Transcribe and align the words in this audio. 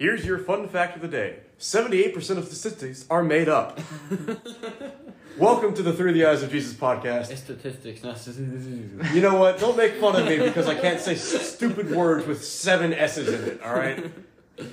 Here's 0.00 0.24
your 0.24 0.38
fun 0.38 0.68
fact 0.68 0.94
of 0.94 1.02
the 1.02 1.08
day 1.08 1.40
78% 1.58 2.14
of 2.38 2.44
statistics 2.44 3.04
are 3.10 3.24
made 3.24 3.48
up. 3.48 3.80
Welcome 5.38 5.74
to 5.74 5.82
the 5.82 5.92
Through 5.92 6.12
the 6.12 6.24
Eyes 6.24 6.40
of 6.44 6.52
Jesus 6.52 6.72
podcast. 6.72 7.32
It's 7.32 7.40
statistics, 7.40 8.04
not 8.04 8.16
statistics. 8.16 9.12
You 9.12 9.20
know 9.20 9.34
what? 9.34 9.58
Don't 9.58 9.76
make 9.76 9.94
fun 9.94 10.14
of 10.14 10.28
me 10.28 10.38
because 10.38 10.68
I 10.68 10.76
can't 10.76 11.00
say 11.00 11.16
stupid 11.16 11.90
words 11.90 12.28
with 12.28 12.44
seven 12.44 12.94
S's 12.94 13.28
in 13.28 13.48
it, 13.48 13.60
alright? 13.60 14.12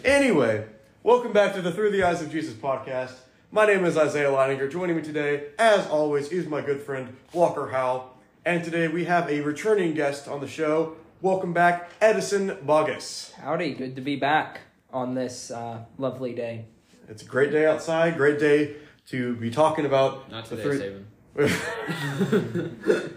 Anyway, 0.04 0.68
welcome 1.02 1.34
back 1.34 1.55
to 1.55 1.62
the 1.64 1.71
Through 1.71 1.89
the 1.89 2.04
Eyes 2.04 2.21
of 2.21 2.32
Jesus 2.32 2.54
podcast. 2.54 3.14
My 3.52 3.66
name 3.66 3.84
is 3.84 3.98
Isaiah 3.98 4.30
Leininger. 4.30 4.71
Joining 4.71 4.96
me 4.96 5.02
today, 5.02 5.48
as 5.57 5.88
always, 5.88 6.28
is 6.28 6.46
my 6.46 6.62
good 6.62 6.84
friend 6.84 7.18
Walker 7.34 7.70
Howe. 7.70 8.12
And 8.46 8.64
today 8.64 8.89
we 8.89 9.05
have 9.05 9.28
a 9.28 9.42
returning 9.42 9.96
guest 9.96 10.28
on 10.28 10.39
the 10.39 10.48
show. 10.48 10.98
Welcome 11.20 11.52
back, 11.52 11.89
Edison 12.00 12.57
Boggess. 12.64 13.34
Howdy, 13.34 13.73
good 13.73 13.96
to 13.96 14.02
be 14.04 14.18
back 14.18 14.60
on 14.96 15.14
this 15.14 15.52
uh, 15.52 15.84
lovely 15.98 16.34
day. 16.34 16.66
It's 17.09 17.22
a 17.22 17.26
great 17.26 17.52
day 17.52 17.66
outside, 17.66 18.16
great 18.16 18.40
day 18.40 18.77
to 19.08 19.35
be 19.35 19.52
talking 19.52 19.85
about 19.85 20.31
Not 20.31 20.45
the 20.45 20.55
today, 20.55 21.04
three- 21.34 21.49
Saban. 21.49 23.12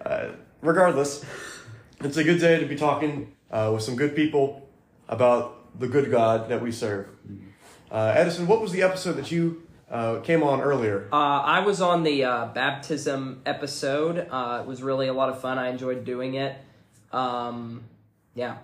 uh, 0.04 0.28
regardless, 0.60 1.24
it's 2.00 2.16
a 2.16 2.24
good 2.24 2.40
day 2.40 2.58
to 2.58 2.66
be 2.66 2.74
talking 2.74 3.32
uh, 3.50 3.70
with 3.72 3.82
some 3.84 3.94
good 3.94 4.16
people 4.16 4.68
about 5.08 5.78
the 5.78 5.86
good 5.86 6.10
God 6.10 6.48
that 6.48 6.60
we 6.60 6.72
serve. 6.72 7.06
Uh, 7.90 8.12
Edison, 8.16 8.48
what 8.48 8.60
was 8.60 8.72
the 8.72 8.82
episode 8.82 9.12
that 9.12 9.30
you 9.30 9.62
uh, 9.88 10.18
came 10.20 10.42
on 10.42 10.60
earlier? 10.60 11.08
Uh, 11.12 11.16
I 11.16 11.60
was 11.60 11.80
on 11.80 12.02
the 12.02 12.24
uh, 12.24 12.46
baptism 12.46 13.42
episode. 13.46 14.26
Uh, 14.30 14.62
it 14.62 14.66
was 14.66 14.82
really 14.82 15.06
a 15.06 15.12
lot 15.12 15.28
of 15.28 15.40
fun. 15.40 15.58
I 15.58 15.68
enjoyed 15.68 16.04
doing 16.04 16.34
it. 16.34 16.56
Um, 17.12 17.84
yeah, 18.34 18.58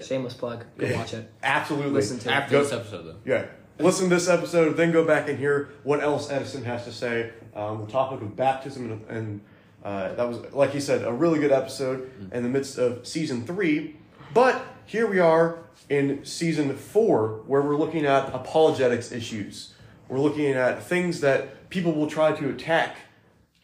shameless 0.00 0.34
plug. 0.34 0.64
Go 0.78 0.94
watch 0.94 1.14
it. 1.14 1.30
Absolutely. 1.42 1.92
Listen 1.92 2.18
to 2.20 2.28
it. 2.28 2.32
After 2.32 2.52
Go- 2.52 2.62
this 2.62 2.72
episode, 2.72 3.02
though. 3.02 3.16
Yeah. 3.24 3.46
Listen 3.78 4.08
to 4.08 4.14
this 4.14 4.28
episode, 4.28 4.76
then 4.76 4.92
go 4.92 5.04
back 5.04 5.28
and 5.28 5.38
hear 5.38 5.70
what 5.82 6.02
else 6.02 6.30
Edison 6.30 6.64
has 6.64 6.84
to 6.84 6.92
say 6.92 7.32
on 7.54 7.84
the 7.84 7.90
topic 7.90 8.20
of 8.20 8.36
baptism. 8.36 8.92
And, 8.92 9.06
and 9.08 9.40
uh, 9.82 10.14
that 10.14 10.28
was, 10.28 10.52
like 10.52 10.70
he 10.70 10.80
said, 10.80 11.04
a 11.04 11.12
really 11.12 11.40
good 11.40 11.50
episode 11.50 12.10
in 12.32 12.42
the 12.42 12.48
midst 12.48 12.78
of 12.78 13.06
season 13.06 13.44
three. 13.44 13.96
But 14.34 14.64
here 14.86 15.06
we 15.06 15.18
are 15.18 15.58
in 15.88 16.24
season 16.24 16.76
four, 16.76 17.42
where 17.46 17.62
we're 17.62 17.76
looking 17.76 18.06
at 18.06 18.32
apologetics 18.32 19.10
issues. 19.10 19.74
We're 20.08 20.20
looking 20.20 20.52
at 20.52 20.82
things 20.82 21.20
that 21.20 21.68
people 21.70 21.92
will 21.92 22.06
try 22.06 22.32
to 22.32 22.50
attack 22.50 22.98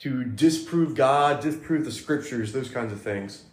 to 0.01 0.25
disprove 0.25 0.95
God, 0.95 1.41
disprove 1.41 1.85
the 1.85 1.93
scriptures, 1.93 2.53
those 2.53 2.71
kinds 2.71 2.93
of 2.93 3.01
things. 3.01 3.45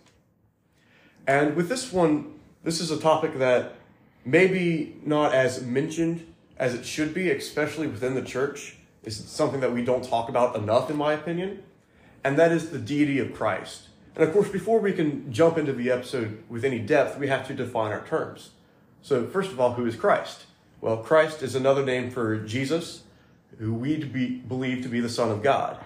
And 1.28 1.56
with 1.56 1.70
this 1.70 1.92
one, 1.92 2.35
this 2.66 2.82
is 2.82 2.90
a 2.90 3.00
topic 3.00 3.38
that 3.38 3.76
maybe 4.26 4.98
not 5.06 5.34
as 5.34 5.62
mentioned 5.62 6.34
as 6.58 6.74
it 6.74 6.84
should 6.84 7.14
be, 7.14 7.30
especially 7.30 7.86
within 7.86 8.16
the 8.16 8.24
church. 8.24 8.78
It's 9.04 9.18
something 9.18 9.60
that 9.60 9.72
we 9.72 9.86
don't 9.86 10.04
talk 10.04 10.30
about 10.30 10.56
enough, 10.56 10.90
in 10.90 10.98
my 10.98 11.14
opinion, 11.14 11.62
and 12.24 12.38
that 12.40 12.52
is 12.52 12.72
the 12.72 12.80
deity 12.80 13.20
of 13.20 13.34
Christ. 13.34 13.90
And 14.16 14.24
of 14.24 14.34
course, 14.34 14.50
before 14.50 14.80
we 14.80 14.94
can 14.94 15.32
jump 15.32 15.60
into 15.60 15.74
the 15.74 15.92
episode 15.92 16.44
with 16.50 16.66
any 16.66 16.80
depth, 16.80 17.20
we 17.20 17.28
have 17.28 17.46
to 17.48 17.54
define 17.54 17.92
our 17.92 18.06
terms. 18.08 18.50
So, 19.04 19.28
first 19.28 19.52
of 19.52 19.60
all, 19.60 19.74
who 19.74 19.86
is 19.86 19.96
Christ? 19.96 20.46
Well, 20.82 20.98
Christ 20.98 21.44
is 21.44 21.54
another 21.54 21.86
name 21.86 22.10
for 22.10 22.40
Jesus, 22.40 23.04
who 23.60 23.76
we 23.76 24.04
be, 24.04 24.38
believe 24.40 24.82
to 24.82 24.90
be 24.90 25.02
the 25.02 25.10
Son 25.10 25.30
of 25.30 25.44
God. 25.44 25.78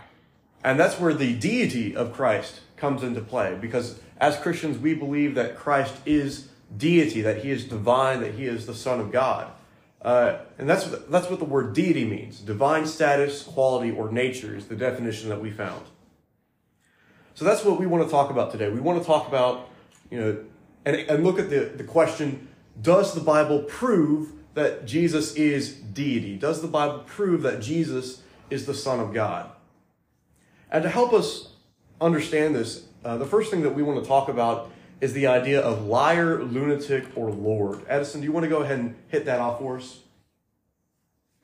And 0.63 0.79
that's 0.79 0.97
where 0.97 1.13
the 1.13 1.35
deity 1.35 1.93
of 1.93 2.13
Christ 2.13 2.61
comes 2.77 3.03
into 3.03 3.19
play 3.19 3.57
because 3.59 3.99
as 4.17 4.37
Christians, 4.37 4.77
we 4.77 4.93
believe 4.93 5.35
that 5.35 5.57
Christ 5.57 5.95
is 6.05 6.49
deity, 6.75 7.21
that 7.21 7.39
he 7.39 7.51
is 7.51 7.65
divine, 7.65 8.21
that 8.21 8.35
he 8.35 8.45
is 8.45 8.65
the 8.65 8.73
Son 8.75 8.99
of 8.99 9.11
God. 9.11 9.51
Uh, 10.01 10.37
and 10.57 10.69
that's, 10.69 10.87
what- 10.87 11.11
that's 11.11 11.29
what 11.29 11.39
the 11.39 11.45
word 11.45 11.73
deity 11.73 12.05
means 12.05 12.39
divine 12.39 12.85
status, 12.85 13.43
quality, 13.43 13.91
or 13.91 14.11
nature 14.11 14.55
is 14.55 14.67
the 14.67 14.75
definition 14.75 15.29
that 15.29 15.41
we 15.41 15.51
found. 15.51 15.83
So 17.33 17.45
that's 17.45 17.63
what 17.63 17.79
we 17.79 17.85
want 17.85 18.03
to 18.03 18.09
talk 18.09 18.29
about 18.29 18.51
today. 18.51 18.69
We 18.69 18.79
want 18.79 18.99
to 18.99 19.05
talk 19.05 19.27
about, 19.27 19.69
you 20.09 20.19
know, 20.19 20.45
and, 20.85 20.95
and 20.95 21.23
look 21.23 21.39
at 21.39 21.49
the, 21.49 21.71
the 21.75 21.83
question 21.83 22.47
Does 22.81 23.13
the 23.13 23.21
Bible 23.21 23.63
prove 23.63 24.31
that 24.53 24.85
Jesus 24.85 25.35
is 25.35 25.73
deity? 25.73 26.37
Does 26.37 26.61
the 26.61 26.67
Bible 26.67 27.03
prove 27.05 27.41
that 27.43 27.61
Jesus 27.61 28.21
is 28.49 28.65
the 28.65 28.73
Son 28.73 28.99
of 28.99 29.13
God? 29.13 29.51
And 30.71 30.83
to 30.83 30.89
help 30.89 31.13
us 31.13 31.53
understand 32.01 32.55
this, 32.55 32.85
uh, 33.03 33.17
the 33.17 33.25
first 33.25 33.51
thing 33.51 33.61
that 33.61 33.73
we 33.75 33.83
want 33.83 34.01
to 34.01 34.07
talk 34.07 34.29
about 34.29 34.71
is 35.01 35.13
the 35.13 35.27
idea 35.27 35.61
of 35.61 35.85
liar, 35.85 36.43
lunatic, 36.43 37.05
or 37.15 37.31
Lord. 37.31 37.81
Edison, 37.87 38.21
do 38.21 38.25
you 38.25 38.31
want 38.31 38.43
to 38.43 38.49
go 38.49 38.61
ahead 38.61 38.79
and 38.79 38.95
hit 39.07 39.25
that 39.25 39.39
off 39.39 39.59
for 39.59 39.77
us? 39.77 39.99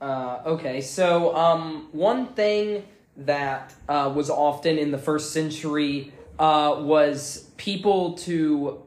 Uh, 0.02 0.42
okay, 0.46 0.82
so 0.82 1.36
um, 1.36 1.88
one 1.92 2.28
thing 2.28 2.86
that 3.18 3.74
uh, 3.88 4.12
was 4.14 4.30
often 4.30 4.78
in 4.78 4.92
the 4.92 4.98
first 4.98 5.32
century 5.32 6.12
uh, 6.38 6.76
was 6.80 7.50
people 7.58 8.14
to 8.14 8.82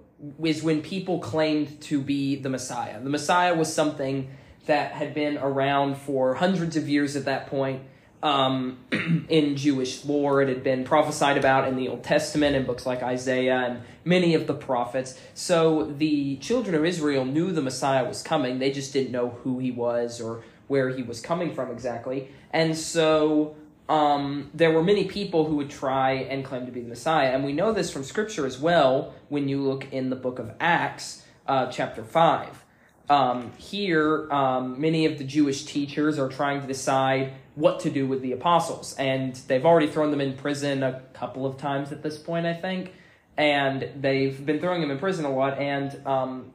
is 0.44 0.62
when 0.62 0.82
people 0.82 1.20
claimed 1.20 1.80
to 1.80 2.00
be 2.00 2.36
the 2.36 2.48
Messiah. 2.48 3.00
The 3.00 3.10
Messiah 3.10 3.54
was 3.54 3.72
something 3.72 4.30
that 4.66 4.92
had 4.92 5.14
been 5.14 5.38
around 5.38 5.96
for 5.96 6.34
hundreds 6.34 6.76
of 6.76 6.88
years 6.88 7.16
at 7.16 7.24
that 7.24 7.46
point. 7.46 7.82
Um, 8.22 8.78
in 9.28 9.56
Jewish 9.56 10.04
lore, 10.04 10.42
it 10.42 10.48
had 10.48 10.64
been 10.64 10.82
prophesied 10.82 11.36
about 11.38 11.68
in 11.68 11.76
the 11.76 11.88
Old 11.88 12.02
Testament 12.02 12.56
in 12.56 12.64
books 12.64 12.84
like 12.84 13.02
Isaiah 13.02 13.58
and 13.58 13.82
many 14.04 14.34
of 14.34 14.46
the 14.48 14.54
prophets. 14.54 15.18
So 15.34 15.84
the 15.84 16.36
children 16.36 16.74
of 16.74 16.84
Israel 16.84 17.24
knew 17.24 17.52
the 17.52 17.62
Messiah 17.62 18.04
was 18.04 18.22
coming. 18.22 18.58
They 18.58 18.72
just 18.72 18.92
didn't 18.92 19.12
know 19.12 19.38
who 19.44 19.60
he 19.60 19.70
was 19.70 20.20
or 20.20 20.42
where 20.66 20.90
he 20.90 21.02
was 21.02 21.20
coming 21.20 21.54
from 21.54 21.70
exactly. 21.70 22.28
And 22.52 22.76
so 22.76 23.56
um, 23.88 24.50
there 24.52 24.70
were 24.70 24.82
many 24.82 25.04
people 25.04 25.46
who 25.46 25.56
would 25.56 25.70
try 25.70 26.12
and 26.12 26.44
claim 26.44 26.66
to 26.66 26.72
be 26.72 26.82
the 26.82 26.88
Messiah. 26.88 27.30
And 27.30 27.44
we 27.44 27.52
know 27.52 27.72
this 27.72 27.90
from 27.90 28.04
Scripture 28.04 28.46
as 28.46 28.58
well 28.58 29.14
when 29.28 29.48
you 29.48 29.62
look 29.62 29.90
in 29.92 30.10
the 30.10 30.16
book 30.16 30.38
of 30.38 30.52
Acts, 30.60 31.24
uh, 31.46 31.66
chapter 31.66 32.04
5. 32.04 32.64
Um, 33.10 33.52
here, 33.56 34.30
um, 34.30 34.78
many 34.78 35.06
of 35.06 35.16
the 35.16 35.24
Jewish 35.24 35.64
teachers 35.64 36.18
are 36.18 36.28
trying 36.28 36.60
to 36.60 36.66
decide 36.66 37.32
what 37.58 37.80
to 37.80 37.90
do 37.90 38.06
with 38.06 38.22
the 38.22 38.32
apostles. 38.32 38.94
And 38.98 39.34
they've 39.34 39.66
already 39.66 39.88
thrown 39.88 40.10
them 40.10 40.20
in 40.20 40.34
prison 40.34 40.82
a 40.82 41.02
couple 41.12 41.44
of 41.44 41.56
times 41.56 41.90
at 41.90 42.02
this 42.02 42.16
point, 42.16 42.46
I 42.46 42.54
think. 42.54 42.92
And 43.36 43.90
they've 43.96 44.44
been 44.44 44.60
throwing 44.60 44.80
them 44.80 44.90
in 44.90 44.98
prison 44.98 45.24
a 45.24 45.34
lot. 45.34 45.58
And 45.58 46.06
um, 46.06 46.52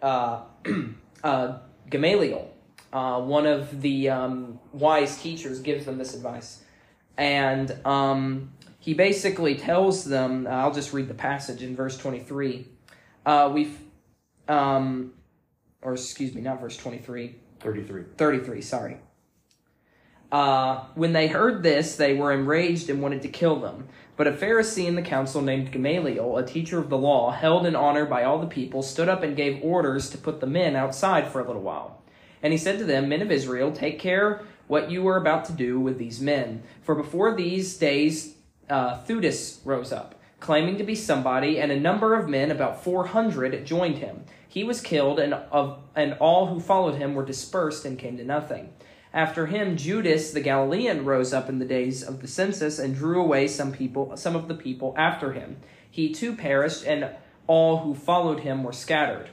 uh, 0.00 0.42
uh, 1.24 1.58
Gamaliel, 1.90 2.50
uh, 2.92 3.20
one 3.20 3.46
of 3.46 3.82
the 3.82 4.08
um, 4.08 4.58
wise 4.72 5.20
teachers, 5.20 5.60
gives 5.60 5.84
them 5.84 5.98
this 5.98 6.14
advice. 6.14 6.62
And 7.18 7.70
um, 7.86 8.52
he 8.78 8.94
basically 8.94 9.56
tells 9.56 10.04
them, 10.04 10.46
I'll 10.46 10.72
just 10.72 10.94
read 10.94 11.08
the 11.08 11.14
passage 11.14 11.62
in 11.62 11.76
verse 11.76 11.98
23. 11.98 12.66
Uh, 13.26 13.50
we've, 13.52 13.78
um, 14.48 15.12
or 15.82 15.92
excuse 15.92 16.34
me, 16.34 16.40
not 16.40 16.60
verse 16.60 16.78
23, 16.78 17.36
33. 17.60 18.04
33, 18.16 18.60
sorry. 18.62 18.96
Uh, 20.32 20.82
when 20.94 21.12
they 21.12 21.28
heard 21.28 21.62
this, 21.62 21.96
they 21.96 22.14
were 22.14 22.32
enraged 22.32 22.88
and 22.88 23.02
wanted 23.02 23.20
to 23.20 23.28
kill 23.28 23.60
them. 23.60 23.86
But 24.16 24.26
a 24.26 24.32
Pharisee 24.32 24.86
in 24.86 24.94
the 24.94 25.02
council 25.02 25.42
named 25.42 25.70
Gamaliel, 25.70 26.38
a 26.38 26.46
teacher 26.46 26.78
of 26.78 26.88
the 26.88 26.96
law, 26.96 27.30
held 27.30 27.66
in 27.66 27.76
honor 27.76 28.06
by 28.06 28.24
all 28.24 28.38
the 28.38 28.46
people, 28.46 28.82
stood 28.82 29.10
up 29.10 29.22
and 29.22 29.36
gave 29.36 29.62
orders 29.62 30.08
to 30.10 30.18
put 30.18 30.40
the 30.40 30.46
men 30.46 30.74
outside 30.74 31.28
for 31.28 31.40
a 31.40 31.46
little 31.46 31.60
while. 31.60 32.02
And 32.42 32.50
he 32.50 32.58
said 32.58 32.78
to 32.78 32.84
them, 32.84 33.10
Men 33.10 33.20
of 33.20 33.30
Israel, 33.30 33.72
take 33.72 33.98
care 33.98 34.42
what 34.68 34.90
you 34.90 35.06
are 35.06 35.18
about 35.18 35.44
to 35.46 35.52
do 35.52 35.78
with 35.78 35.98
these 35.98 36.20
men. 36.20 36.62
For 36.82 36.94
before 36.94 37.34
these 37.34 37.76
days, 37.76 38.34
uh, 38.70 39.04
Theudas 39.04 39.60
rose 39.66 39.92
up, 39.92 40.14
claiming 40.40 40.78
to 40.78 40.84
be 40.84 40.94
somebody, 40.94 41.60
and 41.60 41.70
a 41.70 41.78
number 41.78 42.14
of 42.14 42.26
men, 42.26 42.50
about 42.50 42.82
400, 42.82 43.66
joined 43.66 43.98
him. 43.98 44.24
He 44.48 44.64
was 44.64 44.80
killed, 44.80 45.18
and, 45.18 45.34
of, 45.34 45.78
and 45.94 46.14
all 46.14 46.46
who 46.46 46.58
followed 46.58 46.94
him 46.94 47.14
were 47.14 47.24
dispersed 47.24 47.84
and 47.84 47.98
came 47.98 48.16
to 48.16 48.24
nothing. 48.24 48.72
After 49.14 49.46
him, 49.46 49.76
Judas 49.76 50.30
the 50.30 50.40
Galilean 50.40 51.04
rose 51.04 51.32
up 51.34 51.48
in 51.48 51.58
the 51.58 51.66
days 51.66 52.02
of 52.02 52.20
the 52.20 52.28
census 52.28 52.78
and 52.78 52.94
drew 52.94 53.20
away 53.20 53.46
some 53.46 53.72
people, 53.72 54.16
some 54.16 54.34
of 54.34 54.48
the 54.48 54.54
people 54.54 54.94
after 54.96 55.32
him. 55.32 55.58
He 55.90 56.12
too 56.12 56.34
perished, 56.34 56.84
and 56.86 57.10
all 57.46 57.78
who 57.78 57.94
followed 57.94 58.40
him 58.40 58.64
were 58.64 58.72
scattered. 58.72 59.28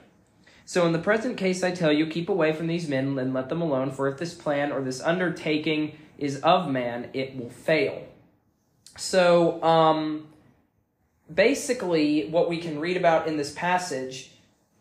So 0.65 0.85
in 0.85 0.91
the 0.91 0.99
present 0.99 1.37
case, 1.37 1.63
I 1.63 1.71
tell 1.71 1.91
you, 1.91 2.05
keep 2.07 2.29
away 2.29 2.53
from 2.53 2.67
these 2.67 2.87
men 2.87 3.17
and 3.17 3.33
let 3.33 3.49
them 3.49 3.61
alone, 3.61 3.91
for 3.91 4.07
if 4.07 4.17
this 4.17 4.33
plan 4.33 4.71
or 4.71 4.81
this 4.81 5.01
undertaking 5.01 5.97
is 6.17 6.41
of 6.41 6.69
man, 6.69 7.09
it 7.13 7.37
will 7.37 7.49
fail. 7.49 8.03
So, 8.97 9.63
um, 9.63 10.27
basically, 11.33 12.27
what 12.29 12.49
we 12.49 12.57
can 12.57 12.79
read 12.79 12.97
about 12.97 13.27
in 13.27 13.37
this 13.37 13.53
passage 13.53 14.31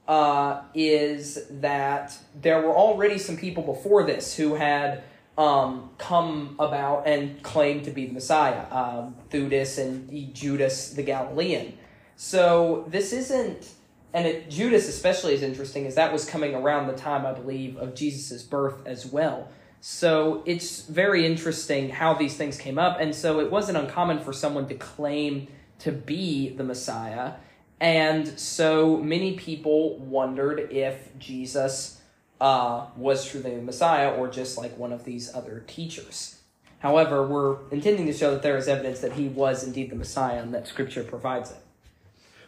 uh, 0.08 0.62
is 0.74 1.46
that 1.48 2.18
there 2.34 2.60
were 2.62 2.74
already 2.74 3.18
some 3.18 3.36
people 3.36 3.62
before 3.62 4.02
this 4.02 4.34
who 4.34 4.54
had 4.54 5.04
um, 5.36 5.90
come 5.98 6.56
about 6.58 7.06
and 7.06 7.40
claimed 7.42 7.84
to 7.84 7.92
be 7.92 8.06
the 8.06 8.14
Messiah, 8.14 8.64
um, 8.72 9.14
and 9.30 10.34
Judas 10.34 10.90
the 10.90 11.02
Galilean. 11.02 11.78
So 12.16 12.86
this 12.88 13.12
isn't 13.12 13.70
and 14.12 14.26
it, 14.26 14.50
Judas 14.50 14.88
especially 14.88 15.34
is 15.34 15.42
interesting, 15.42 15.86
as 15.86 15.94
that 15.96 16.12
was 16.12 16.24
coming 16.24 16.54
around 16.54 16.86
the 16.86 16.94
time 16.94 17.26
I 17.26 17.32
believe 17.32 17.76
of 17.76 17.94
Jesus' 17.94 18.42
birth 18.42 18.86
as 18.86 19.06
well. 19.06 19.48
So 19.80 20.42
it's 20.46 20.82
very 20.86 21.24
interesting 21.24 21.90
how 21.90 22.14
these 22.14 22.36
things 22.36 22.58
came 22.58 22.78
up, 22.78 22.98
and 23.00 23.14
so 23.14 23.40
it 23.40 23.50
wasn't 23.50 23.78
uncommon 23.78 24.20
for 24.20 24.32
someone 24.32 24.66
to 24.68 24.74
claim 24.74 25.48
to 25.80 25.92
be 25.92 26.48
the 26.48 26.64
Messiah, 26.64 27.34
and 27.80 28.38
so 28.38 28.96
many 28.96 29.34
people 29.34 29.98
wondered 29.98 30.72
if 30.72 31.16
Jesus 31.18 32.00
uh, 32.40 32.86
was 32.96 33.24
truly 33.24 33.54
the 33.54 33.62
Messiah 33.62 34.10
or 34.10 34.28
just 34.28 34.58
like 34.58 34.76
one 34.76 34.92
of 34.92 35.04
these 35.04 35.34
other 35.34 35.64
teachers. 35.66 36.40
However, 36.80 37.26
we're 37.26 37.56
intending 37.70 38.06
to 38.06 38.12
show 38.12 38.30
that 38.32 38.42
there 38.42 38.56
is 38.56 38.68
evidence 38.68 39.00
that 39.00 39.12
he 39.12 39.28
was 39.28 39.64
indeed 39.64 39.90
the 39.90 39.96
Messiah 39.96 40.40
and 40.40 40.54
that 40.54 40.68
Scripture 40.68 41.02
provides 41.02 41.50
it. 41.50 41.58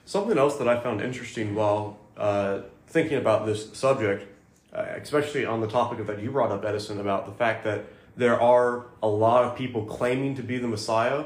Something 0.04 0.38
else 0.38 0.56
that 0.56 0.68
I 0.68 0.78
found 0.78 1.00
interesting 1.00 1.54
while 1.54 1.98
uh, 2.16 2.60
thinking 2.86 3.18
about 3.18 3.46
this 3.46 3.72
subject, 3.72 4.26
uh, 4.72 4.86
especially 5.00 5.44
on 5.44 5.60
the 5.60 5.68
topic 5.68 5.98
of 5.98 6.06
that 6.06 6.20
you 6.20 6.30
brought 6.30 6.52
up, 6.52 6.64
Edison, 6.64 7.00
about 7.00 7.26
the 7.26 7.32
fact 7.32 7.64
that 7.64 7.84
there 8.16 8.40
are 8.40 8.86
a 9.02 9.08
lot 9.08 9.44
of 9.44 9.56
people 9.56 9.84
claiming 9.84 10.34
to 10.36 10.42
be 10.42 10.58
the 10.58 10.68
Messiah. 10.68 11.24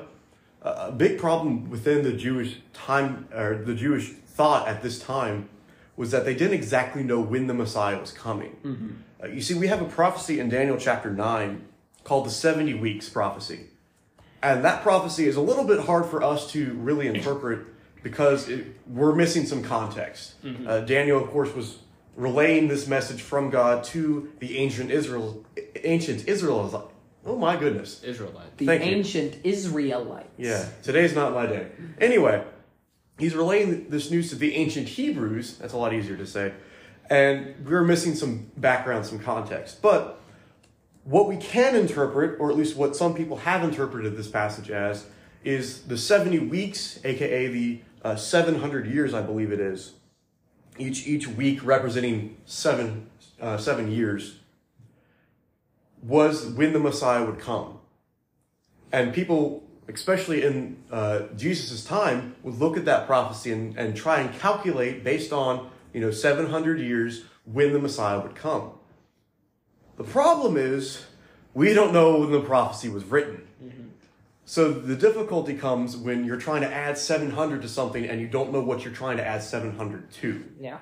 A 0.65 0.91
big 0.91 1.19
problem 1.19 1.69
within 1.71 2.03
the 2.03 2.13
Jewish 2.13 2.57
time 2.73 3.29
or 3.35 3.63
the 3.63 3.75
Jewish 3.75 4.11
thought 4.11 4.67
at 4.67 4.83
this 4.83 4.99
time 4.99 5.49
was 5.97 6.11
that 6.11 6.25
they 6.25 6.35
didn't 6.35 6.55
exactly 6.55 7.03
know 7.03 7.21
when 7.21 7.47
the 7.47 7.55
Messiah 7.55 8.01
was 8.01 8.11
coming. 8.11 8.57
Uh, 9.23 9.29
you 9.29 9.41
see, 9.41 9.55
we 9.55 9.69
have 9.69 9.81
a 9.83 9.85
prophecy 9.85 10.41
in 10.41 10.49
Daniel 10.49 10.77
chapter 10.79 11.11
9 11.13 11.65
called 12.03 12.27
the 12.27 12.31
70 12.31 12.75
weeks 12.75 13.09
prophecy. 13.09 13.67
And 14.43 14.65
that 14.65 14.83
prophecy 14.83 15.27
is 15.27 15.37
a 15.37 15.41
little 15.41 15.65
bit 15.65 15.81
hard 15.81 16.07
for 16.07 16.23
us 16.23 16.51
to 16.53 16.73
really 16.75 17.07
interpret 17.09 17.61
because 18.03 18.49
it, 18.49 18.67
we're 18.87 19.15
missing 19.15 19.47
some 19.47 19.63
context. 19.63 20.35
Uh, 20.67 20.81
Daniel, 20.81 21.23
of 21.23 21.31
course, 21.31 21.55
was 21.55 21.79
relaying 22.17 22.69
this 22.69 22.87
message 22.87 23.23
from 23.23 23.51
God 23.51 23.83
to 23.85 24.31
the 24.41 24.59
ancient 24.59 24.91
Israel, 24.91 25.45
ancient 25.83 26.29
Israelites. 26.29 26.75
Oh 27.27 27.37
my 27.37 27.57
goodness! 27.57 28.03
Israelite. 28.03 28.57
The 28.59 28.67
Thank 28.67 28.85
you. 28.85 28.91
ancient 28.93 29.39
Israelites. 29.45 30.29
Yeah, 30.37 30.67
today's 30.83 31.15
not 31.15 31.33
my 31.33 31.47
day. 31.47 31.69
Anyway, 31.99 32.45
he's 33.19 33.35
relaying 33.35 33.89
this 33.89 34.11
news 34.11 34.29
to 34.31 34.37
the 34.37 34.55
ancient 34.55 34.89
Hebrews. 34.89 35.59
That's 35.59 35.73
a 35.73 35.77
lot 35.77 35.95
easier 35.95 36.17
to 36.17 36.27
say. 36.27 36.53
And 37.11 37.55
we're 37.67 37.85
missing 37.85 38.15
some 38.15 38.51
background, 38.57 39.07
some 39.07 39.19
context. 39.19 39.83
But 39.83 40.21
what 41.05 41.29
we 41.29 41.37
can 41.37 41.77
interpret, 41.77 42.41
or 42.41 42.51
at 42.51 42.57
least 42.57 42.77
what 42.77 42.97
some 42.97 43.15
people 43.15 43.37
have 43.39 43.63
interpreted 43.63 44.17
this 44.17 44.29
passage 44.29 44.71
as, 44.71 45.07
is 45.45 45.83
the 45.83 45.99
70 45.99 46.39
weeks, 46.41 46.99
aka 47.05 47.47
the 47.49 47.81
uh, 48.03 48.17
700 48.17 48.87
years, 48.87 49.15
I 49.15 49.23
believe 49.23 49.53
it 49.53 49.61
is. 49.61 49.93
Each, 50.79 51.07
each 51.07 51.29
week 51.29 51.65
representing 51.65 52.37
seven, 52.47 53.11
uh, 53.41 53.59
seven 53.59 53.91
years, 53.91 54.41
was 56.07 56.47
when 56.47 56.73
the 56.73 56.79
Messiah 56.79 57.25
would 57.25 57.39
come. 57.39 57.79
And 58.93 59.13
people, 59.13 59.65
especially 59.89 60.45
in 60.45 60.77
uh, 60.91 61.23
Jesus' 61.37 61.85
time, 61.85 62.37
would 62.43 62.59
look 62.59 62.77
at 62.77 62.85
that 62.85 63.07
prophecy 63.07 63.53
and, 63.53 63.77
and 63.77 63.97
try 63.97 64.21
and 64.21 64.39
calculate 64.39 65.03
based 65.03 65.33
on, 65.33 65.71
you 65.93 66.01
know, 66.01 66.11
700 66.11 66.79
years 66.79 67.25
when 67.45 67.73
the 67.73 67.79
Messiah 67.79 68.21
would 68.21 68.35
come. 68.35 68.73
The 69.97 70.05
problem 70.05 70.57
is, 70.57 71.05
we 71.55 71.73
don't 71.73 71.93
know 71.93 72.21
when 72.21 72.33
the 72.33 72.41
prophecy 72.41 72.89
was 72.89 73.05
written. 73.05 73.47
So 74.47 74.73
the 74.73 74.97
difficulty 74.97 75.55
comes 75.55 75.97
when 75.97 76.25
you're 76.25 76.37
trying 76.37 76.61
to 76.61 76.73
add 76.73 76.99
700 76.99 77.63
to 77.63 77.69
something 77.69 78.05
and 78.05 78.21
you 78.21 78.29
don't 78.29 78.53
know 78.53 78.61
what 78.61 78.85
you're 78.85 78.93
trying 78.93 79.17
to 79.17 79.27
add 79.27 79.43
700 79.43 80.11
to. 80.13 80.45
Yeah. 80.61 80.79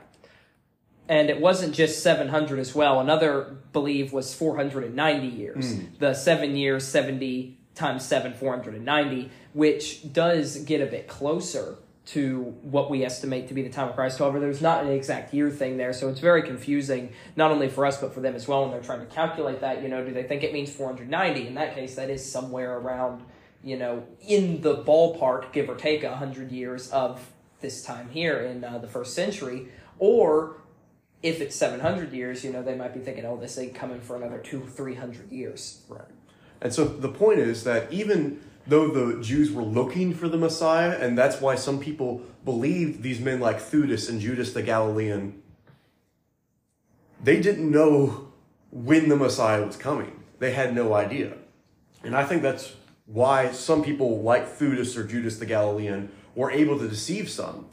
And 1.08 1.28
it 1.28 1.40
wasn't 1.40 1.74
just 1.74 2.02
700 2.02 2.58
as 2.58 2.74
well. 2.74 3.00
Another 3.00 3.56
believe 3.72 4.12
was 4.12 4.34
490 4.34 5.26
years. 5.26 5.74
The 5.98 6.14
seven 6.14 6.56
years, 6.56 6.86
70 6.86 7.58
times 7.74 8.04
7, 8.04 8.34
490, 8.34 9.30
which 9.52 10.12
does 10.12 10.58
get 10.58 10.80
a 10.80 10.86
bit 10.86 11.08
closer 11.08 11.76
to 12.04 12.56
what 12.62 12.90
we 12.90 13.04
estimate 13.04 13.48
to 13.48 13.54
be 13.54 13.62
the 13.62 13.70
time 13.70 13.88
of 13.88 13.94
Christ. 13.94 14.18
However, 14.18 14.40
there's 14.40 14.60
not 14.60 14.84
an 14.84 14.90
exact 14.90 15.32
year 15.32 15.50
thing 15.50 15.76
there, 15.76 15.92
so 15.92 16.08
it's 16.08 16.18
very 16.18 16.42
confusing, 16.42 17.12
not 17.36 17.52
only 17.52 17.68
for 17.68 17.86
us, 17.86 18.00
but 18.00 18.12
for 18.12 18.20
them 18.20 18.34
as 18.34 18.48
well 18.48 18.62
when 18.62 18.72
they're 18.72 18.80
trying 18.80 19.00
to 19.00 19.06
calculate 19.06 19.60
that. 19.60 19.82
You 19.82 19.88
know, 19.88 20.04
do 20.04 20.12
they 20.12 20.24
think 20.24 20.42
it 20.42 20.52
means 20.52 20.72
490? 20.72 21.46
In 21.46 21.54
that 21.54 21.74
case, 21.74 21.94
that 21.94 22.10
is 22.10 22.28
somewhere 22.28 22.76
around, 22.76 23.22
you 23.62 23.76
know, 23.76 24.04
in 24.20 24.62
the 24.62 24.78
ballpark, 24.78 25.52
give 25.52 25.70
or 25.70 25.76
take, 25.76 26.02
100 26.02 26.50
years 26.50 26.90
of 26.90 27.30
this 27.60 27.84
time 27.84 28.08
here 28.10 28.40
in 28.40 28.64
uh, 28.64 28.78
the 28.78 28.88
first 28.88 29.14
century. 29.14 29.68
Or 30.00 30.56
if 31.22 31.40
it's 31.40 31.54
700 31.56 32.12
years, 32.12 32.44
you 32.44 32.52
know, 32.52 32.62
they 32.62 32.74
might 32.74 32.94
be 32.94 33.00
thinking, 33.00 33.24
oh, 33.24 33.36
this 33.36 33.56
ain't 33.58 33.74
coming 33.74 34.00
for 34.00 34.16
another 34.16 34.38
two, 34.38 34.60
300 34.60 35.30
years. 35.30 35.82
Right. 35.88 36.02
And 36.60 36.72
so 36.72 36.84
the 36.84 37.08
point 37.08 37.38
is 37.38 37.64
that 37.64 37.92
even 37.92 38.40
though 38.66 38.88
the 38.88 39.22
Jews 39.22 39.50
were 39.50 39.62
looking 39.62 40.14
for 40.14 40.28
the 40.28 40.36
Messiah, 40.36 40.90
and 40.90 41.16
that's 41.16 41.40
why 41.40 41.54
some 41.54 41.80
people 41.80 42.22
believed 42.44 43.02
these 43.02 43.20
men 43.20 43.40
like 43.40 43.58
Theudas 43.58 44.08
and 44.08 44.20
Judas 44.20 44.52
the 44.52 44.62
Galilean, 44.62 45.42
they 47.22 47.40
didn't 47.40 47.70
know 47.70 48.32
when 48.70 49.08
the 49.08 49.16
Messiah 49.16 49.64
was 49.64 49.76
coming. 49.76 50.22
They 50.38 50.52
had 50.52 50.74
no 50.74 50.94
idea. 50.94 51.34
And 52.02 52.16
I 52.16 52.24
think 52.24 52.42
that's 52.42 52.74
why 53.06 53.52
some 53.52 53.84
people 53.84 54.22
like 54.22 54.46
Theudas 54.58 54.96
or 54.96 55.04
Judas 55.04 55.38
the 55.38 55.46
Galilean 55.46 56.10
were 56.34 56.50
able 56.50 56.78
to 56.78 56.88
deceive 56.88 57.28
some 57.30 57.66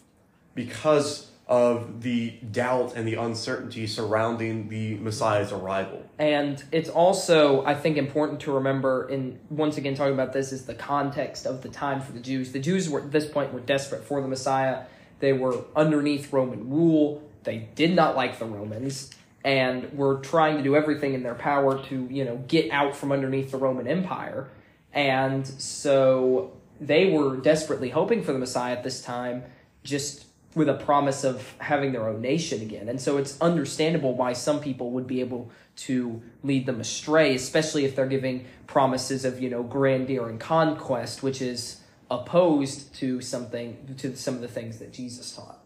because 0.54 1.29
of 1.50 2.04
the 2.04 2.30
doubt 2.52 2.94
and 2.96 3.08
the 3.08 3.16
uncertainty 3.16 3.88
surrounding 3.88 4.70
the 4.70 4.94
Messiah's 4.98 5.52
arrival. 5.52 6.06
And 6.20 6.64
it's 6.72 6.90
also, 6.90 7.66
I 7.66 7.74
think, 7.74 7.98
important 7.98 8.42
to 8.42 8.52
remember, 8.52 9.10
in 9.10 9.40
once 9.50 9.76
again 9.76 9.96
talking 9.96 10.14
about 10.14 10.32
this, 10.32 10.52
is 10.52 10.66
the 10.66 10.76
context 10.76 11.48
of 11.48 11.64
the 11.64 11.70
time 11.70 12.02
for 12.02 12.12
the 12.12 12.20
Jews. 12.20 12.52
The 12.52 12.60
Jews 12.60 12.88
were 12.88 13.02
at 13.02 13.12
this 13.12 13.26
point 13.26 13.52
were 13.52 13.62
desperate 13.62 14.04
for 14.04 14.22
the 14.22 14.28
Messiah. 14.28 14.84
They 15.22 15.34
were 15.34 15.66
underneath 15.76 16.32
Roman 16.32 16.70
rule. 16.70 17.28
They 17.44 17.68
did 17.74 17.96
not 17.96 18.16
like 18.16 18.38
the 18.38 18.46
Romans, 18.46 19.10
and 19.44 19.92
were 19.94 20.20
trying 20.20 20.58
to 20.58 20.64
do 20.64 20.76
everything 20.76 21.16
in 21.16 21.24
their 21.24 21.34
power 21.34 21.84
to, 21.86 22.08
you 22.12 22.26
know, 22.26 22.38
get 22.48 22.70
out 22.70 22.96
from 22.96 23.12
underneath 23.12 23.50
the 23.50 23.58
Roman 23.58 23.88
Empire. 23.88 24.50
And 24.94 25.48
so 25.48 26.54
they 26.80 27.10
were 27.10 27.38
desperately 27.38 27.90
hoping 27.90 28.24
for 28.24 28.34
the 28.34 28.40
Messiah 28.40 28.74
at 28.74 28.84
this 28.84 29.02
time, 29.02 29.46
just 29.84 30.26
with 30.56 30.68
a 30.68 30.74
promise 30.74 31.24
of 31.24 31.54
having 31.60 31.92
their 31.92 32.08
own 32.08 32.22
nation 32.22 32.62
again. 32.62 32.90
And 32.90 33.00
so 33.00 33.18
it's 33.18 33.40
understandable 33.40 34.16
why 34.16 34.34
some 34.34 34.60
people 34.60 34.92
would 34.92 35.06
be 35.06 35.20
able 35.20 35.52
to 35.78 36.22
lead 36.44 36.66
them 36.66 36.82
astray, 36.82 37.36
especially 37.36 37.86
if 37.86 37.96
they're 37.96 38.08
giving 38.08 38.46
promises 38.66 39.26
of, 39.26 39.42
you 39.42 39.50
know, 39.50 39.64
grandeur 39.64 40.28
and 40.28 40.40
conquest, 40.40 41.22
which 41.22 41.42
is 41.42 41.82
opposed 42.10 42.94
to 42.96 43.22
something 43.22 43.96
to 43.98 44.16
some 44.16 44.36
of 44.36 44.42
the 44.42 44.48
things 44.48 44.80
that 44.80 44.92
Jesus 44.92 45.36
taught. 45.36 45.60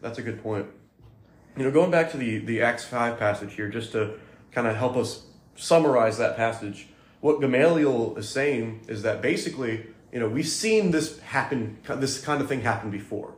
That's 0.00 0.18
a 0.18 0.22
good 0.22 0.42
point. 0.42 0.66
You 1.56 1.64
know, 1.64 1.70
going 1.70 1.90
back 1.90 2.10
to 2.12 2.16
the, 2.16 2.38
the 2.38 2.62
Acts 2.62 2.84
5 2.84 3.18
passage 3.18 3.54
here, 3.54 3.68
just 3.68 3.92
to 3.92 4.14
kind 4.52 4.66
of 4.66 4.76
help 4.76 4.96
us 4.96 5.24
summarize 5.56 6.16
that 6.18 6.36
passage, 6.36 6.88
what 7.20 7.40
Gamaliel 7.40 8.16
is 8.16 8.28
saying 8.28 8.86
is 8.88 9.02
that 9.02 9.20
basically, 9.20 9.86
you 10.10 10.20
know, 10.20 10.28
we've 10.28 10.48
seen 10.48 10.90
this 10.90 11.18
happen, 11.20 11.78
this 11.86 12.20
kind 12.20 12.40
of 12.40 12.48
thing 12.48 12.62
happen 12.62 12.90
before. 12.90 13.34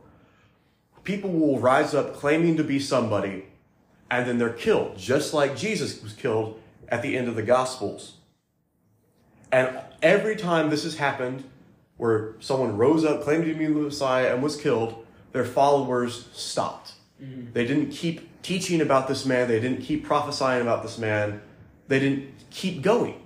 People 1.03 1.31
will 1.31 1.59
rise 1.59 1.93
up 1.93 2.15
claiming 2.15 2.55
to 2.57 2.63
be 2.63 2.79
somebody, 2.79 3.45
and 4.09 4.27
then 4.27 4.37
they're 4.37 4.49
killed, 4.49 4.97
just 4.97 5.33
like 5.33 5.57
Jesus 5.57 6.01
was 6.01 6.13
killed 6.13 6.59
at 6.87 7.01
the 7.01 7.17
end 7.17 7.27
of 7.27 7.35
the 7.35 7.43
Gospels. 7.43 8.13
And 9.51 9.79
every 10.01 10.35
time 10.35 10.69
this 10.69 10.83
has 10.83 10.95
happened, 10.95 11.43
where 11.97 12.35
someone 12.39 12.77
rose 12.77 13.05
up, 13.05 13.23
claimed 13.23 13.45
to 13.45 13.53
be 13.53 13.65
the 13.65 13.71
Messiah, 13.71 14.33
and 14.33 14.41
was 14.41 14.55
killed, 14.55 15.05
their 15.31 15.45
followers 15.45 16.27
stopped. 16.33 16.93
Mm-hmm. 17.21 17.53
They 17.53 17.65
didn't 17.65 17.91
keep 17.91 18.41
teaching 18.41 18.81
about 18.81 19.07
this 19.07 19.25
man. 19.25 19.47
They 19.47 19.59
didn't 19.59 19.81
keep 19.81 20.05
prophesying 20.05 20.61
about 20.61 20.83
this 20.83 20.97
man. 20.97 21.41
They 21.87 21.99
didn't 21.99 22.31
keep 22.49 22.81
going 22.81 23.21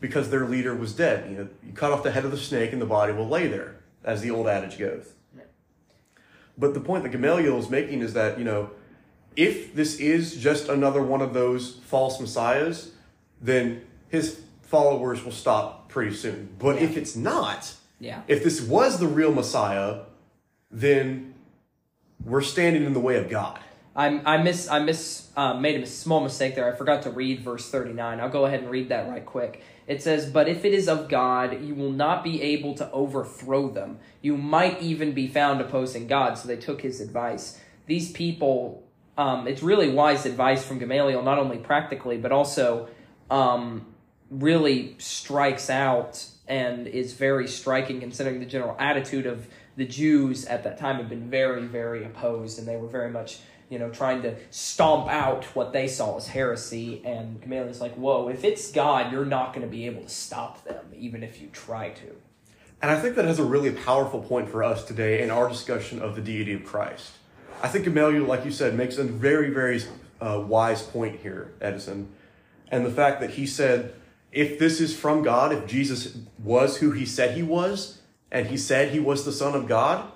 because 0.00 0.30
their 0.30 0.46
leader 0.46 0.74
was 0.74 0.94
dead. 0.94 1.30
You 1.30 1.36
know, 1.36 1.48
you 1.64 1.72
cut 1.72 1.92
off 1.92 2.02
the 2.02 2.10
head 2.10 2.24
of 2.24 2.30
the 2.30 2.36
snake 2.36 2.72
and 2.72 2.82
the 2.82 2.86
body 2.86 3.12
will 3.12 3.28
lay 3.28 3.48
there, 3.48 3.76
as 4.04 4.20
the 4.20 4.30
old 4.30 4.48
adage 4.48 4.78
goes. 4.78 5.12
But 6.58 6.74
the 6.74 6.80
point 6.80 7.02
that 7.04 7.10
Gamaliel 7.10 7.58
is 7.58 7.70
making 7.70 8.00
is 8.02 8.12
that, 8.14 8.38
you 8.38 8.44
know, 8.44 8.70
if 9.36 9.74
this 9.74 9.98
is 9.98 10.36
just 10.36 10.68
another 10.68 11.02
one 11.02 11.22
of 11.22 11.32
those 11.32 11.76
false 11.86 12.20
messiahs, 12.20 12.92
then 13.40 13.82
his 14.08 14.40
followers 14.62 15.24
will 15.24 15.32
stop 15.32 15.88
pretty 15.88 16.14
soon. 16.14 16.50
But 16.58 16.76
if 16.82 16.96
it's 16.96 17.16
not, 17.16 17.74
Yeah. 17.98 18.22
if 18.28 18.44
this 18.44 18.60
was 18.60 18.98
the 18.98 19.06
real 19.06 19.32
Messiah, 19.32 20.00
then 20.70 21.34
we're 22.24 22.40
standing 22.42 22.84
in 22.84 22.92
the 22.92 23.00
way 23.00 23.16
of 23.16 23.28
God. 23.28 23.58
I 23.94 24.06
I 24.24 24.42
miss 24.42 24.68
I 24.68 24.78
miss 24.78 25.28
uh, 25.36 25.54
made 25.54 25.82
a 25.82 25.86
small 25.86 26.20
mistake 26.20 26.54
there. 26.54 26.72
I 26.72 26.76
forgot 26.76 27.02
to 27.02 27.10
read 27.10 27.40
verse 27.40 27.68
thirty 27.70 27.92
nine. 27.92 28.20
I'll 28.20 28.30
go 28.30 28.46
ahead 28.46 28.60
and 28.60 28.70
read 28.70 28.88
that 28.88 29.08
right 29.08 29.24
quick. 29.24 29.62
It 29.86 30.02
says, 30.02 30.30
"But 30.30 30.48
if 30.48 30.64
it 30.64 30.72
is 30.72 30.88
of 30.88 31.08
God, 31.08 31.62
you 31.62 31.74
will 31.74 31.90
not 31.90 32.22
be 32.22 32.40
able 32.42 32.74
to 32.74 32.90
overthrow 32.92 33.68
them. 33.68 33.98
You 34.20 34.36
might 34.36 34.80
even 34.80 35.12
be 35.12 35.26
found 35.26 35.60
opposing 35.60 36.06
God." 36.06 36.38
So 36.38 36.48
they 36.48 36.56
took 36.56 36.82
his 36.82 37.00
advice. 37.00 37.58
these 37.86 38.12
people, 38.12 38.84
um, 39.18 39.48
it's 39.48 39.62
really 39.62 39.90
wise 39.90 40.24
advice 40.24 40.64
from 40.64 40.78
Gamaliel, 40.78 41.22
not 41.22 41.38
only 41.38 41.58
practically, 41.58 42.16
but 42.16 42.30
also 42.30 42.88
um, 43.28 43.86
really 44.30 44.94
strikes 44.98 45.68
out 45.68 46.24
and 46.46 46.86
is 46.86 47.12
very 47.14 47.48
striking 47.48 48.00
considering 48.00 48.40
the 48.40 48.46
general 48.46 48.76
attitude 48.78 49.26
of 49.26 49.46
the 49.76 49.84
Jews 49.84 50.44
at 50.46 50.64
that 50.64 50.78
time 50.78 50.96
had 50.96 51.08
been 51.08 51.30
very, 51.30 51.62
very 51.62 52.04
opposed, 52.04 52.58
and 52.58 52.68
they 52.68 52.76
were 52.76 52.88
very 52.88 53.10
much, 53.10 53.38
you 53.72 53.78
know, 53.78 53.88
trying 53.88 54.20
to 54.20 54.36
stomp 54.50 55.08
out 55.08 55.44
what 55.56 55.72
they 55.72 55.88
saw 55.88 56.18
as 56.18 56.28
heresy. 56.28 57.00
And 57.06 57.40
Gamaliel's 57.40 57.80
like, 57.80 57.94
whoa, 57.94 58.28
if 58.28 58.44
it's 58.44 58.70
God, 58.70 59.10
you're 59.10 59.24
not 59.24 59.54
going 59.54 59.66
to 59.66 59.70
be 59.70 59.86
able 59.86 60.02
to 60.02 60.10
stop 60.10 60.62
them, 60.64 60.84
even 60.94 61.22
if 61.22 61.40
you 61.40 61.48
try 61.54 61.88
to. 61.88 62.14
And 62.82 62.90
I 62.90 63.00
think 63.00 63.16
that 63.16 63.24
has 63.24 63.38
a 63.38 63.44
really 63.44 63.70
powerful 63.70 64.20
point 64.20 64.50
for 64.50 64.62
us 64.62 64.84
today 64.84 65.22
in 65.22 65.30
our 65.30 65.48
discussion 65.48 66.02
of 66.02 66.16
the 66.16 66.20
deity 66.20 66.52
of 66.52 66.66
Christ. 66.66 67.12
I 67.62 67.68
think 67.68 67.86
Gamaliel, 67.86 68.24
like 68.24 68.44
you 68.44 68.50
said, 68.50 68.74
makes 68.74 68.98
a 68.98 69.04
very, 69.04 69.48
very 69.48 69.82
uh, 70.20 70.44
wise 70.46 70.82
point 70.82 71.20
here, 71.20 71.54
Edison. 71.62 72.12
And 72.70 72.84
the 72.84 72.90
fact 72.90 73.22
that 73.22 73.30
he 73.30 73.46
said, 73.46 73.94
if 74.32 74.58
this 74.58 74.82
is 74.82 74.94
from 74.94 75.22
God, 75.22 75.50
if 75.50 75.66
Jesus 75.66 76.18
was 76.38 76.76
who 76.76 76.90
he 76.90 77.06
said 77.06 77.38
he 77.38 77.42
was, 77.42 78.02
and 78.30 78.48
he 78.48 78.58
said 78.58 78.90
he 78.90 79.00
was 79.00 79.24
the 79.24 79.32
Son 79.32 79.54
of 79.54 79.66
God, 79.66 80.11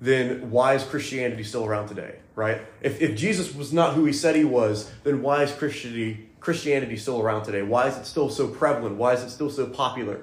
then 0.00 0.50
why 0.50 0.74
is 0.74 0.82
Christianity 0.84 1.44
still 1.44 1.64
around 1.64 1.88
today, 1.88 2.16
right? 2.34 2.60
If, 2.80 3.00
if 3.00 3.16
Jesus 3.16 3.54
was 3.54 3.72
not 3.72 3.94
who 3.94 4.04
he 4.04 4.12
said 4.12 4.36
he 4.36 4.44
was, 4.44 4.90
then 5.04 5.22
why 5.22 5.42
is 5.42 5.52
Christianity, 5.52 6.28
Christianity 6.40 6.96
still 6.96 7.20
around 7.20 7.44
today? 7.44 7.62
Why 7.62 7.88
is 7.88 7.96
it 7.96 8.04
still 8.04 8.28
so 8.28 8.48
prevalent? 8.48 8.96
Why 8.96 9.14
is 9.14 9.22
it 9.22 9.30
still 9.30 9.50
so 9.50 9.66
popular? 9.66 10.22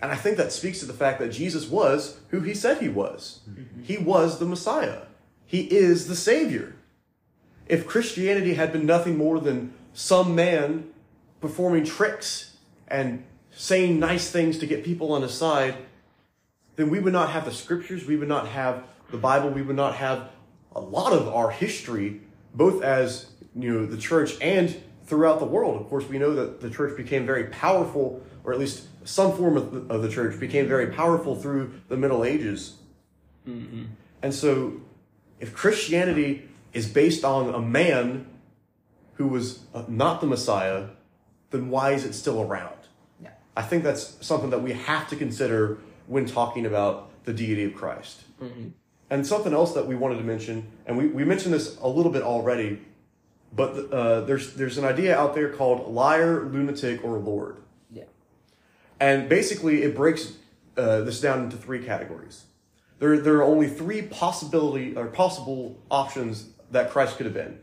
And 0.00 0.12
I 0.12 0.16
think 0.16 0.36
that 0.36 0.52
speaks 0.52 0.78
to 0.80 0.86
the 0.86 0.92
fact 0.92 1.18
that 1.18 1.30
Jesus 1.32 1.68
was 1.68 2.18
who 2.28 2.40
he 2.40 2.54
said 2.54 2.78
he 2.78 2.88
was. 2.88 3.40
Mm-hmm. 3.48 3.82
He 3.82 3.98
was 3.98 4.38
the 4.38 4.46
Messiah. 4.46 5.02
He 5.44 5.62
is 5.62 6.08
the 6.08 6.16
Savior. 6.16 6.76
If 7.66 7.86
Christianity 7.86 8.54
had 8.54 8.72
been 8.72 8.86
nothing 8.86 9.16
more 9.16 9.40
than 9.40 9.74
some 9.92 10.34
man 10.34 10.90
performing 11.40 11.84
tricks 11.84 12.56
and 12.86 13.24
saying 13.50 13.98
nice 13.98 14.30
things 14.30 14.58
to 14.58 14.66
get 14.66 14.84
people 14.84 15.12
on 15.12 15.22
his 15.22 15.34
side, 15.34 15.76
then 16.78 16.90
we 16.90 17.00
would 17.00 17.12
not 17.12 17.30
have 17.30 17.44
the 17.44 17.50
scriptures, 17.50 18.06
we 18.06 18.16
would 18.16 18.28
not 18.28 18.46
have 18.46 18.84
the 19.10 19.16
Bible, 19.16 19.50
we 19.50 19.62
would 19.62 19.74
not 19.74 19.96
have 19.96 20.30
a 20.76 20.80
lot 20.80 21.12
of 21.12 21.26
our 21.26 21.50
history, 21.50 22.20
both 22.54 22.84
as 22.84 23.32
you 23.56 23.72
know 23.72 23.84
the 23.84 23.96
church 23.96 24.40
and 24.40 24.80
throughout 25.04 25.40
the 25.40 25.44
world. 25.44 25.80
Of 25.80 25.88
course, 25.88 26.08
we 26.08 26.18
know 26.18 26.36
that 26.36 26.60
the 26.60 26.70
church 26.70 26.96
became 26.96 27.26
very 27.26 27.46
powerful, 27.46 28.22
or 28.44 28.52
at 28.52 28.60
least 28.60 28.86
some 29.04 29.36
form 29.36 29.56
of 29.56 29.88
the, 29.88 29.92
of 29.92 30.02
the 30.02 30.08
church 30.08 30.38
became 30.38 30.68
very 30.68 30.86
powerful 30.86 31.34
through 31.34 31.74
the 31.88 31.96
Middle 31.96 32.24
Ages. 32.24 32.76
And 34.22 34.32
so, 34.32 34.80
if 35.40 35.52
Christianity 35.52 36.48
is 36.72 36.86
based 36.88 37.24
on 37.24 37.52
a 37.52 37.60
man 37.60 38.24
who 39.14 39.26
was 39.26 39.64
uh, 39.74 39.82
not 39.88 40.20
the 40.20 40.28
Messiah, 40.28 40.90
then 41.50 41.70
why 41.70 41.90
is 41.90 42.04
it 42.04 42.12
still 42.12 42.40
around? 42.40 42.76
Yeah. 43.20 43.30
I 43.56 43.62
think 43.62 43.82
that's 43.82 44.24
something 44.24 44.50
that 44.50 44.62
we 44.62 44.74
have 44.74 45.08
to 45.08 45.16
consider 45.16 45.78
when 46.08 46.26
talking 46.26 46.66
about 46.66 47.24
the 47.24 47.32
deity 47.32 47.64
of 47.64 47.74
Christ. 47.74 48.22
And 49.10 49.26
something 49.26 49.52
else 49.52 49.72
that 49.74 49.86
we 49.86 49.94
wanted 49.94 50.18
to 50.18 50.24
mention, 50.24 50.70
and 50.86 50.96
we, 50.98 51.06
we 51.06 51.24
mentioned 51.24 51.54
this 51.54 51.78
a 51.80 51.88
little 51.88 52.12
bit 52.12 52.22
already, 52.22 52.80
but 53.54 53.90
uh, 53.92 54.20
there's 54.22 54.54
there's 54.54 54.76
an 54.76 54.84
idea 54.84 55.16
out 55.16 55.34
there 55.34 55.50
called 55.50 55.92
liar, 55.92 56.44
lunatic, 56.44 57.02
or 57.02 57.18
lord. 57.18 57.56
Yeah. 57.90 58.04
And 59.00 59.28
basically, 59.28 59.82
it 59.82 59.96
breaks 59.96 60.34
uh, 60.76 61.00
this 61.00 61.20
down 61.20 61.44
into 61.44 61.56
three 61.56 61.84
categories. 61.84 62.44
There, 62.98 63.18
there 63.18 63.36
are 63.36 63.44
only 63.44 63.68
three 63.68 64.02
possibility 64.02 64.96
or 64.96 65.06
possible 65.06 65.78
options 65.90 66.50
that 66.70 66.90
Christ 66.90 67.16
could 67.16 67.26
have 67.26 67.34
been. 67.34 67.60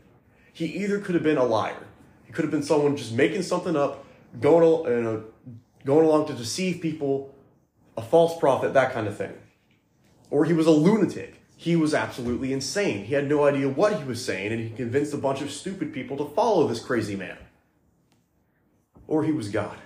He 0.52 0.66
either 0.66 0.98
could 0.98 1.14
have 1.14 1.24
been 1.24 1.36
a 1.36 1.44
liar. 1.44 1.86
He 2.24 2.32
could 2.32 2.44
have 2.44 2.50
been 2.50 2.62
someone 2.62 2.96
just 2.96 3.12
making 3.12 3.42
something 3.42 3.76
up, 3.76 4.04
going 4.40 4.64
you 4.90 5.02
know, 5.02 5.24
going 5.84 6.06
along 6.06 6.26
to 6.28 6.32
deceive 6.32 6.80
people, 6.80 7.34
a 7.96 8.02
false 8.02 8.38
prophet, 8.38 8.74
that 8.74 8.92
kind 8.92 9.06
of 9.06 9.16
thing. 9.16 9.34
Or 10.30 10.44
he 10.44 10.52
was 10.52 10.66
a 10.66 10.72
lunatic. 10.72 11.42
He 11.56 11.76
was 11.76 11.94
absolutely 11.94 12.52
insane. 12.52 13.04
He 13.04 13.14
had 13.14 13.28
no 13.28 13.46
idea 13.46 13.68
what 13.68 13.98
he 13.98 14.04
was 14.04 14.22
saying, 14.22 14.52
and 14.52 14.60
he 14.60 14.70
convinced 14.70 15.14
a 15.14 15.18
bunch 15.18 15.40
of 15.40 15.50
stupid 15.50 15.92
people 15.94 16.16
to 16.18 16.34
follow 16.34 16.66
this 16.66 16.80
crazy 16.80 17.16
man. 17.16 17.38
Or 19.08 19.24
he 19.24 19.32
was 19.32 19.48
God. 19.48 19.78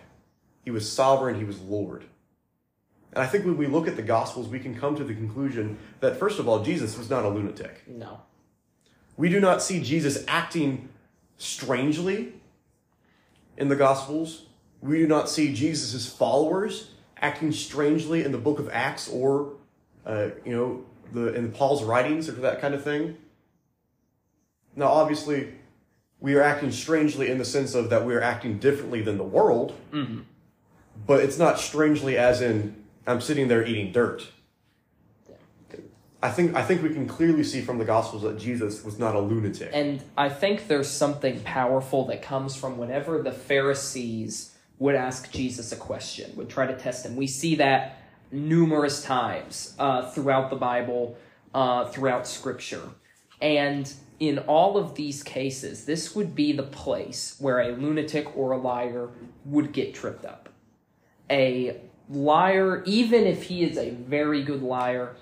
He 0.64 0.70
was 0.70 0.90
sovereign, 0.90 1.38
he 1.38 1.44
was 1.44 1.60
Lord. 1.60 2.04
And 3.12 3.22
I 3.22 3.26
think 3.26 3.44
when 3.44 3.56
we 3.56 3.66
look 3.66 3.88
at 3.88 3.96
the 3.96 4.02
Gospels, 4.02 4.48
we 4.48 4.60
can 4.60 4.78
come 4.78 4.96
to 4.96 5.04
the 5.04 5.14
conclusion 5.14 5.78
that, 6.00 6.16
first 6.16 6.38
of 6.38 6.48
all, 6.48 6.62
Jesus 6.62 6.96
was 6.96 7.10
not 7.10 7.24
a 7.24 7.28
lunatic. 7.28 7.82
No. 7.86 8.20
We 9.16 9.28
do 9.28 9.40
not 9.40 9.62
see 9.62 9.82
Jesus 9.82 10.24
acting 10.26 10.88
strangely 11.36 12.34
in 13.56 13.68
the 13.68 13.76
Gospels. 13.76 14.46
We 14.80 14.98
do 14.98 15.06
not 15.06 15.28
see 15.28 15.52
Jesus' 15.52 16.10
followers 16.10 16.90
acting 17.20 17.52
strangely 17.52 18.24
in 18.24 18.32
the 18.32 18.38
book 18.38 18.58
of 18.58 18.68
Acts 18.70 19.08
or, 19.08 19.52
uh, 20.06 20.28
you 20.44 20.54
know, 20.54 20.84
the 21.12 21.34
in 21.34 21.52
Paul's 21.52 21.82
writings 21.82 22.28
or 22.28 22.32
that 22.32 22.60
kind 22.60 22.74
of 22.74 22.82
thing. 22.82 23.16
Now, 24.76 24.86
obviously, 24.86 25.52
we 26.20 26.34
are 26.34 26.42
acting 26.42 26.70
strangely 26.70 27.30
in 27.30 27.38
the 27.38 27.44
sense 27.44 27.74
of 27.74 27.90
that 27.90 28.04
we 28.04 28.14
are 28.14 28.20
acting 28.20 28.58
differently 28.58 29.02
than 29.02 29.18
the 29.18 29.24
world, 29.24 29.74
but 31.06 31.20
it's 31.20 31.38
not 31.38 31.58
strangely 31.58 32.16
as 32.16 32.40
in 32.40 32.76
I'm 33.06 33.20
sitting 33.20 33.48
there 33.48 33.66
eating 33.66 33.92
dirt. 33.92 34.28
I 36.22 36.30
think 36.30 36.54
I 36.54 36.62
think 36.62 36.82
we 36.82 36.90
can 36.90 37.08
clearly 37.08 37.42
see 37.42 37.62
from 37.62 37.78
the 37.78 37.84
Gospels 37.84 38.22
that 38.22 38.38
Jesus 38.38 38.84
was 38.84 38.98
not 38.98 39.14
a 39.14 39.20
lunatic. 39.20 39.70
And 39.72 40.02
I 40.18 40.28
think 40.28 40.68
there's 40.68 40.90
something 40.90 41.40
powerful 41.40 42.04
that 42.06 42.20
comes 42.20 42.54
from 42.54 42.76
whenever 42.76 43.22
the 43.22 43.32
Pharisees 43.32 44.49
would 44.80 44.96
ask 44.96 45.30
Jesus 45.30 45.70
a 45.70 45.76
question, 45.76 46.34
would 46.34 46.48
try 46.48 46.66
to 46.66 46.76
test 46.76 47.06
him. 47.06 47.14
We 47.14 47.28
see 47.28 47.54
that 47.56 48.02
numerous 48.32 49.04
times 49.04 49.74
uh, 49.78 50.10
throughout 50.10 50.50
the 50.50 50.56
Bible, 50.56 51.16
uh, 51.54 51.84
throughout 51.84 52.26
Scripture. 52.26 52.82
And 53.40 53.92
in 54.18 54.38
all 54.40 54.76
of 54.76 54.94
these 54.94 55.22
cases, 55.22 55.84
this 55.84 56.16
would 56.16 56.34
be 56.34 56.52
the 56.52 56.62
place 56.62 57.36
where 57.38 57.60
a 57.60 57.76
lunatic 57.76 58.36
or 58.36 58.52
a 58.52 58.58
liar 58.58 59.10
would 59.44 59.72
get 59.72 59.94
tripped 59.94 60.24
up. 60.24 60.48
A 61.30 61.80
liar, 62.08 62.82
even 62.86 63.24
if 63.24 63.44
he 63.44 63.62
is 63.62 63.76
a 63.76 63.90
very 63.90 64.42
good 64.42 64.62
liar, 64.62 65.14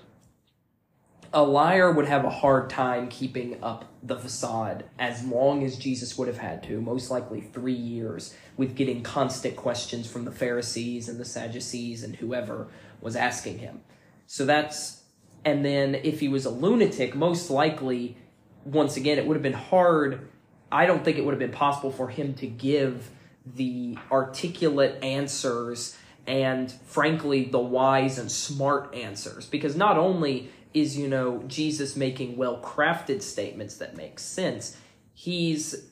a 1.31 1.43
liar 1.43 1.91
would 1.91 2.07
have 2.07 2.25
a 2.25 2.29
hard 2.29 2.69
time 2.69 3.07
keeping 3.07 3.63
up 3.63 3.85
the 4.01 4.17
facade 4.17 4.85
as 4.97 5.23
long 5.23 5.63
as 5.63 5.77
Jesus 5.77 6.17
would 6.17 6.27
have 6.27 6.39
had 6.39 6.63
to, 6.63 6.81
most 6.81 7.11
likely 7.11 7.41
three 7.41 7.73
years, 7.73 8.33
with 8.57 8.75
getting 8.75 9.03
constant 9.03 9.55
questions 9.55 10.09
from 10.09 10.25
the 10.25 10.31
Pharisees 10.31 11.07
and 11.07 11.19
the 11.19 11.25
Sadducees 11.25 12.03
and 12.03 12.15
whoever 12.15 12.67
was 13.01 13.15
asking 13.15 13.59
him. 13.59 13.81
So 14.25 14.45
that's, 14.45 15.03
and 15.45 15.63
then 15.63 15.95
if 15.95 16.19
he 16.19 16.27
was 16.27 16.45
a 16.45 16.49
lunatic, 16.49 17.15
most 17.15 17.49
likely, 17.49 18.17
once 18.65 18.97
again, 18.97 19.17
it 19.17 19.27
would 19.27 19.35
have 19.35 19.43
been 19.43 19.53
hard. 19.53 20.29
I 20.71 20.85
don't 20.85 21.05
think 21.05 21.17
it 21.17 21.25
would 21.25 21.31
have 21.31 21.39
been 21.39 21.51
possible 21.51 21.91
for 21.91 22.09
him 22.09 22.33
to 22.35 22.47
give 22.47 23.09
the 23.45 23.97
articulate 24.11 25.03
answers 25.03 25.97
and, 26.27 26.71
frankly, 26.71 27.45
the 27.45 27.59
wise 27.59 28.19
and 28.19 28.31
smart 28.31 28.93
answers. 28.93 29.45
Because 29.45 29.75
not 29.75 29.97
only 29.97 30.51
is, 30.73 30.97
you 30.97 31.07
know, 31.07 31.43
Jesus 31.47 31.95
making 31.95 32.37
well 32.37 32.61
crafted 32.61 33.21
statements 33.21 33.77
that 33.77 33.97
make 33.97 34.19
sense, 34.19 34.77
he's 35.13 35.89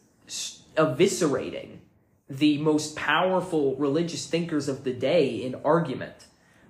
eviscerating 0.75 1.79
the 2.29 2.57
most 2.57 2.95
powerful 2.95 3.75
religious 3.77 4.27
thinkers 4.27 4.67
of 4.67 4.83
the 4.83 4.93
day 4.93 5.29
in 5.29 5.55
argument. 5.63 6.25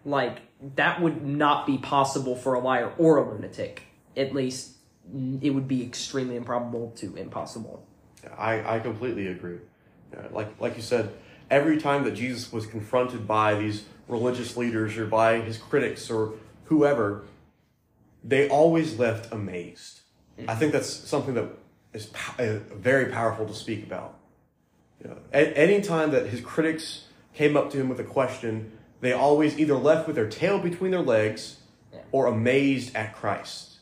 Like, 0.05 0.39
that 0.75 1.01
would 1.01 1.25
not 1.25 1.65
be 1.65 1.77
possible 1.77 2.35
for 2.35 2.53
a 2.53 2.59
liar 2.59 2.93
or 2.97 3.17
a 3.17 3.29
lunatic. 3.29 3.83
At 4.15 4.33
least, 4.33 4.77
it 5.41 5.51
would 5.51 5.67
be 5.67 5.83
extremely 5.83 6.35
improbable 6.35 6.91
to 6.97 7.15
impossible. 7.15 7.85
I, 8.37 8.77
I 8.77 8.79
completely 8.79 9.27
agree. 9.27 9.59
Uh, 10.15 10.23
like 10.31 10.59
like 10.59 10.75
you 10.75 10.81
said, 10.81 11.13
every 11.49 11.77
time 11.77 12.03
that 12.05 12.11
Jesus 12.11 12.51
was 12.51 12.65
confronted 12.65 13.27
by 13.27 13.55
these 13.55 13.85
religious 14.07 14.55
leaders 14.55 14.97
or 14.97 15.05
by 15.05 15.41
his 15.41 15.57
critics 15.57 16.09
or 16.09 16.33
whoever, 16.65 17.25
they 18.23 18.49
always 18.49 18.97
left 18.99 19.31
amazed. 19.33 20.01
I 20.47 20.55
think 20.55 20.71
that's 20.71 20.89
something 20.89 21.33
that 21.33 21.49
is 21.93 22.07
po- 22.07 22.43
uh, 22.43 22.59
very 22.75 23.11
powerful 23.11 23.45
to 23.47 23.53
speak 23.53 23.83
about. 23.83 24.17
You 25.03 25.09
know, 25.09 25.17
a- 25.33 25.57
any 25.57 25.81
time 25.81 26.11
that 26.11 26.27
his 26.27 26.41
critics 26.41 27.05
came 27.33 27.57
up 27.57 27.71
to 27.71 27.77
him 27.77 27.89
with 27.89 27.99
a 27.99 28.03
question, 28.03 28.71
they 29.01 29.13
always 29.13 29.57
either 29.59 29.75
left 29.75 30.07
with 30.07 30.15
their 30.15 30.27
tail 30.29 30.59
between 30.59 30.91
their 30.91 31.01
legs 31.01 31.57
Yeah. 31.93 31.99
or 32.11 32.27
amazed 32.27 32.95
at 32.95 33.15
Christ. 33.15 33.77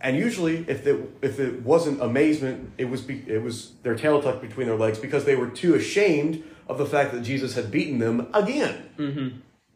And 0.00 0.16
usually, 0.16 0.64
if 0.68 0.86
it 0.86 0.96
if 1.22 1.40
it 1.40 1.62
wasn't 1.62 2.02
amazement, 2.02 2.72
it 2.76 2.84
was 2.90 3.00
be, 3.00 3.24
it 3.26 3.42
was 3.42 3.72
their 3.82 3.94
tail 3.94 4.20
tucked 4.20 4.42
between 4.42 4.66
their 4.66 4.76
legs 4.76 4.98
because 4.98 5.24
they 5.24 5.34
were 5.34 5.48
too 5.48 5.74
ashamed 5.74 6.42
of 6.68 6.76
the 6.78 6.86
fact 6.86 7.12
that 7.12 7.22
Jesus 7.22 7.54
had 7.54 7.70
beaten 7.70 7.98
them 7.98 8.28
again. 8.34 8.90
Mm-hmm. 8.98 9.28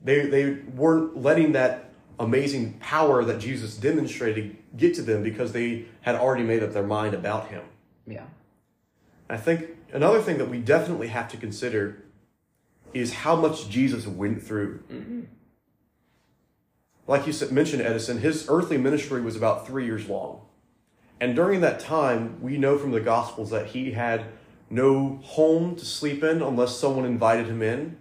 They 0.04 0.26
they 0.26 0.50
weren't 0.76 1.16
letting 1.16 1.52
that 1.52 1.87
amazing 2.20 2.74
power 2.80 3.24
that 3.24 3.38
Jesus 3.38 3.76
demonstrated 3.76 4.56
get 4.76 4.94
to 4.94 5.02
them 5.02 5.22
because 5.22 5.52
they 5.52 5.86
had 6.00 6.14
already 6.16 6.42
made 6.42 6.62
up 6.62 6.72
their 6.72 6.86
mind 6.86 7.14
about 7.14 7.48
him. 7.48 7.62
Yeah. 8.06 8.26
I 9.30 9.36
think 9.36 9.68
another 9.92 10.20
thing 10.20 10.38
that 10.38 10.48
we 10.48 10.58
definitely 10.58 11.08
have 11.08 11.28
to 11.28 11.36
consider 11.36 12.04
is 12.94 13.12
how 13.12 13.36
much 13.36 13.68
Jesus 13.68 14.06
went 14.06 14.42
through. 14.42 14.82
Mm-hmm. 14.90 15.20
Like 17.06 17.26
you 17.26 17.32
said, 17.32 17.52
mentioned, 17.52 17.82
Edison, 17.82 18.18
his 18.18 18.46
earthly 18.48 18.78
ministry 18.78 19.20
was 19.20 19.36
about 19.36 19.66
three 19.66 19.84
years 19.86 20.08
long. 20.08 20.42
And 21.20 21.34
during 21.34 21.60
that 21.62 21.80
time, 21.80 22.40
we 22.40 22.58
know 22.58 22.78
from 22.78 22.92
the 22.92 23.00
Gospels 23.00 23.50
that 23.50 23.68
he 23.68 23.92
had 23.92 24.26
no 24.70 25.18
home 25.22 25.76
to 25.76 25.84
sleep 25.84 26.22
in 26.22 26.42
unless 26.42 26.76
someone 26.76 27.04
invited 27.04 27.46
him 27.46 27.62
in. 27.62 27.96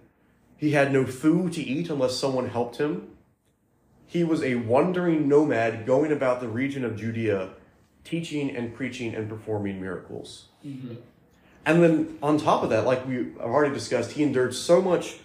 He 0.56 0.72
had 0.72 0.92
no 0.92 1.06
food 1.06 1.52
to 1.54 1.62
eat 1.62 1.88
unless 1.88 2.16
someone 2.16 2.48
helped 2.48 2.76
him. 2.76 3.08
He 4.08 4.24
was 4.24 4.42
a 4.42 4.54
wandering 4.54 5.28
nomad 5.28 5.84
going 5.84 6.10
about 6.10 6.40
the 6.40 6.48
region 6.48 6.82
of 6.82 6.96
Judea, 6.96 7.50
teaching 8.04 8.56
and 8.56 8.74
preaching 8.74 9.14
and 9.14 9.28
performing 9.28 9.82
miracles. 9.82 10.46
Mm-hmm. 10.66 10.94
And 11.66 11.82
then 11.82 12.18
on 12.22 12.38
top 12.38 12.62
of 12.62 12.70
that, 12.70 12.86
like 12.86 13.06
we 13.06 13.16
have 13.16 13.36
already 13.38 13.74
discussed, 13.74 14.12
he 14.12 14.22
endured 14.22 14.54
so 14.54 14.80
much 14.80 15.18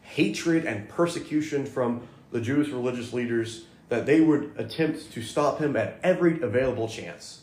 hatred 0.00 0.64
and 0.64 0.88
persecution 0.88 1.66
from 1.66 2.08
the 2.30 2.40
Jewish 2.40 2.68
religious 2.68 3.12
leaders 3.12 3.66
that 3.90 4.06
they 4.06 4.22
would 4.22 4.54
attempt 4.56 5.12
to 5.12 5.22
stop 5.22 5.58
him 5.58 5.76
at 5.76 6.00
every 6.02 6.40
available 6.40 6.88
chance. 6.88 7.42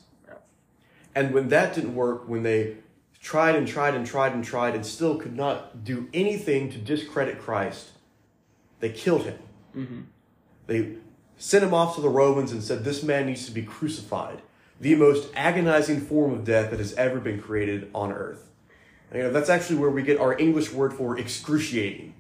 And 1.14 1.36
when 1.36 1.50
that 1.50 1.76
didn't 1.76 1.94
work, 1.94 2.28
when 2.28 2.42
they 2.42 2.78
tried 3.22 3.54
and 3.54 3.68
tried 3.68 3.94
and 3.94 4.08
tried 4.08 4.34
and 4.34 4.44
tried 4.44 4.74
and 4.74 4.84
still 4.84 5.18
could 5.18 5.36
not 5.36 5.84
do 5.84 6.10
anything 6.16 6.72
to 6.72 6.80
discredit 6.80 7.40
Christ, 7.40 7.90
they 8.80 8.90
killed 8.90 9.26
him. 9.26 9.40
Mm-hmm. 9.76 10.00
They 10.70 10.94
sent 11.38 11.64
him 11.64 11.74
off 11.74 11.96
to 11.96 12.02
the 12.02 12.10
Romans 12.10 12.52
and 12.52 12.64
said, 12.64 12.86
This 12.86 13.04
man 13.04 13.26
needs 13.26 13.46
to 13.48 13.52
be 13.52 13.64
crucified. 13.64 14.42
The 14.80 14.96
most 14.96 15.30
agonizing 15.36 16.00
form 16.00 16.32
of 16.32 16.46
death 16.46 16.70
that 16.70 16.80
has 16.80 16.94
ever 16.94 17.20
been 17.20 17.42
created 17.42 17.90
on 17.94 18.14
earth. 18.14 18.50
You 19.14 19.24
know, 19.24 19.32
that's 19.32 19.50
actually 19.50 19.78
where 19.78 19.90
we 19.90 20.04
get 20.04 20.20
our 20.20 20.38
English 20.38 20.72
word 20.72 20.94
for 20.94 21.18
excruciating. 21.18 22.14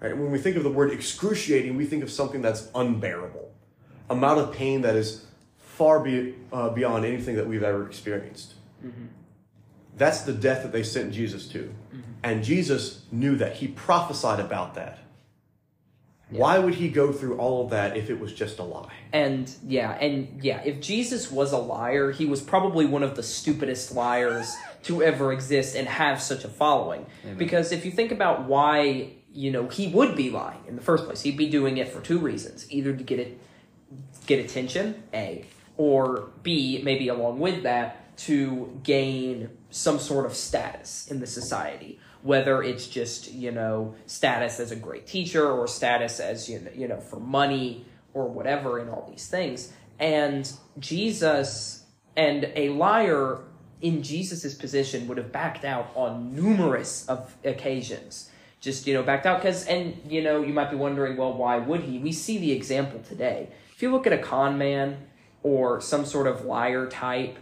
Right? 0.00 0.16
When 0.16 0.30
we 0.30 0.38
think 0.38 0.56
of 0.56 0.64
the 0.64 0.70
word 0.70 0.90
excruciating, 0.92 1.76
we 1.76 1.84
think 1.84 2.02
of 2.02 2.10
something 2.10 2.40
that's 2.40 2.68
unbearable, 2.74 3.52
amount 4.08 4.40
of 4.40 4.52
pain 4.52 4.80
that 4.80 4.96
is 4.96 5.26
far 5.58 6.00
be, 6.00 6.34
uh, 6.52 6.70
beyond 6.70 7.04
anything 7.04 7.36
that 7.36 7.46
we've 7.46 7.62
ever 7.62 7.86
experienced. 7.86 8.54
That's 9.98 10.22
the 10.22 10.32
death 10.32 10.62
that 10.62 10.72
they 10.72 10.82
sent 10.82 11.12
Jesus 11.12 11.46
to. 11.48 11.72
And 12.22 12.42
Jesus 12.42 13.02
knew 13.12 13.36
that. 13.36 13.56
He 13.56 13.68
prophesied 13.68 14.40
about 14.40 14.74
that. 14.74 14.98
Why 16.30 16.58
would 16.58 16.74
he 16.74 16.88
go 16.88 17.12
through 17.12 17.38
all 17.38 17.64
of 17.64 17.70
that 17.70 17.96
if 17.96 18.08
it 18.08 18.20
was 18.20 18.32
just 18.32 18.58
a 18.58 18.62
lie? 18.62 18.92
And 19.12 19.52
yeah, 19.66 19.92
and 19.92 20.40
yeah, 20.42 20.62
if 20.64 20.80
Jesus 20.80 21.30
was 21.30 21.52
a 21.52 21.58
liar, 21.58 22.12
he 22.12 22.26
was 22.26 22.40
probably 22.40 22.86
one 22.86 23.02
of 23.02 23.16
the 23.16 23.22
stupidest 23.22 23.94
liars 23.94 24.54
to 24.84 25.02
ever 25.02 25.32
exist 25.32 25.74
and 25.76 25.88
have 25.88 26.22
such 26.22 26.44
a 26.44 26.48
following. 26.48 27.06
Amen. 27.24 27.36
Because 27.36 27.72
if 27.72 27.84
you 27.84 27.90
think 27.90 28.12
about 28.12 28.44
why, 28.44 29.12
you 29.32 29.50
know, 29.50 29.68
he 29.68 29.88
would 29.88 30.16
be 30.16 30.30
lying 30.30 30.60
in 30.68 30.76
the 30.76 30.82
first 30.82 31.04
place, 31.04 31.22
he'd 31.22 31.36
be 31.36 31.48
doing 31.48 31.78
it 31.78 31.88
for 31.88 32.00
two 32.00 32.18
reasons. 32.18 32.66
Either 32.70 32.94
to 32.94 33.02
get 33.02 33.18
it 33.18 33.40
get 34.26 34.44
attention, 34.44 35.02
A, 35.12 35.46
or 35.76 36.30
B, 36.42 36.80
maybe 36.84 37.08
along 37.08 37.40
with 37.40 37.64
that, 37.64 38.16
to 38.18 38.78
gain 38.82 39.50
some 39.70 39.98
sort 39.98 40.26
of 40.26 40.34
status 40.34 41.10
in 41.10 41.20
the 41.20 41.26
society. 41.26 41.98
Whether 42.22 42.62
it's 42.62 42.86
just, 42.86 43.32
you 43.32 43.50
know, 43.50 43.94
status 44.06 44.60
as 44.60 44.70
a 44.70 44.76
great 44.76 45.06
teacher 45.06 45.50
or 45.50 45.66
status 45.66 46.20
as, 46.20 46.48
you 46.48 46.60
know, 46.60 46.70
you 46.74 46.88
know 46.88 47.00
for 47.00 47.18
money 47.18 47.86
or 48.12 48.28
whatever 48.28 48.78
in 48.78 48.88
all 48.88 49.06
these 49.08 49.26
things. 49.26 49.72
And 49.98 50.50
Jesus 50.78 51.84
and 52.16 52.50
a 52.54 52.70
liar 52.70 53.40
in 53.80 54.02
Jesus's 54.02 54.54
position 54.54 55.08
would 55.08 55.16
have 55.16 55.32
backed 55.32 55.64
out 55.64 55.90
on 55.94 56.34
numerous 56.34 57.06
of 57.08 57.34
occasions. 57.44 58.30
Just, 58.60 58.86
you 58.86 58.92
know, 58.92 59.02
backed 59.02 59.24
out 59.24 59.40
because, 59.40 59.64
and, 59.66 59.98
you 60.06 60.22
know, 60.22 60.42
you 60.42 60.52
might 60.52 60.70
be 60.70 60.76
wondering, 60.76 61.16
well, 61.16 61.32
why 61.32 61.56
would 61.56 61.80
he? 61.80 61.98
We 61.98 62.12
see 62.12 62.36
the 62.36 62.52
example 62.52 63.00
today. 63.00 63.48
If 63.74 63.80
you 63.80 63.90
look 63.90 64.06
at 64.06 64.12
a 64.12 64.18
con 64.18 64.58
man 64.58 65.06
or 65.42 65.80
some 65.80 66.04
sort 66.04 66.26
of 66.26 66.44
liar 66.44 66.86
type, 66.86 67.38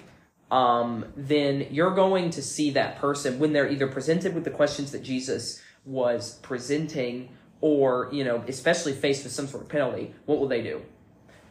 um, 0.51 1.07
then 1.17 1.67
you're 1.71 1.95
going 1.95 2.31
to 2.31 2.43
see 2.43 2.71
that 2.71 2.99
person 2.99 3.39
when 3.39 3.53
they're 3.53 3.69
either 3.69 3.87
presented 3.87 4.35
with 4.35 4.45
the 4.45 4.51
questions 4.51 4.93
that 4.93 5.03
Jesus 5.03 5.63
was 5.85 6.39
presenting 6.43 7.29
or, 7.61 8.09
you 8.13 8.25
know, 8.25 8.43
especially 8.47 8.93
faced 8.93 9.25
with 9.25 9.33
some 9.33 9.47
sort 9.47 9.65
of 9.65 9.69
penalty, 9.69 10.15
what 10.27 10.39
will 10.39 10.49
they 10.49 10.63
do? 10.63 10.83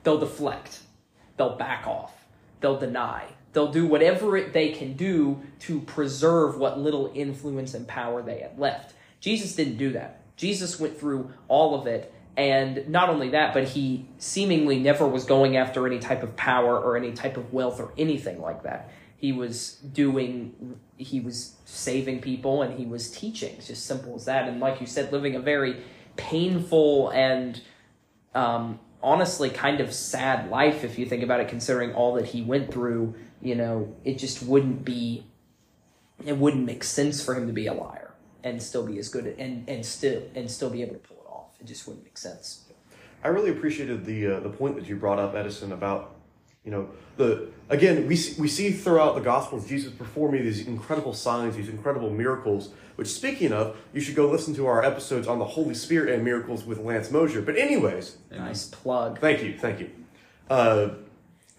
They'll 0.04 0.20
deflect. 0.20 0.80
They'll 1.36 1.58
back 1.58 1.86
off. 1.86 2.14
They'll 2.62 2.80
deny. 2.80 3.26
They'll 3.54 3.72
do 3.72 3.86
whatever 3.86 4.38
it, 4.38 4.54
they 4.54 4.70
can 4.70 4.94
do 4.94 5.42
to 5.62 5.82
preserve 5.82 6.58
what 6.58 6.80
little 6.80 7.12
influence 7.14 7.74
and 7.74 7.88
power 7.88 8.22
they 8.22 8.40
had 8.40 8.58
left. 8.58 8.94
Jesus 9.20 9.56
didn't 9.56 9.78
do 9.78 9.92
that. 9.94 10.22
Jesus 10.36 10.80
went 10.80 11.00
through 11.00 11.32
all 11.48 11.76
of 11.76 11.88
it. 11.88 12.14
And 12.38 12.88
not 12.88 13.10
only 13.10 13.30
that, 13.30 13.56
but 13.56 13.64
he 13.64 14.08
seemingly 14.20 14.80
never 14.80 15.08
was 15.08 15.26
going 15.26 15.58
after 15.58 15.88
any 15.88 15.98
type 15.98 16.22
of 16.22 16.36
power 16.36 16.80
or 16.80 16.96
any 16.96 17.12
type 17.12 17.36
of 17.36 17.52
wealth 17.52 17.80
or 17.80 17.92
anything 17.98 18.40
like 18.40 18.62
that. 18.62 18.92
He 19.18 19.32
was 19.32 19.74
doing, 19.78 20.80
he 20.98 21.20
was 21.20 21.56
saving 21.66 22.22
people 22.22 22.62
and 22.62 22.78
he 22.78 22.86
was 22.86 23.10
teaching. 23.10 23.56
It's 23.58 23.66
just 23.66 23.88
simple 23.88 24.16
as 24.16 24.26
that. 24.26 24.48
And 24.48 24.60
like 24.60 24.80
you 24.80 24.86
said, 24.86 25.12
living 25.12 25.36
a 25.36 25.40
very 25.40 25.82
painful 26.16 27.10
and 27.10 27.60
um, 28.36 28.80
honestly 29.02 29.50
kind 29.50 29.82
of 29.82 29.92
sad 29.92 30.52
life 30.52 30.84
if 30.84 31.00
you 31.00 31.08
think 31.08 31.24
about 31.24 31.40
it, 31.40 31.48
considering 31.48 31.96
all 31.96 32.14
that 32.14 32.28
he 32.28 32.44
went 32.44 32.72
through. 32.72 33.16
You 33.42 33.56
know, 33.56 33.96
it 34.04 34.20
just 34.20 34.44
wouldn't 34.44 34.86
be, 34.86 35.26
it 36.24 36.38
wouldn't 36.38 36.66
make 36.66 36.84
sense 36.84 37.24
for 37.24 37.34
him 37.34 37.48
to 37.48 37.54
be 37.54 37.66
a 37.66 37.74
liar 37.74 38.14
and 38.44 38.62
still 38.62 38.86
be 38.86 39.00
as 39.00 39.10
good 39.10 39.36
and 39.40 39.68
and 39.68 39.84
still 39.86 40.22
and 40.36 40.50
still 40.50 40.70
be 40.70 40.84
able 40.84 40.94
to 40.94 41.00
pull 41.00 41.17
it 41.60 41.66
just 41.66 41.88
wouldn't 41.88 42.06
make 42.06 42.18
sense. 42.18 42.66
I 43.24 43.30
really 43.30 43.50
appreciated 43.50 44.06
the 44.06 44.28
uh, 44.28 44.40
the 44.40 44.50
point 44.50 44.76
that 44.76 44.88
you 44.88 44.96
brought 44.96 45.20
up, 45.20 45.36
Edison, 45.36 45.72
about 45.72 46.16
you 46.64 46.72
know 46.72 46.90
the 47.18 47.50
again 47.70 48.08
we 48.08 48.16
see, 48.16 48.40
we 48.40 48.48
see 48.48 48.72
throughout 48.72 49.16
the 49.16 49.22
Gospels 49.22 49.68
Jesus 49.68 49.92
performing 49.92 50.44
these 50.44 50.68
incredible 50.68 51.14
signs, 51.14 51.56
these 51.56 51.70
incredible 51.70 52.10
miracles. 52.10 52.70
Which, 52.96 53.10
speaking 53.10 53.54
of, 53.54 53.78
you 53.94 54.02
should 54.02 54.16
go 54.16 54.28
listen 54.28 54.56
to 54.56 54.66
our 54.66 54.84
episodes 54.84 55.28
on 55.28 55.38
the 55.38 55.46
Holy 55.46 55.76
Spirit 55.76 56.12
and 56.12 56.24
miracles 56.24 56.64
with 56.64 56.80
Lance 56.80 57.12
Mosier. 57.12 57.44
But 57.44 57.56
anyways, 57.56 58.18
Nice 58.32 58.70
plug. 58.70 59.20
Thank 59.20 59.44
you, 59.44 59.56
thank 59.56 59.80
you. 59.80 59.92
Uh, 60.50 60.90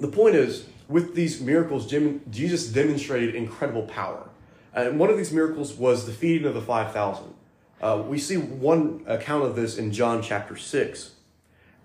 the 0.00 0.08
point 0.08 0.34
is, 0.34 0.66
with 0.88 1.14
these 1.14 1.40
miracles, 1.40 1.86
Jim, 1.86 2.22
Jesus 2.30 2.66
demonstrated 2.68 3.36
incredible 3.36 3.82
power. 3.82 4.28
And 4.74 4.98
one 4.98 5.10
of 5.10 5.16
these 5.16 5.32
miracles 5.32 5.74
was 5.74 6.06
the 6.06 6.12
feeding 6.12 6.46
of 6.46 6.54
the 6.54 6.60
5,000. 6.60 7.34
Uh, 7.80 8.02
we 8.06 8.18
see 8.18 8.36
one 8.36 9.02
account 9.06 9.44
of 9.44 9.56
this 9.56 9.78
in 9.78 9.92
John 9.92 10.22
chapter 10.22 10.56
6. 10.56 11.12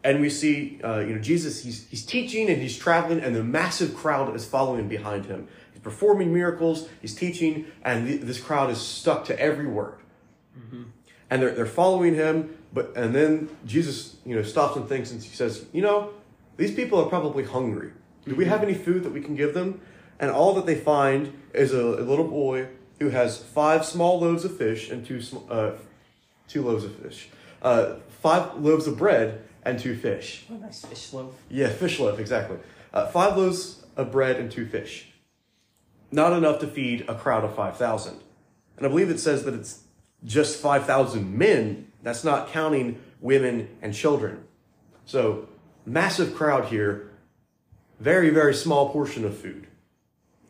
And 0.03 0.19
we 0.19 0.29
see, 0.29 0.81
uh, 0.83 0.99
you 0.99 1.15
know, 1.15 1.21
Jesus, 1.21 1.63
he's, 1.63 1.87
he's 1.87 2.05
teaching 2.05 2.49
and 2.49 2.61
he's 2.61 2.77
traveling, 2.77 3.21
and 3.21 3.35
the 3.35 3.43
massive 3.43 3.95
crowd 3.95 4.35
is 4.35 4.45
following 4.45 4.89
behind 4.89 5.27
him. 5.27 5.47
He's 5.71 5.81
performing 5.81 6.33
miracles, 6.33 6.89
he's 7.01 7.15
teaching, 7.15 7.67
and 7.83 8.07
th- 8.07 8.21
this 8.21 8.39
crowd 8.39 8.69
is 8.69 8.81
stuck 8.81 9.23
to 9.25 9.39
every 9.39 9.67
word. 9.67 9.99
And 11.29 11.41
they're, 11.41 11.51
they're 11.51 11.65
following 11.65 12.15
him 12.15 12.57
but 12.73 12.91
and 12.95 13.13
then 13.13 13.55
jesus 13.65 14.15
you 14.25 14.35
know 14.35 14.41
stops 14.41 14.75
and 14.75 14.89
thinks 14.89 15.11
and 15.11 15.21
he 15.21 15.35
says 15.35 15.67
you 15.73 15.81
know 15.83 16.11
these 16.57 16.73
people 16.73 16.99
are 16.99 17.09
probably 17.09 17.43
hungry. 17.43 17.91
Do 18.25 18.35
we 18.35 18.45
have 18.45 18.63
any 18.63 18.73
food 18.73 19.03
that 19.03 19.11
we 19.11 19.21
can 19.21 19.35
give 19.35 19.53
them? 19.53 19.81
And 20.19 20.29
all 20.29 20.53
that 20.53 20.65
they 20.65 20.75
find 20.75 21.33
is 21.53 21.73
a, 21.73 21.81
a 21.81 22.05
little 22.05 22.27
boy 22.27 22.67
who 22.99 23.09
has 23.09 23.37
five 23.37 23.85
small 23.85 24.19
loaves 24.19 24.45
of 24.45 24.57
fish 24.57 24.89
and 24.89 25.05
two 25.05 25.21
sm- 25.21 25.37
uh, 25.49 25.71
two 26.47 26.61
loaves 26.63 26.83
of 26.83 26.95
fish 26.95 27.29
uh, 27.61 27.95
five 28.21 28.55
loaves 28.57 28.87
of 28.87 28.97
bread 28.97 29.41
and 29.63 29.79
two 29.79 29.95
fish 29.95 30.45
Oh, 30.51 30.55
nice 30.55 30.83
fish 30.85 31.13
loaf. 31.13 31.33
yeah, 31.49 31.69
fish 31.69 31.99
loaf, 31.99 32.19
exactly. 32.19 32.57
Uh, 32.93 33.07
five 33.07 33.37
loaves 33.37 33.83
of 33.95 34.11
bread 34.11 34.35
and 34.37 34.51
two 34.51 34.65
fish. 34.65 35.09
Not 36.11 36.33
enough 36.33 36.59
to 36.59 36.67
feed 36.67 37.05
a 37.07 37.15
crowd 37.15 37.43
of 37.43 37.55
5,000. 37.55 38.19
And 38.77 38.85
I 38.85 38.89
believe 38.89 39.09
it 39.09 39.19
says 39.19 39.45
that 39.45 39.53
it's 39.55 39.81
just 40.23 40.59
5,000 40.61 41.35
men. 41.35 41.91
That's 42.03 42.23
not 42.23 42.49
counting 42.49 43.01
women 43.19 43.69
and 43.81 43.93
children. 43.95 44.43
So, 45.05 45.47
massive 45.87 46.35
crowd 46.35 46.65
here, 46.65 47.09
very, 47.99 48.29
very 48.29 48.53
small 48.53 48.89
portion 48.89 49.25
of 49.25 49.35
food. 49.35 49.65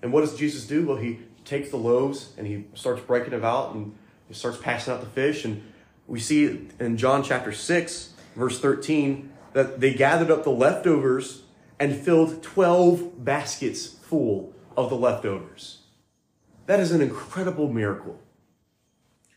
And 0.01 0.11
what 0.11 0.21
does 0.21 0.35
Jesus 0.35 0.67
do? 0.67 0.85
Well, 0.85 0.97
he 0.97 1.19
takes 1.45 1.69
the 1.69 1.77
loaves 1.77 2.33
and 2.37 2.47
he 2.47 2.65
starts 2.73 3.01
breaking 3.01 3.31
them 3.31 3.43
out 3.43 3.73
and 3.73 3.95
he 4.27 4.33
starts 4.33 4.57
passing 4.57 4.93
out 4.93 5.01
the 5.01 5.07
fish. 5.07 5.45
And 5.45 5.63
we 6.07 6.19
see 6.19 6.67
in 6.79 6.97
John 6.97 7.23
chapter 7.23 7.51
6, 7.51 8.13
verse 8.35 8.59
13, 8.59 9.31
that 9.53 9.79
they 9.79 9.93
gathered 9.93 10.31
up 10.31 10.43
the 10.43 10.51
leftovers 10.51 11.43
and 11.79 11.95
filled 11.95 12.41
12 12.43 13.23
baskets 13.23 13.87
full 13.87 14.53
of 14.75 14.89
the 14.89 14.95
leftovers. 14.95 15.79
That 16.65 16.79
is 16.79 16.91
an 16.91 17.01
incredible 17.01 17.71
miracle. 17.71 18.19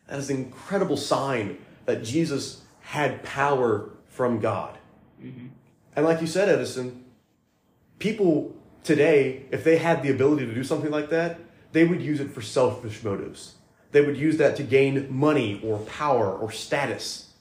That 0.08 0.18
is 0.18 0.30
an 0.30 0.36
incredible 0.36 0.96
sign 0.96 1.58
that 1.84 2.04
Jesus 2.04 2.62
had 2.80 3.22
power 3.24 3.90
from 4.06 4.38
God. 4.38 4.78
Mm-hmm. 5.22 5.48
And 5.96 6.04
like 6.04 6.20
you 6.20 6.26
said, 6.26 6.48
Edison, 6.48 7.04
people 7.98 8.54
today, 8.84 9.46
if 9.50 9.64
they 9.64 9.78
had 9.78 10.02
the 10.02 10.10
ability 10.10 10.46
to 10.46 10.54
do 10.54 10.62
something 10.62 10.90
like 10.90 11.10
that, 11.10 11.40
they 11.76 11.84
would 11.84 12.00
use 12.00 12.20
it 12.20 12.30
for 12.30 12.40
selfish 12.40 13.04
motives. 13.04 13.56
They 13.92 14.00
would 14.00 14.16
use 14.16 14.38
that 14.38 14.56
to 14.56 14.62
gain 14.62 15.14
money 15.14 15.60
or 15.62 15.80
power 15.80 16.32
or 16.34 16.50
status. 16.50 17.34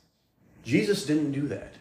Jesus 0.61 1.05
didn't 1.05 1.31
do 1.31 1.47
that. 1.47 1.75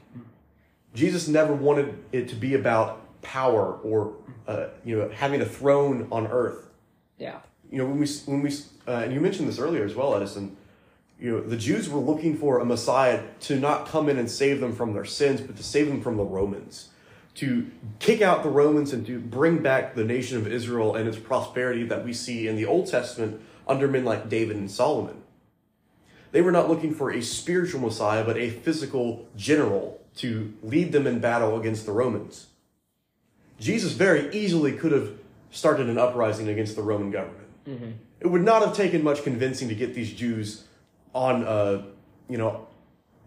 Jesus 0.94 1.26
never 1.26 1.52
wanted 1.52 1.98
it 2.12 2.28
to 2.28 2.36
be 2.36 2.54
about 2.54 3.00
power 3.22 3.72
or 3.82 4.14
uh, 4.46 4.68
you 4.84 4.96
know 4.96 5.08
having 5.08 5.40
a 5.40 5.44
throne 5.44 6.06
on 6.12 6.28
earth. 6.28 6.68
Yeah. 7.18 7.40
You 7.72 7.78
know 7.78 7.86
when 7.86 7.98
we 7.98 8.06
when 8.26 8.40
we 8.42 8.50
uh, 8.86 9.02
and 9.02 9.12
you 9.12 9.20
mentioned 9.20 9.48
this 9.48 9.58
earlier 9.58 9.84
as 9.84 9.96
well, 9.96 10.14
Edison. 10.14 10.56
You 11.18 11.32
know 11.32 11.40
the 11.40 11.56
Jews 11.56 11.88
were 11.88 11.98
looking 11.98 12.36
for 12.36 12.60
a 12.60 12.64
Messiah 12.64 13.24
to 13.40 13.58
not 13.58 13.88
come 13.88 14.08
in 14.08 14.16
and 14.16 14.30
save 14.30 14.60
them 14.60 14.76
from 14.76 14.92
their 14.92 15.04
sins, 15.04 15.40
but 15.40 15.56
to 15.56 15.64
save 15.64 15.88
them 15.88 16.00
from 16.00 16.16
the 16.16 16.24
Romans, 16.24 16.90
to 17.34 17.70
kick 17.98 18.22
out 18.22 18.42
the 18.42 18.48
Romans 18.48 18.92
and 18.92 19.04
to 19.06 19.18
bring 19.18 19.58
back 19.58 19.94
the 19.94 20.04
nation 20.04 20.38
of 20.38 20.46
Israel 20.46 20.94
and 20.94 21.08
its 21.08 21.18
prosperity 21.18 21.84
that 21.84 22.04
we 22.04 22.12
see 22.12 22.46
in 22.46 22.56
the 22.56 22.66
Old 22.66 22.86
Testament 22.86 23.40
under 23.66 23.88
men 23.88 24.04
like 24.04 24.28
David 24.28 24.56
and 24.56 24.70
Solomon. 24.70 25.22
They 26.32 26.42
were 26.42 26.52
not 26.52 26.68
looking 26.68 26.94
for 26.94 27.12
a 27.12 27.22
spiritual 27.22 27.80
Messiah, 27.80 28.24
but 28.24 28.36
a 28.36 28.50
physical 28.50 29.28
general 29.36 30.00
to 30.16 30.52
lead 30.62 30.92
them 30.92 31.06
in 31.06 31.20
battle 31.20 31.58
against 31.58 31.86
the 31.86 31.92
Romans. 31.92 32.46
Jesus 33.58 33.92
very 33.92 34.34
easily 34.34 34.72
could 34.72 34.92
have 34.92 35.12
started 35.50 35.88
an 35.88 35.98
uprising 35.98 36.48
against 36.48 36.76
the 36.76 36.82
Roman 36.82 37.10
government. 37.10 37.48
Mm-hmm. 37.68 37.90
It 38.20 38.26
would 38.26 38.42
not 38.42 38.62
have 38.62 38.74
taken 38.74 39.02
much 39.02 39.22
convincing 39.22 39.68
to 39.68 39.74
get 39.74 39.94
these 39.94 40.12
Jews 40.12 40.64
on, 41.14 41.44
uh, 41.44 41.84
you 42.28 42.38
know, 42.38 42.66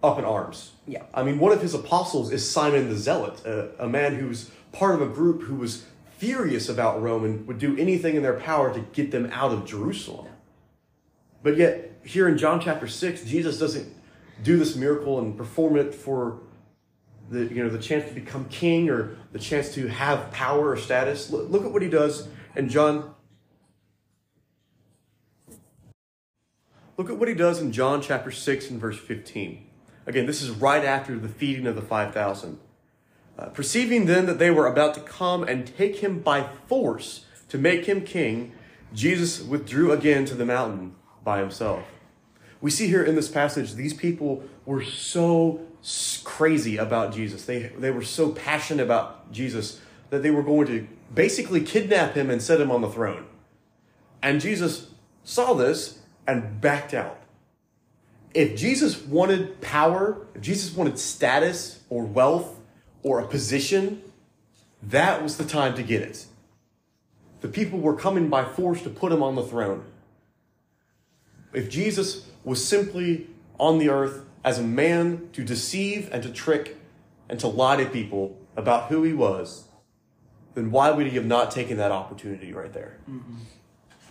up 0.03 0.19
in 0.19 0.25
arms. 0.25 0.71
Yeah. 0.86 1.03
I 1.13 1.23
mean, 1.23 1.39
one 1.39 1.51
of 1.51 1.62
his 1.62 1.73
apostles 1.73 2.31
is 2.31 2.49
Simon 2.49 2.89
the 2.89 2.95
Zealot, 2.95 3.43
a, 3.45 3.86
a 3.86 3.88
man 3.88 4.15
who's 4.15 4.51
part 4.71 4.95
of 4.95 5.01
a 5.01 5.12
group 5.12 5.43
who 5.43 5.55
was 5.55 5.86
furious 6.17 6.69
about 6.69 7.01
Rome 7.01 7.23
and 7.23 7.47
would 7.47 7.60
do 7.60 7.77
anything 7.77 8.15
in 8.15 8.23
their 8.23 8.39
power 8.39 8.73
to 8.73 8.79
get 8.79 9.12
them 9.12 9.29
out 9.31 9.51
of 9.51 9.65
Jerusalem. 9.65 10.27
But 11.43 11.57
yet, 11.57 11.99
here 12.03 12.27
in 12.27 12.38
John 12.38 12.60
chapter 12.60 12.88
6, 12.88 13.23
Jesus 13.23 13.60
doesn't 13.60 13.93
do 14.43 14.57
this 14.57 14.75
miracle 14.75 15.19
and 15.19 15.38
perform 15.38 15.77
it 15.77 15.93
for 15.93 16.39
the 17.29 17.45
you 17.45 17.63
know 17.63 17.69
the 17.69 17.79
chance 17.79 18.07
to 18.07 18.13
become 18.13 18.45
king 18.45 18.89
or 18.89 19.17
the 19.31 19.39
chance 19.39 19.73
to 19.73 19.88
have 19.88 20.31
power 20.31 20.69
or 20.69 20.77
status. 20.77 21.29
Look, 21.29 21.49
look 21.49 21.65
at 21.65 21.71
what 21.71 21.81
he 21.81 21.89
does 21.89 22.27
in 22.55 22.69
John. 22.69 23.13
Look 26.95 27.10
at 27.10 27.17
what 27.17 27.27
he 27.27 27.36
does 27.36 27.62
in 27.62 27.71
John 27.71 28.01
chapter 28.01 28.31
6 28.31 28.71
and 28.71 28.81
verse 28.81 28.97
15. 28.97 29.66
Again, 30.07 30.25
this 30.25 30.41
is 30.41 30.49
right 30.49 30.83
after 30.83 31.19
the 31.19 31.27
feeding 31.27 31.67
of 31.67 31.75
the 31.75 31.81
5,000. 31.81 32.59
Uh, 33.37 33.45
perceiving 33.49 34.05
then 34.05 34.25
that 34.25 34.39
they 34.39 34.49
were 34.49 34.65
about 34.65 34.95
to 34.95 35.01
come 35.01 35.43
and 35.43 35.67
take 35.77 35.97
him 35.97 36.19
by 36.19 36.47
force 36.67 37.25
to 37.49 37.57
make 37.57 37.85
him 37.85 38.01
king, 38.01 38.53
Jesus 38.93 39.41
withdrew 39.41 39.91
again 39.91 40.25
to 40.25 40.33
the 40.33 40.45
mountain 40.45 40.95
by 41.23 41.39
himself. 41.39 41.83
We 42.61 42.71
see 42.71 42.87
here 42.87 43.03
in 43.03 43.15
this 43.15 43.27
passage, 43.27 43.73
these 43.73 43.93
people 43.93 44.43
were 44.65 44.83
so 44.83 45.61
crazy 46.23 46.77
about 46.77 47.13
Jesus. 47.13 47.45
They, 47.45 47.67
they 47.77 47.91
were 47.91 48.03
so 48.03 48.31
passionate 48.31 48.83
about 48.83 49.31
Jesus 49.31 49.79
that 50.09 50.23
they 50.23 50.31
were 50.31 50.41
going 50.41 50.67
to 50.67 50.87
basically 51.13 51.61
kidnap 51.61 52.13
him 52.13 52.29
and 52.29 52.41
set 52.41 52.59
him 52.59 52.71
on 52.71 52.81
the 52.81 52.89
throne. 52.89 53.25
And 54.23 54.41
Jesus 54.41 54.87
saw 55.23 55.53
this 55.53 55.99
and 56.25 56.59
backed 56.59 56.93
out. 56.93 57.21
If 58.38 58.56
Jesus 58.56 59.02
wanted 59.02 59.62
power, 59.62 60.28
if 60.36 60.43
Jesus 60.43 60.71
wanted 60.76 61.00
status 61.00 61.82
or 61.89 62.04
wealth 62.04 62.60
or 63.02 63.19
a 63.19 63.26
position, 63.26 64.04
that 64.84 65.23
was 65.23 65.38
the 65.38 65.43
time 65.43 65.73
to 65.73 65.82
get 65.82 66.04
it. 66.04 66.28
The 67.41 67.47
people 67.47 67.80
were 67.80 67.95
coming 67.95 68.30
by 68.30 68.45
force 68.45 68.84
to 68.84 68.91
put 68.91 69.12
him 69.12 69.23
on 69.23 69.34
the 69.34 69.41
throne. 69.41 69.86
If 71.52 71.67
Jesus 71.67 72.28
was 72.43 72.63
simply 72.63 73.26
on 73.60 73.80
the 73.80 73.89
earth 73.89 74.23
as 74.43 74.60
a 74.60 74.63
man 74.63 75.30
to 75.34 75.43
deceive 75.43 76.08
and 76.12 76.21
to 76.21 76.30
trick 76.30 76.78
and 77.28 77.39
to 77.39 77.47
lie 77.47 77.78
to 77.78 77.89
people 77.89 78.38
about 78.56 78.89
who 78.89 79.02
he 79.02 79.13
was, 79.13 79.63
then 80.54 80.69
why 80.69 80.91
would 80.91 81.08
he 81.08 81.15
have 81.15 81.26
not 81.26 81.50
taken 81.50 81.78
that 81.78 81.91
opportunity 81.91 82.54
right 82.54 82.71
there? 82.71 83.00
Mm-hmm. 83.10 83.38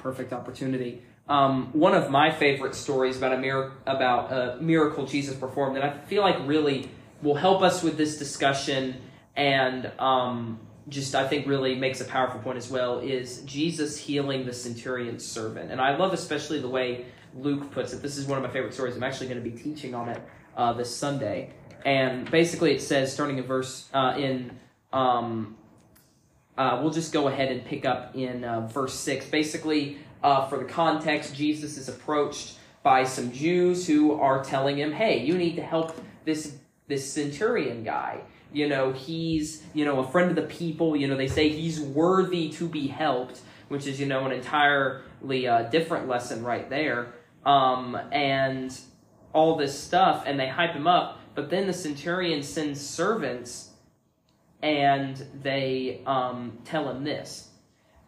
Perfect 0.00 0.32
opportunity. 0.32 1.02
Um, 1.28 1.70
one 1.72 1.94
of 1.94 2.08
my 2.08 2.30
favorite 2.30 2.74
stories 2.74 3.16
about 3.16 3.32
a 3.32 3.38
mir- 3.38 3.72
about 3.84 4.32
a 4.32 4.58
miracle 4.60 5.06
Jesus 5.06 5.36
performed, 5.36 5.76
that 5.76 5.82
I 5.82 5.90
feel 6.06 6.22
like 6.22 6.36
really 6.46 6.88
will 7.20 7.34
help 7.34 7.62
us 7.62 7.82
with 7.82 7.96
this 7.96 8.16
discussion, 8.18 8.96
and 9.34 9.90
um, 9.98 10.60
just 10.88 11.16
I 11.16 11.26
think 11.26 11.48
really 11.48 11.74
makes 11.74 12.00
a 12.00 12.04
powerful 12.04 12.38
point 12.40 12.58
as 12.58 12.70
well, 12.70 13.00
is 13.00 13.40
Jesus 13.42 13.98
healing 13.98 14.46
the 14.46 14.52
centurion's 14.52 15.26
servant, 15.26 15.72
and 15.72 15.80
I 15.80 15.96
love 15.96 16.12
especially 16.12 16.60
the 16.60 16.68
way 16.68 17.06
Luke 17.34 17.72
puts 17.72 17.92
it. 17.92 18.02
This 18.02 18.16
is 18.16 18.26
one 18.26 18.38
of 18.38 18.44
my 18.44 18.50
favorite 18.50 18.72
stories. 18.72 18.94
I'm 18.94 19.02
actually 19.02 19.26
going 19.26 19.42
to 19.42 19.50
be 19.50 19.56
teaching 19.56 19.96
on 19.96 20.08
it 20.08 20.22
uh, 20.56 20.74
this 20.74 20.94
Sunday, 20.94 21.50
and 21.84 22.30
basically 22.30 22.72
it 22.72 22.80
says, 22.80 23.12
starting 23.12 23.38
in 23.38 23.44
verse 23.44 23.88
uh, 23.92 24.14
in. 24.16 24.56
Um, 24.92 25.56
uh, 26.56 26.78
we'll 26.80 26.92
just 26.92 27.12
go 27.12 27.28
ahead 27.28 27.52
and 27.52 27.62
pick 27.66 27.84
up 27.84 28.16
in 28.16 28.42
uh, 28.42 28.66
verse 28.66 28.94
6. 28.94 29.26
Basically, 29.26 29.98
uh, 30.26 30.44
for 30.48 30.58
the 30.58 30.64
context, 30.64 31.36
Jesus 31.36 31.76
is 31.76 31.88
approached 31.88 32.58
by 32.82 33.04
some 33.04 33.30
Jews 33.30 33.86
who 33.86 34.12
are 34.20 34.42
telling 34.42 34.76
him, 34.76 34.90
hey, 34.90 35.24
you 35.24 35.38
need 35.38 35.54
to 35.54 35.62
help 35.62 35.96
this, 36.24 36.56
this 36.88 37.08
centurion 37.12 37.84
guy. 37.84 38.22
You 38.52 38.68
know, 38.68 38.90
he's, 38.90 39.62
you 39.72 39.84
know, 39.84 40.00
a 40.00 40.08
friend 40.08 40.28
of 40.28 40.34
the 40.34 40.52
people. 40.52 40.96
You 40.96 41.06
know, 41.06 41.16
they 41.16 41.28
say 41.28 41.48
he's 41.48 41.78
worthy 41.78 42.48
to 42.54 42.68
be 42.68 42.88
helped, 42.88 43.40
which 43.68 43.86
is, 43.86 44.00
you 44.00 44.06
know, 44.06 44.26
an 44.26 44.32
entirely 44.32 45.46
uh, 45.46 45.62
different 45.64 46.08
lesson 46.08 46.42
right 46.42 46.68
there. 46.68 47.14
Um, 47.44 47.96
and 48.10 48.76
all 49.32 49.54
this 49.54 49.78
stuff, 49.78 50.24
and 50.26 50.40
they 50.40 50.48
hype 50.48 50.72
him 50.72 50.88
up. 50.88 51.20
But 51.36 51.50
then 51.50 51.68
the 51.68 51.72
centurion 51.72 52.42
sends 52.42 52.80
servants 52.84 53.70
and 54.60 55.24
they 55.40 56.00
um, 56.04 56.58
tell 56.64 56.90
him 56.90 57.04
this. 57.04 57.50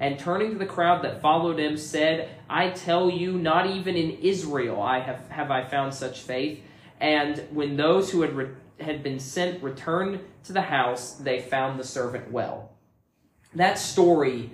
and 0.00 0.18
turning 0.18 0.52
to 0.52 0.58
the 0.58 0.66
crowd 0.66 1.04
that 1.04 1.20
followed 1.20 1.60
him, 1.60 1.76
said, 1.76 2.30
I 2.48 2.70
tell 2.70 3.10
you, 3.10 3.32
not 3.34 3.66
even 3.66 3.96
in 3.96 4.18
Israel 4.20 4.80
I 4.80 5.00
have, 5.00 5.28
have 5.28 5.50
I 5.50 5.62
found 5.64 5.92
such 5.92 6.20
faith. 6.20 6.60
And 6.98 7.46
when 7.52 7.76
those 7.76 8.10
who 8.10 8.22
had, 8.22 8.34
re- 8.34 8.48
had 8.80 9.02
been 9.02 9.20
sent 9.20 9.62
returned 9.62 10.20
to 10.44 10.54
the 10.54 10.62
house, 10.62 11.12
they 11.12 11.40
found 11.40 11.78
the 11.78 11.84
servant 11.84 12.32
well. 12.32 12.72
That 13.54 13.78
story 13.78 14.50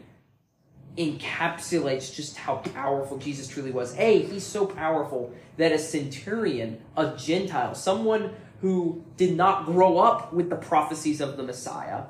encapsulates 0.99 2.13
just 2.13 2.37
how 2.37 2.57
powerful 2.57 3.19
Jesus 3.19 3.47
truly 3.47 3.71
was. 3.71 3.97
A, 3.99 4.23
he's 4.23 4.45
so 4.45 4.67
powerful 4.67 5.33
that 5.59 5.71
a 5.71 5.79
centurion, 5.79 6.81
a 6.97 7.15
Gentile, 7.17 7.75
someone 7.75 8.35
who 8.63 9.05
did 9.17 9.37
not 9.37 9.67
grow 9.67 9.99
up 9.99 10.33
with 10.33 10.51
the 10.51 10.57
prophecies 10.57 11.21
of 11.21 11.37
the 11.37 11.43
Messiah, 11.43 12.05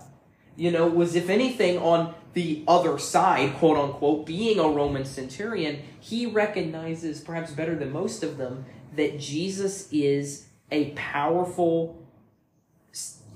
you 0.57 0.71
know, 0.71 0.87
was 0.87 1.15
if 1.15 1.29
anything 1.29 1.79
on 1.79 2.15
the 2.33 2.65
other 2.67 2.99
side, 2.99 3.55
quote 3.55 3.77
unquote, 3.77 4.27
being 4.27 4.59
a 4.59 4.69
Roman 4.69 5.05
centurion, 5.05 5.83
he 6.01 6.27
recognizes, 6.27 7.21
perhaps 7.21 7.53
better 7.53 7.75
than 7.75 7.93
most 7.93 8.23
of 8.23 8.37
them, 8.37 8.65
that 8.95 9.19
Jesus 9.19 9.89
is 9.93 10.47
a 10.71 10.91
powerful 10.91 12.03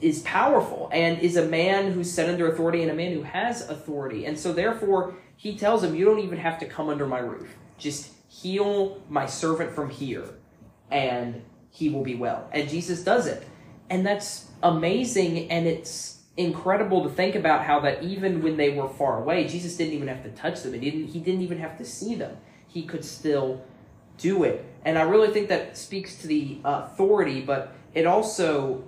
is 0.00 0.20
powerful 0.20 0.88
and 0.92 1.18
is 1.18 1.36
a 1.36 1.44
man 1.44 1.92
who's 1.92 2.10
set 2.10 2.28
under 2.28 2.50
authority 2.50 2.80
and 2.80 2.90
a 2.90 2.94
man 2.94 3.12
who 3.12 3.22
has 3.22 3.68
authority. 3.68 4.24
And 4.24 4.38
so 4.38 4.52
therefore 4.52 5.14
he 5.36 5.56
tells 5.56 5.84
him, 5.84 5.94
You 5.94 6.04
don't 6.04 6.20
even 6.20 6.38
have 6.38 6.58
to 6.60 6.66
come 6.66 6.88
under 6.88 7.06
my 7.06 7.18
roof. 7.18 7.54
Just 7.78 8.10
heal 8.28 9.02
my 9.08 9.26
servant 9.26 9.74
from 9.74 9.90
here, 9.90 10.24
and 10.90 11.42
he 11.70 11.88
will 11.88 12.02
be 12.02 12.14
well. 12.14 12.48
And 12.52 12.68
Jesus 12.68 13.02
does 13.02 13.26
it. 13.26 13.46
And 13.88 14.06
that's 14.06 14.48
amazing, 14.62 15.50
and 15.50 15.66
it's 15.66 16.19
incredible 16.40 17.02
to 17.04 17.10
think 17.10 17.34
about 17.34 17.64
how 17.64 17.80
that 17.80 18.02
even 18.02 18.42
when 18.42 18.56
they 18.56 18.70
were 18.70 18.88
far 18.88 19.22
away, 19.22 19.46
Jesus 19.46 19.76
didn't 19.76 19.94
even 19.94 20.08
have 20.08 20.22
to 20.22 20.30
touch 20.30 20.62
them. 20.62 20.72
He 20.72 20.90
didn't, 20.90 21.08
he 21.08 21.20
didn't 21.20 21.42
even 21.42 21.58
have 21.58 21.76
to 21.78 21.84
see 21.84 22.14
them. 22.14 22.36
He 22.66 22.82
could 22.84 23.04
still 23.04 23.62
do 24.16 24.44
it. 24.44 24.64
And 24.84 24.98
I 24.98 25.02
really 25.02 25.32
think 25.32 25.48
that 25.48 25.76
speaks 25.76 26.16
to 26.22 26.26
the 26.26 26.58
uh, 26.64 26.86
authority, 26.86 27.40
but 27.40 27.74
it 27.94 28.06
also 28.06 28.84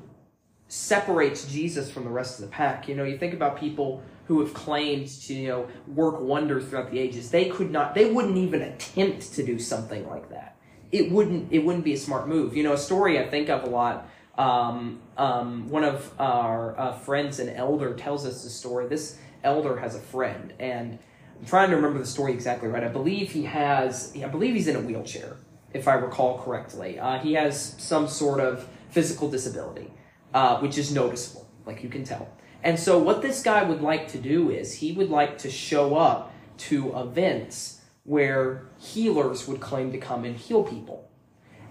separates 0.69 1.45
Jesus 1.47 1.91
from 1.91 2.05
the 2.05 2.11
rest 2.11 2.39
of 2.39 2.47
the 2.47 2.51
pack. 2.51 2.89
You 2.89 2.95
know, 2.95 3.05
you 3.05 3.19
think 3.19 3.35
about 3.35 3.59
people 3.59 4.03
who 4.27 4.41
have 4.41 4.55
claimed 4.55 5.09
to, 5.09 5.35
you 5.35 5.49
know, 5.49 5.69
work 5.87 6.21
wonders 6.21 6.67
throughout 6.67 6.91
the 6.91 6.99
ages. 6.99 7.31
They 7.31 7.47
could 7.47 7.71
not 7.71 7.95
they 7.95 8.11
wouldn't 8.11 8.39
even 8.39 8.63
attempt 8.63 9.35
to 9.35 9.45
do 9.45 9.59
something 9.59 10.09
like 10.09 10.31
that. 10.31 10.57
It 10.91 11.11
wouldn't 11.11 11.53
it 11.53 11.59
wouldn't 11.61 11.85
be 11.85 11.93
a 11.95 11.99
smart 11.99 12.29
move. 12.29 12.57
You 12.57 12.63
know, 12.63 12.73
a 12.73 12.79
story 12.79 13.19
I 13.19 13.29
think 13.29 13.51
of 13.51 13.65
a 13.65 13.69
lot 13.69 14.09
um, 14.39 15.01
um, 15.17 15.69
one 15.69 15.85
of 15.85 16.13
our 16.19 16.79
uh, 16.79 16.93
friends, 16.93 17.39
an 17.39 17.51
elder, 17.51 17.95
tells 17.95 18.25
us 18.25 18.43
the 18.45 18.51
story. 18.51 18.89
This 18.89 19.19
elder 19.45 19.79
has 19.79 19.95
a 19.95 20.01
friend, 20.01 20.53
and 20.59 20.99
I'm 21.39 21.47
trying 21.47 21.71
to 21.71 21.77
remember 21.77 21.99
the 21.99 22.07
story 22.07 22.33
exactly 22.33 22.69
right. 22.69 22.83
I 22.83 22.89
believe 22.89 23.33
he 23.33 23.45
has, 23.45 24.17
I 24.17 24.29
believe 24.29 24.55
he's 24.55 24.69
in 24.69 24.77
a 24.77 24.81
wheelchair, 24.81 25.37
if 25.75 25.87
I 25.87 25.95
recall 25.95 26.39
correctly. 26.39 26.99
Uh, 26.99 27.19
he 27.19 27.35
has 27.35 27.75
some 27.79 28.09
sort 28.09 28.41
of 28.41 28.67
physical 28.91 29.31
disability, 29.31 29.91
uh, 30.33 30.59
which 30.61 30.79
is 30.79 30.95
noticeable, 30.95 31.47
like 31.67 31.83
you 31.83 31.89
can 31.89 32.05
tell. 32.05 32.29
And 32.63 32.79
so, 32.79 32.99
what 32.99 33.23
this 33.23 33.43
guy 33.43 33.65
would 33.65 33.83
like 33.83 34.09
to 34.09 34.19
do 34.19 34.51
is 34.51 34.75
he 34.75 34.93
would 34.93 35.11
like 35.11 35.37
to 35.39 35.51
show 35.51 35.97
up 35.97 36.33
to 36.59 36.97
events 36.97 37.81
where 38.05 38.63
healers 38.79 39.47
would 39.47 39.61
claim 39.61 39.93
to 39.93 39.99
come 39.99 40.25
and 40.25 40.37
heal 40.37 40.63
people. 40.63 41.09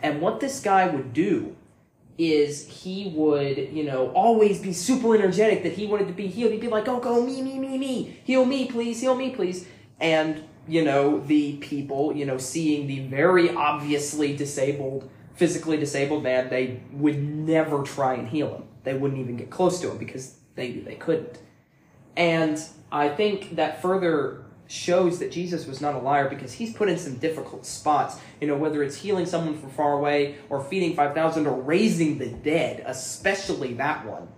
And 0.04 0.22
what 0.22 0.40
this 0.40 0.60
guy 0.60 0.88
would 0.88 1.14
do 1.14 1.56
is 2.18 2.68
he 2.68 3.12
would, 3.16 3.58
you 3.72 3.84
know, 3.84 4.10
always 4.12 4.62
be 4.62 4.74
super 4.74 5.16
energetic 5.16 5.64
that 5.64 5.74
he 5.74 5.88
wanted 5.88 6.08
to 6.08 6.14
be 6.14 6.28
healed. 6.28 6.52
He'd 6.52 6.62
be 6.62 6.68
like, 6.68 6.88
oh, 6.88 7.00
go, 7.00 7.26
me, 7.26 7.42
me, 7.42 7.60
me, 7.60 7.78
me. 7.78 8.20
Heal 8.24 8.46
me, 8.46 8.68
please, 8.68 9.02
heal 9.02 9.16
me, 9.16 9.32
please. 9.32 9.68
And, 10.00 10.44
you 10.68 10.84
know, 10.84 11.20
the 11.20 11.58
people, 11.58 12.16
you 12.16 12.26
know, 12.26 12.38
seeing 12.38 12.88
the 12.88 13.08
very 13.08 13.50
obviously 13.54 14.36
disabled, 14.36 15.10
physically 15.34 15.78
disabled 15.78 16.24
man, 16.24 16.50
they 16.50 16.82
would 16.92 17.22
never 17.22 17.84
try 17.84 18.14
and 18.14 18.28
heal 18.28 18.54
him. 18.56 18.64
They 18.84 18.94
wouldn't 18.94 19.20
even 19.20 19.38
get 19.38 19.50
close 19.50 19.80
to 19.82 19.92
him 19.92 19.98
because 19.98 20.36
they 20.56 20.72
they 20.72 20.96
couldn't. 20.96 21.40
And 22.16 22.62
I 22.92 23.10
think 23.10 23.56
that 23.56 23.82
further 23.82 24.41
shows 24.72 25.20
that 25.20 25.32
Jesus 25.32 25.68
was 25.68 25.82
not 25.82 25.96
a 25.96 26.00
liar 26.00 26.30
because 26.30 26.54
he's 26.54 26.74
put 26.74 26.88
in 26.88 26.98
some 26.98 27.16
difficult 27.16 27.66
spots. 27.66 28.18
You 28.40 28.48
know, 28.48 28.56
whether 28.56 28.82
it's 28.82 28.96
healing 28.96 29.26
someone 29.26 29.60
from 29.60 29.70
far 29.70 29.94
away 29.94 30.38
or 30.50 30.64
feeding 30.64 30.96
5,000 30.96 31.46
or 31.46 31.62
raising 31.62 32.18
the 32.18 32.30
dead, 32.30 32.82
especially 32.86 33.74
that 33.74 34.06
one. 34.06 34.30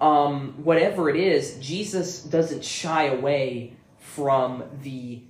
Um, 0.00 0.62
whatever 0.62 1.08
it 1.08 1.16
is, 1.16 1.58
Jesus 1.58 2.22
doesn't 2.22 2.64
shy 2.64 3.04
away 3.04 3.76
from 3.98 4.64
the 4.82 5.22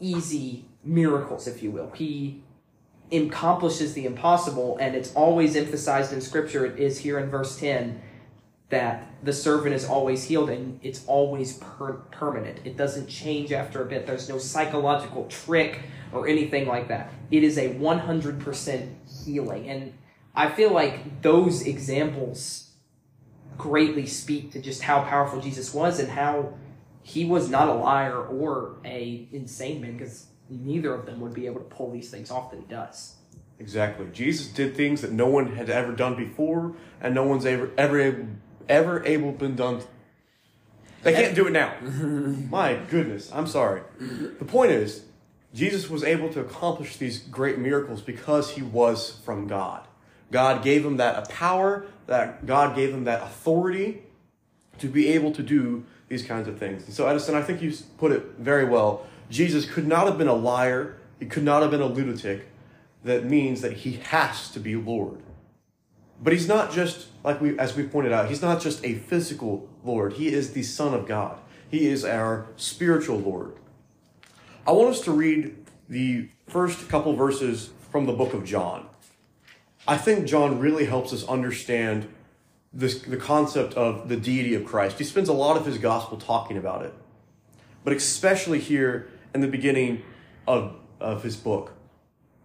easy 0.00 0.64
miracles, 0.82 1.46
if 1.46 1.62
you 1.62 1.70
will. 1.70 1.90
He 1.90 2.42
accomplishes 3.12 3.92
the 3.92 4.06
impossible, 4.06 4.78
and 4.78 4.96
it's 4.96 5.12
always 5.14 5.54
emphasized 5.54 6.14
in 6.14 6.22
Scripture. 6.22 6.64
It 6.64 6.78
is 6.78 6.98
here 6.98 7.18
in 7.18 7.28
verse 7.28 7.58
10 7.58 8.00
that 8.72 9.06
the 9.22 9.32
servant 9.34 9.74
is 9.74 9.84
always 9.84 10.24
healed 10.24 10.48
and 10.48 10.80
it's 10.82 11.04
always 11.06 11.58
per- 11.58 12.00
permanent. 12.10 12.58
It 12.64 12.78
doesn't 12.78 13.06
change 13.06 13.52
after 13.52 13.82
a 13.82 13.84
bit. 13.84 14.06
There's 14.06 14.30
no 14.30 14.38
psychological 14.38 15.26
trick 15.26 15.80
or 16.10 16.26
anything 16.26 16.66
like 16.66 16.88
that. 16.88 17.12
It 17.30 17.44
is 17.44 17.58
a 17.58 17.74
100% 17.74 18.94
healing. 19.24 19.68
And 19.68 19.92
I 20.34 20.48
feel 20.48 20.72
like 20.72 21.20
those 21.20 21.66
examples 21.66 22.70
greatly 23.58 24.06
speak 24.06 24.52
to 24.52 24.60
just 24.60 24.82
how 24.82 25.02
powerful 25.02 25.38
Jesus 25.38 25.74
was 25.74 26.00
and 26.00 26.08
how 26.08 26.54
he 27.02 27.26
was 27.26 27.50
not 27.50 27.68
a 27.68 27.74
liar 27.74 28.24
or 28.24 28.76
a 28.86 29.28
insane 29.32 29.82
man 29.82 29.98
because 29.98 30.28
neither 30.48 30.94
of 30.94 31.04
them 31.04 31.20
would 31.20 31.34
be 31.34 31.44
able 31.44 31.60
to 31.60 31.66
pull 31.66 31.90
these 31.90 32.10
things 32.10 32.30
off 32.30 32.50
that 32.50 32.60
he 32.60 32.66
does. 32.66 33.16
Exactly. 33.58 34.06
Jesus 34.14 34.46
did 34.46 34.74
things 34.74 35.02
that 35.02 35.12
no 35.12 35.26
one 35.26 35.54
had 35.54 35.68
ever 35.68 35.92
done 35.92 36.16
before, 36.16 36.74
and 37.00 37.14
no 37.14 37.24
one's 37.24 37.46
ever 37.46 37.70
ever 37.76 38.26
ever 38.68 39.04
able 39.04 39.32
been 39.32 39.56
done. 39.56 39.82
They 41.02 41.12
can't 41.12 41.34
do 41.34 41.46
it 41.46 41.50
now. 41.50 41.74
My 41.82 42.74
goodness, 42.74 43.30
I'm 43.32 43.46
sorry. 43.46 43.82
The 43.98 44.44
point 44.44 44.72
is, 44.72 45.04
Jesus 45.52 45.90
was 45.90 46.02
able 46.04 46.32
to 46.32 46.40
accomplish 46.40 46.96
these 46.96 47.18
great 47.18 47.58
miracles 47.58 48.00
because 48.00 48.52
he 48.52 48.62
was 48.62 49.18
from 49.24 49.46
God. 49.46 49.86
God 50.30 50.62
gave 50.62 50.84
him 50.84 50.96
that 50.96 51.28
power, 51.28 51.84
that 52.06 52.46
God 52.46 52.74
gave 52.74 52.90
him 52.90 53.04
that 53.04 53.22
authority 53.22 54.02
to 54.78 54.88
be 54.88 55.08
able 55.08 55.32
to 55.32 55.42
do 55.42 55.84
these 56.08 56.24
kinds 56.24 56.48
of 56.48 56.58
things. 56.58 56.84
And 56.84 56.94
so, 56.94 57.06
Edison, 57.06 57.34
I 57.34 57.42
think 57.42 57.60
you 57.60 57.72
put 57.98 58.12
it 58.12 58.22
very 58.38 58.64
well. 58.64 59.06
Jesus 59.30 59.64
could 59.64 59.86
not 59.86 60.06
have 60.06 60.18
been 60.18 60.28
a 60.28 60.34
liar, 60.34 60.96
he 61.18 61.26
could 61.26 61.44
not 61.44 61.62
have 61.62 61.70
been 61.70 61.80
a 61.80 61.86
lunatic. 61.86 62.48
That 63.04 63.24
means 63.24 63.60
that 63.62 63.72
he 63.78 63.92
has 63.94 64.50
to 64.50 64.60
be 64.60 64.76
Lord. 64.76 65.21
But 66.22 66.32
he's 66.32 66.46
not 66.46 66.70
just, 66.72 67.08
like 67.24 67.40
we, 67.40 67.58
as 67.58 67.76
we 67.76 67.82
pointed 67.82 68.12
out, 68.12 68.28
he's 68.28 68.42
not 68.42 68.60
just 68.60 68.84
a 68.84 68.94
physical 68.94 69.68
Lord. 69.84 70.14
He 70.14 70.28
is 70.28 70.52
the 70.52 70.62
Son 70.62 70.94
of 70.94 71.06
God. 71.06 71.38
He 71.68 71.86
is 71.88 72.04
our 72.04 72.46
spiritual 72.56 73.18
Lord. 73.18 73.54
I 74.66 74.72
want 74.72 74.90
us 74.90 75.00
to 75.02 75.10
read 75.10 75.56
the 75.88 76.28
first 76.46 76.88
couple 76.88 77.14
verses 77.14 77.70
from 77.90 78.06
the 78.06 78.12
book 78.12 78.34
of 78.34 78.44
John. 78.44 78.86
I 79.88 79.96
think 79.96 80.26
John 80.26 80.60
really 80.60 80.84
helps 80.84 81.12
us 81.12 81.26
understand 81.26 82.08
this, 82.72 83.02
the 83.02 83.16
concept 83.16 83.74
of 83.74 84.08
the 84.08 84.16
deity 84.16 84.54
of 84.54 84.64
Christ. 84.64 84.98
He 84.98 85.04
spends 85.04 85.28
a 85.28 85.32
lot 85.32 85.56
of 85.56 85.66
his 85.66 85.78
gospel 85.78 86.18
talking 86.18 86.56
about 86.56 86.84
it, 86.84 86.94
but 87.82 87.92
especially 87.92 88.60
here 88.60 89.10
in 89.34 89.40
the 89.40 89.48
beginning 89.48 90.02
of, 90.46 90.76
of 91.00 91.24
his 91.24 91.36
book. 91.36 91.72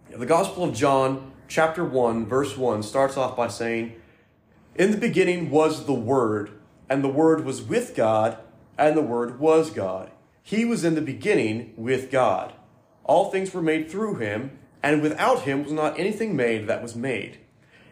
The 0.09 0.25
Gospel 0.25 0.63
of 0.63 0.73
John 0.73 1.31
chapter 1.47 1.83
1, 1.83 2.25
verse 2.25 2.57
1 2.57 2.83
starts 2.83 3.17
off 3.17 3.35
by 3.35 3.47
saying, 3.47 3.95
In 4.75 4.91
the 4.91 4.97
beginning 4.97 5.49
was 5.49 5.85
the 5.85 5.93
Word, 5.93 6.51
and 6.89 7.03
the 7.03 7.09
Word 7.09 7.45
was 7.45 7.61
with 7.61 7.95
God, 7.95 8.37
and 8.77 8.95
the 8.95 9.01
Word 9.01 9.39
was 9.39 9.71
God. 9.71 10.11
He 10.43 10.65
was 10.65 10.83
in 10.83 10.95
the 10.95 11.01
beginning 11.01 11.73
with 11.75 12.11
God. 12.11 12.53
All 13.03 13.31
things 13.31 13.53
were 13.53 13.61
made 13.61 13.89
through 13.89 14.15
him, 14.15 14.59
and 14.83 15.01
without 15.01 15.41
him 15.41 15.63
was 15.63 15.73
not 15.73 15.99
anything 15.99 16.35
made 16.35 16.67
that 16.67 16.81
was 16.81 16.95
made. 16.95 17.39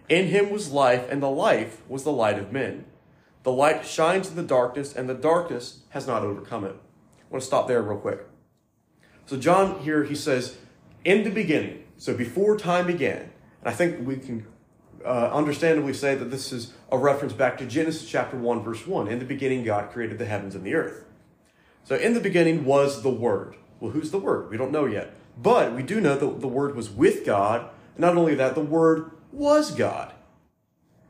In 0.08 0.28
him 0.28 0.50
was 0.52 0.72
life, 0.72 1.10
and 1.10 1.22
the 1.22 1.30
life 1.30 1.82
was 1.89 2.04
the 2.04 2.12
light 2.12 2.38
of 2.38 2.52
men. 2.52 2.86
The 3.44 3.52
light 3.52 3.86
shines 3.86 4.30
in 4.30 4.36
the 4.36 4.44
darkness, 4.44 4.94
and 4.94 5.10
the 5.10 5.13
darkness 5.13 5.80
has 5.89 6.08
not 6.08 6.24
overcome 6.24 6.65
it. 6.65 6.76
I 6.76 7.24
want 7.30 7.41
to 7.41 7.48
stop 7.48 7.68
there 7.68 7.82
real 7.82 8.00
quick. 8.00 8.28
So, 9.26 9.38
John 9.38 9.80
here, 9.80 10.04
he 10.04 10.15
says, 10.15 10.58
In 11.04 11.24
the 11.24 11.32
beginning, 11.32 11.84
so 11.98 12.15
before 12.15 12.58
time 12.58 12.88
began, 12.88 13.32
and 13.65 13.73
I 13.73 13.75
think 13.75 14.08
we 14.08 14.17
can 14.17 14.45
uh, 15.04 15.32
understandably 15.34 15.93
say 15.93 16.13
that 16.15 16.25
this 16.25 16.54
is 16.54 16.73
a 16.91 16.97
reference 16.97 17.34
back 17.34 17.58
to 17.58 17.65
Genesis 17.65 18.08
chapter 18.08 18.38
1, 18.38 18.63
verse 18.63 18.86
1. 18.86 19.08
In 19.08 19.17
the 19.17 19.25
beginning, 19.25 19.63
God 19.63 19.91
created 19.91 20.19
the 20.19 20.25
heavens 20.25 20.54
and 20.54 20.63
the 20.63 20.75
earth. 20.75 21.04
So, 21.84 21.95
in 21.95 22.13
the 22.13 22.19
beginning 22.19 22.63
was 22.63 23.01
the 23.01 23.10
Word. 23.10 23.56
Well, 23.80 23.91
who's 23.91 24.12
the 24.12 24.19
Word? 24.19 24.49
We 24.51 24.58
don't 24.58 24.71
know 24.71 24.86
yet. 24.86 25.15
But 25.41 25.73
we 25.73 25.84
do 25.84 25.99
know 25.99 26.15
that 26.15 26.41
the 26.41 26.47
Word 26.47 26.75
was 26.75 26.89
with 26.89 27.25
God. 27.25 27.69
Not 27.97 28.17
only 28.17 28.36
that, 28.36 28.56
the 28.56 28.62
Word 28.62 29.12
was 29.32 29.71
God. 29.71 30.13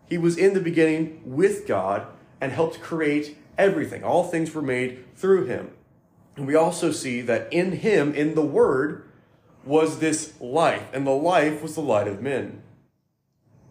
He 0.10 0.18
was 0.18 0.38
in 0.38 0.54
the 0.54 0.62
beginning 0.62 1.22
with 1.26 1.68
God 1.68 2.08
and 2.39 2.52
helped 2.52 2.80
create 2.80 3.38
everything. 3.58 4.04
All 4.04 4.24
things 4.24 4.54
were 4.54 4.62
made 4.62 5.04
through 5.15 5.46
him. 5.46 5.72
And 6.36 6.48
we 6.48 6.56
also 6.56 6.91
see 6.91 7.22
that 7.22 7.52
in 7.52 7.74
him, 7.74 8.13
in 8.13 8.36
the 8.36 8.41
Word, 8.41 9.10
was 9.65 9.99
this 9.99 10.39
life, 10.39 10.89
and 10.93 11.06
the 11.06 11.12
life 11.12 11.62
was 11.62 11.75
the 11.75 11.82
light 11.82 12.08
of 12.08 12.21
men. 12.21 12.62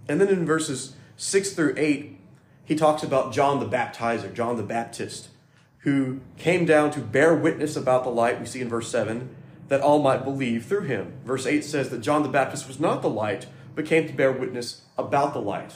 And 0.09 0.21
then 0.21 0.29
in 0.29 0.45
verses 0.45 0.97
6 1.17 1.53
through 1.53 1.75
8, 1.77 2.19
he 2.65 2.75
talks 2.75 3.03
about 3.03 3.33
John 3.33 3.61
the 3.61 3.67
Baptizer, 3.67 4.33
John 4.33 4.57
the 4.57 4.63
Baptist, 4.63 5.29
who 5.79 6.21
came 6.39 6.65
down 6.65 6.91
to 6.93 7.01
bear 7.01 7.35
witness 7.35 7.77
about 7.77 8.05
the 8.05 8.11
light, 8.11 8.41
we 8.41 8.47
see 8.47 8.61
in 8.61 8.69
verse 8.69 8.91
7, 8.91 9.35
that 9.69 9.81
all 9.81 10.03
might 10.03 10.25
believe 10.25 10.67
through 10.67 10.83
him. 10.85 11.15
Verse 11.25 11.47
8 11.47 11.63
says 11.65 11.91
that 11.91 12.01
John 12.01 12.23
the 12.23 12.29
Baptist 12.29 12.67
was 12.67 12.81
not 12.81 13.03
the 13.03 13.11
light, 13.11 13.47
but 13.75 13.87
came 13.87 14.07
to 14.07 14.15
bear 14.15 14.33
witness 14.33 14.83
about 14.97 15.33
the 15.33 15.41
light. 15.41 15.75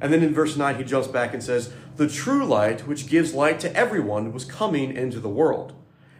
And 0.00 0.12
then 0.12 0.22
in 0.22 0.32
verse 0.32 0.56
9, 0.56 0.76
he 0.76 0.84
jumps 0.84 1.08
back 1.08 1.34
and 1.34 1.42
says, 1.42 1.72
The 1.96 2.08
true 2.08 2.44
light, 2.44 2.86
which 2.86 3.06
gives 3.06 3.34
light 3.34 3.60
to 3.60 3.74
everyone, 3.76 4.32
was 4.32 4.44
coming 4.44 4.96
into 4.96 5.20
the 5.20 5.28
world. 5.28 5.74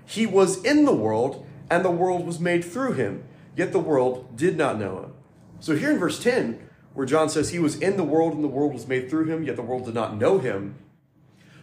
He 0.04 0.26
was 0.26 0.62
in 0.64 0.84
the 0.84 0.94
world, 0.94 1.46
and 1.70 1.84
the 1.84 1.90
world 1.90 2.26
was 2.26 2.40
made 2.40 2.64
through 2.64 2.92
him, 2.92 3.24
yet 3.60 3.72
the 3.72 3.78
world 3.78 4.36
did 4.36 4.56
not 4.56 4.78
know 4.78 5.02
him. 5.02 5.12
So 5.60 5.76
here 5.76 5.90
in 5.90 5.98
verse 5.98 6.22
10, 6.22 6.58
where 6.94 7.06
John 7.06 7.28
says 7.28 7.50
he 7.50 7.58
was 7.58 7.78
in 7.78 7.98
the 7.98 8.04
world 8.04 8.32
and 8.32 8.42
the 8.42 8.48
world 8.48 8.72
was 8.72 8.88
made 8.88 9.10
through 9.10 9.26
him, 9.26 9.44
yet 9.44 9.56
the 9.56 9.62
world 9.62 9.84
did 9.84 9.94
not 9.94 10.16
know 10.16 10.38
him, 10.38 10.76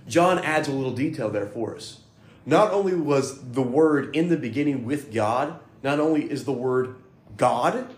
John 0.08 0.38
adds 0.40 0.68
a 0.68 0.72
little 0.72 0.94
detail 0.94 1.30
there 1.32 1.48
for 1.48 1.76
us. 1.76 2.02
Not 2.46 2.72
only 2.72 2.94
was 2.94 3.52
the 3.52 3.64
Word 3.64 4.16
in 4.16 4.30
the 4.30 4.38
beginning 4.38 4.86
with 4.86 5.12
God, 5.12 5.60
not 5.82 6.00
only 6.00 6.32
is 6.32 6.46
the 6.46 6.54
Word 6.54 6.96
God, 7.36 7.94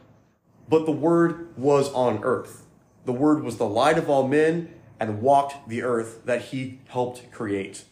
but 0.70 0.86
the 0.86 0.92
Word 0.94 1.56
was 1.58 1.92
on 1.92 2.24
earth. 2.24 2.66
The 3.04 3.12
Word 3.12 3.44
was 3.44 3.58
the 3.58 3.68
light 3.68 3.98
of 3.98 4.10
all 4.10 4.28
men 4.28 4.74
and 4.98 5.22
walked 5.22 5.68
the 5.68 5.84
earth 5.84 6.26
that 6.26 6.46
he 6.46 6.80
helped 6.88 7.32
create. 7.32 7.84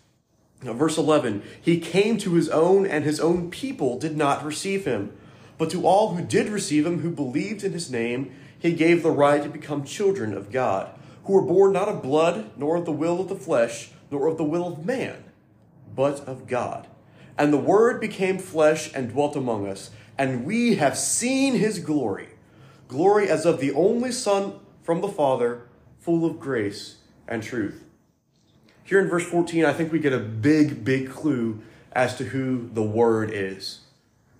Now, 0.63 0.73
verse 0.73 0.97
11 0.97 1.43
He 1.61 1.79
came 1.79 2.17
to 2.19 2.33
his 2.33 2.49
own, 2.49 2.87
and 2.87 3.03
his 3.03 3.19
own 3.19 3.51
people 3.51 3.99
did 3.99 4.17
not 4.17 4.43
receive 4.43 4.85
him. 4.85 5.11
But 5.57 5.69
to 5.71 5.85
all 5.85 6.13
who 6.13 6.23
did 6.23 6.49
receive 6.49 6.85
him, 6.85 6.99
who 6.99 7.09
believed 7.09 7.63
in 7.63 7.73
his 7.73 7.91
name, 7.91 8.33
he 8.57 8.73
gave 8.73 9.03
the 9.03 9.11
right 9.11 9.41
to 9.43 9.49
become 9.49 9.83
children 9.83 10.33
of 10.33 10.51
God, 10.51 10.91
who 11.25 11.33
were 11.33 11.41
born 11.41 11.73
not 11.73 11.89
of 11.89 12.03
blood, 12.03 12.51
nor 12.57 12.77
of 12.77 12.85
the 12.85 12.91
will 12.91 13.19
of 13.19 13.29
the 13.29 13.35
flesh, 13.35 13.91
nor 14.11 14.27
of 14.27 14.37
the 14.37 14.43
will 14.43 14.67
of 14.67 14.85
man, 14.85 15.23
but 15.95 16.19
of 16.21 16.47
God. 16.47 16.87
And 17.37 17.53
the 17.53 17.57
Word 17.57 17.99
became 17.99 18.37
flesh 18.37 18.91
and 18.93 19.11
dwelt 19.11 19.35
among 19.35 19.67
us, 19.67 19.91
and 20.17 20.45
we 20.45 20.75
have 20.75 20.97
seen 20.97 21.55
his 21.55 21.79
glory 21.79 22.29
glory 22.87 23.29
as 23.29 23.45
of 23.45 23.59
the 23.59 23.73
only 23.73 24.11
Son 24.11 24.59
from 24.81 25.01
the 25.01 25.07
Father, 25.07 25.67
full 25.99 26.25
of 26.25 26.39
grace 26.39 26.97
and 27.27 27.43
truth. 27.43 27.83
Here 28.83 28.99
in 28.99 29.09
verse 29.09 29.25
14, 29.25 29.65
I 29.65 29.73
think 29.73 29.91
we 29.91 29.99
get 29.99 30.13
a 30.13 30.19
big, 30.19 30.85
big 30.85 31.09
clue 31.09 31.61
as 31.91 32.17
to 32.17 32.25
who 32.25 32.69
the 32.73 32.83
Word 32.83 33.31
is. 33.33 33.81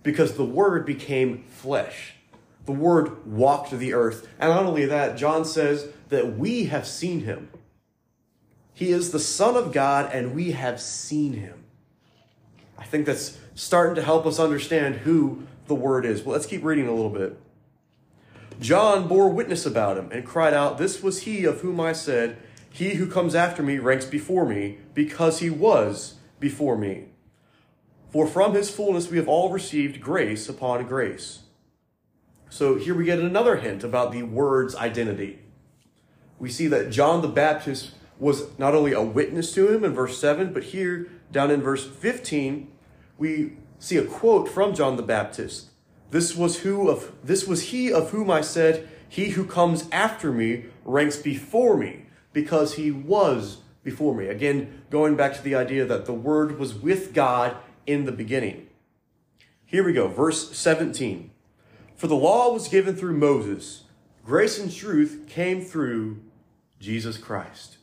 Because 0.08 0.38
the 0.38 0.46
Word 0.46 0.86
became 0.86 1.44
flesh. 1.50 2.14
The 2.66 2.72
Word 2.72 3.28
walked 3.28 3.72
the 3.72 3.94
earth. 3.94 4.26
And 4.40 4.50
not 4.50 4.66
only 4.66 4.86
that, 4.86 5.18
John 5.18 5.44
says 5.44 5.90
that 6.08 6.38
we 6.38 6.68
have 6.68 6.88
seen 6.88 7.26
him. 7.26 7.50
He 8.74 8.92
is 8.92 9.12
the 9.12 9.20
Son 9.20 9.58
of 9.58 9.74
God, 9.74 10.10
and 10.14 10.34
we 10.34 10.54
have 10.54 10.80
seen 10.80 11.34
him. 11.34 11.66
I 12.78 12.86
think 12.86 13.06
that's 13.06 13.38
starting 13.54 13.96
to 13.96 14.02
help 14.02 14.26
us 14.26 14.40
understand 14.40 14.96
who 14.96 15.44
the 15.66 15.76
Word 15.76 16.06
is. 16.06 16.24
Well, 16.24 16.32
let's 16.32 16.46
keep 16.46 16.64
reading 16.64 16.88
a 16.88 16.94
little 16.94 17.10
bit. 17.10 17.38
John 18.62 19.10
bore 19.10 19.28
witness 19.28 19.66
about 19.66 19.98
him 19.98 20.10
and 20.14 20.26
cried 20.26 20.54
out, 20.54 20.78
This 20.78 21.04
was 21.04 21.24
he 21.24 21.44
of 21.44 21.60
whom 21.60 21.82
I 21.82 21.92
said, 21.92 22.38
He 22.70 22.94
who 22.94 23.12
comes 23.12 23.36
after 23.36 23.62
me 23.62 23.78
ranks 23.78 24.06
before 24.06 24.46
me, 24.46 24.78
because 24.94 25.40
he 25.40 25.50
was 25.50 26.14
before 26.40 26.78
me. 26.78 27.08
For 28.18 28.26
from 28.26 28.56
his 28.56 28.72
fullness 28.72 29.12
we 29.12 29.18
have 29.18 29.28
all 29.28 29.52
received 29.52 30.02
grace 30.02 30.50
upon 30.50 30.88
grace. 30.88 31.44
So 32.50 32.74
here 32.74 32.96
we 32.96 33.06
get 33.06 33.20
another 33.20 33.58
hint 33.58 33.84
about 33.84 34.12
the 34.12 34.24
word's 34.24 34.76
identity. 34.76 35.44
We 36.40 36.50
see 36.50 36.66
that 36.66 36.90
John 36.90 37.22
the 37.22 37.28
Baptist 37.28 37.92
was 38.18 38.58
not 38.58 38.74
only 38.74 38.92
a 38.92 39.04
witness 39.04 39.54
to 39.54 39.72
him 39.72 39.84
in 39.84 39.94
verse 39.94 40.18
7, 40.18 40.52
but 40.52 40.64
here 40.64 41.08
down 41.32 41.52
in 41.52 41.62
verse 41.62 41.86
15, 41.86 42.72
we 43.20 43.54
see 43.78 43.98
a 43.98 44.04
quote 44.04 44.50
from 44.50 44.74
John 44.74 44.96
the 44.96 45.04
Baptist. 45.04 45.68
This 46.10 46.36
was 46.36 46.62
who 46.62 46.90
of 46.90 47.12
this 47.24 47.46
was 47.46 47.66
he 47.66 47.94
of 47.94 48.10
whom 48.10 48.32
I 48.32 48.42
said, 48.42 48.90
He 49.08 49.30
who 49.30 49.46
comes 49.46 49.88
after 49.92 50.32
me 50.32 50.66
ranks 50.86 51.18
before 51.18 51.78
me, 51.78 52.08
because 52.34 52.74
he 52.74 52.90
was 52.90 53.58
before 53.84 54.16
me. 54.16 54.26
Again, 54.26 54.82
going 54.90 55.16
back 55.16 55.36
to 55.36 55.44
the 55.44 55.54
idea 55.54 55.86
that 55.86 56.08
the 56.08 56.14
word 56.14 56.58
was 56.58 56.74
with 56.74 57.14
God 57.14 57.56
in 57.88 58.06
the 58.06 58.12
beginning. 58.12 58.68
Here 59.66 59.84
we 59.84 59.94
go, 59.94 60.08
verse 60.08 60.56
17. 60.56 61.32
For 61.96 62.08
the 62.08 62.16
law 62.16 62.54
was 62.54 62.68
given 62.68 62.96
through 62.96 63.18
Moses, 63.18 63.86
grace 64.24 64.60
and 64.60 64.72
truth 64.72 65.26
came 65.28 65.62
through 65.62 66.22
Jesus 66.80 67.18
Christ. 67.18 67.78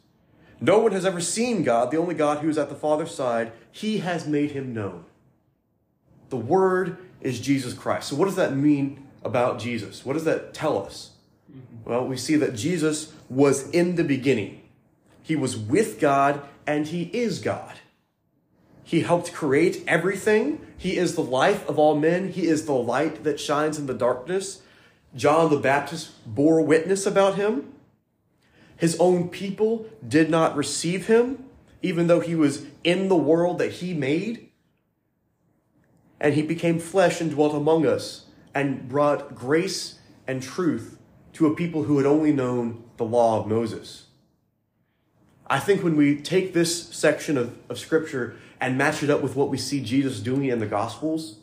No 0.60 0.78
one 0.78 0.92
has 0.92 1.04
ever 1.04 1.20
seen 1.20 1.64
God, 1.64 1.90
the 1.90 1.96
only 1.96 2.14
God 2.14 2.38
who 2.38 2.48
is 2.48 2.56
at 2.56 2.68
the 2.68 2.74
Father's 2.74 3.14
side. 3.14 3.52
He 3.72 3.98
has 3.98 4.26
made 4.26 4.52
him 4.52 4.72
known. 4.72 5.04
The 6.28 6.36
Word 6.36 6.98
is 7.20 7.40
Jesus 7.40 7.74
Christ. 7.74 8.08
So, 8.08 8.16
what 8.16 8.26
does 8.26 8.36
that 8.36 8.56
mean 8.56 9.06
about 9.24 9.58
Jesus? 9.58 10.04
What 10.04 10.12
does 10.12 10.24
that 10.24 10.54
tell 10.54 10.84
us? 10.84 11.10
Well, 11.84 12.06
we 12.06 12.16
see 12.16 12.36
that 12.36 12.54
Jesus 12.54 13.12
was 13.28 13.68
in 13.70 13.96
the 13.96 14.04
beginning. 14.04 14.62
He 15.22 15.36
was 15.36 15.56
with 15.56 16.00
God 16.00 16.42
and 16.66 16.86
he 16.86 17.04
is 17.12 17.40
God. 17.40 17.74
He 18.84 19.00
helped 19.00 19.32
create 19.32 19.82
everything. 19.86 20.64
He 20.76 20.96
is 20.98 21.14
the 21.14 21.22
life 21.22 21.66
of 21.66 21.78
all 21.78 21.96
men. 21.96 22.30
He 22.30 22.46
is 22.46 22.66
the 22.66 22.74
light 22.74 23.24
that 23.24 23.40
shines 23.40 23.78
in 23.78 23.86
the 23.86 23.94
darkness. 23.94 24.60
John 25.16 25.50
the 25.50 25.56
Baptist 25.56 26.12
bore 26.26 26.60
witness 26.60 27.06
about 27.06 27.36
him. 27.36 27.72
His 28.76 28.96
own 29.00 29.30
people 29.30 29.86
did 30.06 30.28
not 30.28 30.56
receive 30.56 31.06
him, 31.06 31.44
even 31.80 32.08
though 32.08 32.20
he 32.20 32.34
was 32.34 32.66
in 32.82 33.08
the 33.08 33.16
world 33.16 33.58
that 33.58 33.72
he 33.72 33.94
made. 33.94 34.50
And 36.20 36.34
he 36.34 36.42
became 36.42 36.78
flesh 36.78 37.20
and 37.20 37.30
dwelt 37.30 37.54
among 37.54 37.86
us 37.86 38.26
and 38.54 38.88
brought 38.88 39.34
grace 39.34 39.98
and 40.26 40.42
truth 40.42 40.98
to 41.34 41.46
a 41.46 41.54
people 41.54 41.84
who 41.84 41.96
had 41.96 42.06
only 42.06 42.32
known 42.32 42.84
the 42.96 43.04
law 43.04 43.40
of 43.40 43.46
Moses. 43.46 44.06
I 45.46 45.58
think 45.58 45.82
when 45.82 45.96
we 45.96 46.20
take 46.20 46.52
this 46.52 46.88
section 46.88 47.36
of, 47.36 47.56
of 47.68 47.78
Scripture 47.78 48.36
and 48.64 48.78
match 48.78 49.02
it 49.02 49.10
up 49.10 49.20
with 49.20 49.36
what 49.36 49.50
we 49.50 49.58
see 49.58 49.82
Jesus 49.82 50.20
doing 50.20 50.46
in 50.46 50.58
the 50.58 50.66
Gospels, 50.66 51.36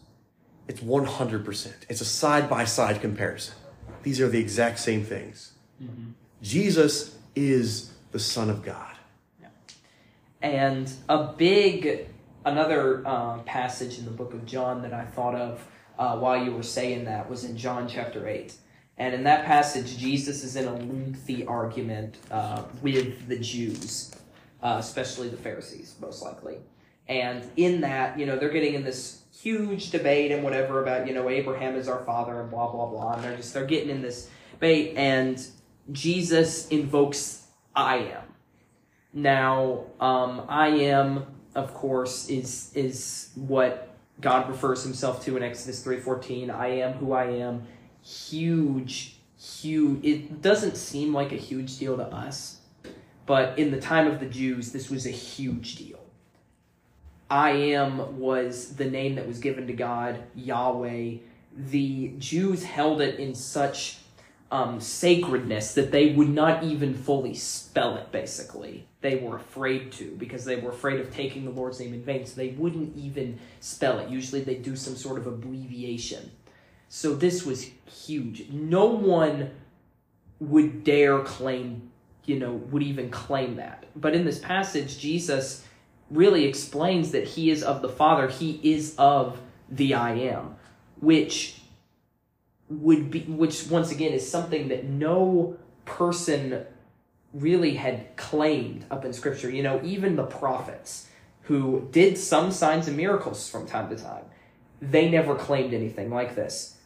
it's 0.67 0.81
100%. 0.81 1.71
It's 1.87 2.01
a 2.01 2.05
side 2.05 2.49
by 2.49 2.65
side 2.65 2.99
comparison. 2.99 3.53
These 4.01 4.19
are 4.19 4.27
the 4.27 4.39
exact 4.39 4.79
same 4.79 5.03
things. 5.03 5.51
Mm-hmm. 5.81 6.11
Jesus 6.41 7.15
is 7.35 7.93
the 8.11 8.17
Son 8.17 8.49
of 8.49 8.63
God. 8.63 8.95
Yeah. 9.39 9.49
And 10.41 10.91
a 11.07 11.31
big 11.33 12.07
another 12.43 13.07
um, 13.07 13.43
passage 13.43 13.99
in 13.99 14.05
the 14.05 14.11
book 14.11 14.33
of 14.33 14.47
John 14.47 14.81
that 14.81 14.93
I 14.93 15.05
thought 15.05 15.35
of 15.35 15.63
uh, 15.99 16.17
while 16.17 16.43
you 16.43 16.51
were 16.51 16.63
saying 16.63 17.05
that 17.05 17.29
was 17.29 17.43
in 17.43 17.55
John 17.55 17.87
chapter 17.87 18.27
8. 18.27 18.51
And 18.97 19.13
in 19.13 19.23
that 19.25 19.45
passage, 19.45 19.95
Jesus 19.95 20.43
is 20.43 20.55
in 20.55 20.67
a 20.67 20.73
lengthy 20.73 21.45
argument 21.45 22.17
uh, 22.31 22.63
with 22.81 23.27
the 23.27 23.37
Jews, 23.37 24.15
uh, 24.63 24.77
especially 24.79 25.29
the 25.29 25.37
Pharisees, 25.37 25.93
most 26.01 26.23
likely. 26.23 26.57
And 27.11 27.49
in 27.57 27.81
that, 27.81 28.17
you 28.17 28.25
know, 28.25 28.37
they're 28.37 28.49
getting 28.49 28.73
in 28.73 28.83
this 28.83 29.23
huge 29.37 29.91
debate 29.91 30.31
and 30.31 30.43
whatever 30.43 30.81
about, 30.81 31.07
you 31.07 31.13
know, 31.13 31.29
Abraham 31.29 31.75
is 31.75 31.87
our 31.87 32.03
father 32.05 32.39
and 32.41 32.49
blah, 32.49 32.71
blah, 32.71 32.85
blah. 32.85 33.13
And 33.13 33.23
they're 33.23 33.35
just, 33.35 33.53
they're 33.53 33.65
getting 33.65 33.89
in 33.89 34.01
this 34.01 34.29
debate. 34.53 34.93
And 34.95 35.45
Jesus 35.91 36.67
invokes 36.69 37.45
I 37.75 37.97
am. 37.97 38.23
Now, 39.13 39.87
um, 39.99 40.45
I 40.47 40.67
am 40.67 41.25
of 41.55 41.73
course, 41.73 42.29
is 42.29 42.71
is 42.75 43.31
what 43.35 43.89
God 44.19 44.49
refers 44.49 44.83
himself 44.83 45.23
to 45.25 45.37
in 45.37 45.43
Exodus 45.43 45.83
3:14. 45.83 46.49
I 46.49 46.67
am 46.67 46.93
who 46.93 47.13
I 47.13 47.25
am. 47.25 47.63
Huge, 48.01 49.17
huge. 49.37 50.03
It 50.03 50.41
doesn't 50.41 50.77
seem 50.77 51.13
like 51.13 51.31
a 51.31 51.37
huge 51.37 51.77
deal 51.77 51.97
to 51.97 52.05
us, 52.05 52.61
but 53.25 53.57
in 53.59 53.71
the 53.71 53.79
time 53.79 54.07
of 54.07 54.19
the 54.19 54.25
Jews, 54.25 54.71
this 54.71 54.89
was 54.89 55.05
a 55.05 55.11
huge 55.11 55.75
deal. 55.75 55.99
I 57.31 57.51
am 57.51 58.19
was 58.19 58.75
the 58.75 58.89
name 58.89 59.15
that 59.15 59.25
was 59.25 59.39
given 59.39 59.65
to 59.67 59.73
God, 59.73 60.21
Yahweh. 60.35 61.15
The 61.55 62.13
Jews 62.19 62.65
held 62.65 62.99
it 62.99 63.19
in 63.21 63.33
such 63.33 63.99
um, 64.51 64.81
sacredness 64.81 65.73
that 65.75 65.93
they 65.93 66.11
would 66.11 66.27
not 66.27 66.61
even 66.61 66.93
fully 66.93 67.33
spell 67.33 67.95
it, 67.95 68.11
basically. 68.11 68.85
They 68.99 69.15
were 69.15 69.37
afraid 69.37 69.93
to 69.93 70.13
because 70.17 70.43
they 70.43 70.57
were 70.57 70.71
afraid 70.71 70.99
of 70.99 71.09
taking 71.09 71.45
the 71.45 71.51
Lord's 71.51 71.79
name 71.79 71.93
in 71.93 72.03
vain. 72.03 72.25
So 72.25 72.35
they 72.35 72.49
wouldn't 72.49 72.97
even 72.97 73.39
spell 73.61 73.99
it. 73.99 74.09
Usually 74.09 74.41
they 74.41 74.55
do 74.55 74.75
some 74.75 74.97
sort 74.97 75.17
of 75.17 75.25
abbreviation. 75.25 76.31
So 76.89 77.15
this 77.15 77.45
was 77.45 77.69
huge. 77.85 78.49
No 78.49 78.87
one 78.87 79.51
would 80.41 80.83
dare 80.83 81.19
claim, 81.19 81.91
you 82.25 82.39
know, 82.39 82.51
would 82.51 82.83
even 82.83 83.09
claim 83.09 83.55
that. 83.55 83.85
But 83.95 84.15
in 84.15 84.25
this 84.25 84.39
passage, 84.39 84.99
Jesus 84.99 85.63
really 86.11 86.45
explains 86.45 87.11
that 87.11 87.25
he 87.25 87.49
is 87.49 87.63
of 87.63 87.81
the 87.81 87.89
Father, 87.89 88.27
he 88.27 88.59
is 88.63 88.95
of 88.97 89.39
the 89.69 89.93
I 89.93 90.11
am, 90.11 90.55
which 90.99 91.61
would 92.69 93.11
be 93.11 93.21
which 93.21 93.67
once 93.67 93.91
again 93.91 94.13
is 94.13 94.29
something 94.29 94.69
that 94.69 94.85
no 94.85 95.57
person 95.85 96.65
really 97.33 97.75
had 97.75 98.15
claimed 98.17 98.85
up 98.91 99.05
in 99.05 99.13
scripture. 99.13 99.49
You 99.49 99.63
know 99.63 99.81
even 99.83 100.15
the 100.15 100.25
prophets 100.25 101.07
who 101.43 101.87
did 101.91 102.17
some 102.17 102.51
signs 102.51 102.87
and 102.87 102.95
miracles 102.95 103.49
from 103.49 103.65
time 103.65 103.89
to 103.89 103.95
time 103.95 104.25
they 104.81 105.09
never 105.09 105.35
claimed 105.35 105.73
anything 105.73 106.09
like 106.09 106.35
this. 106.35 106.77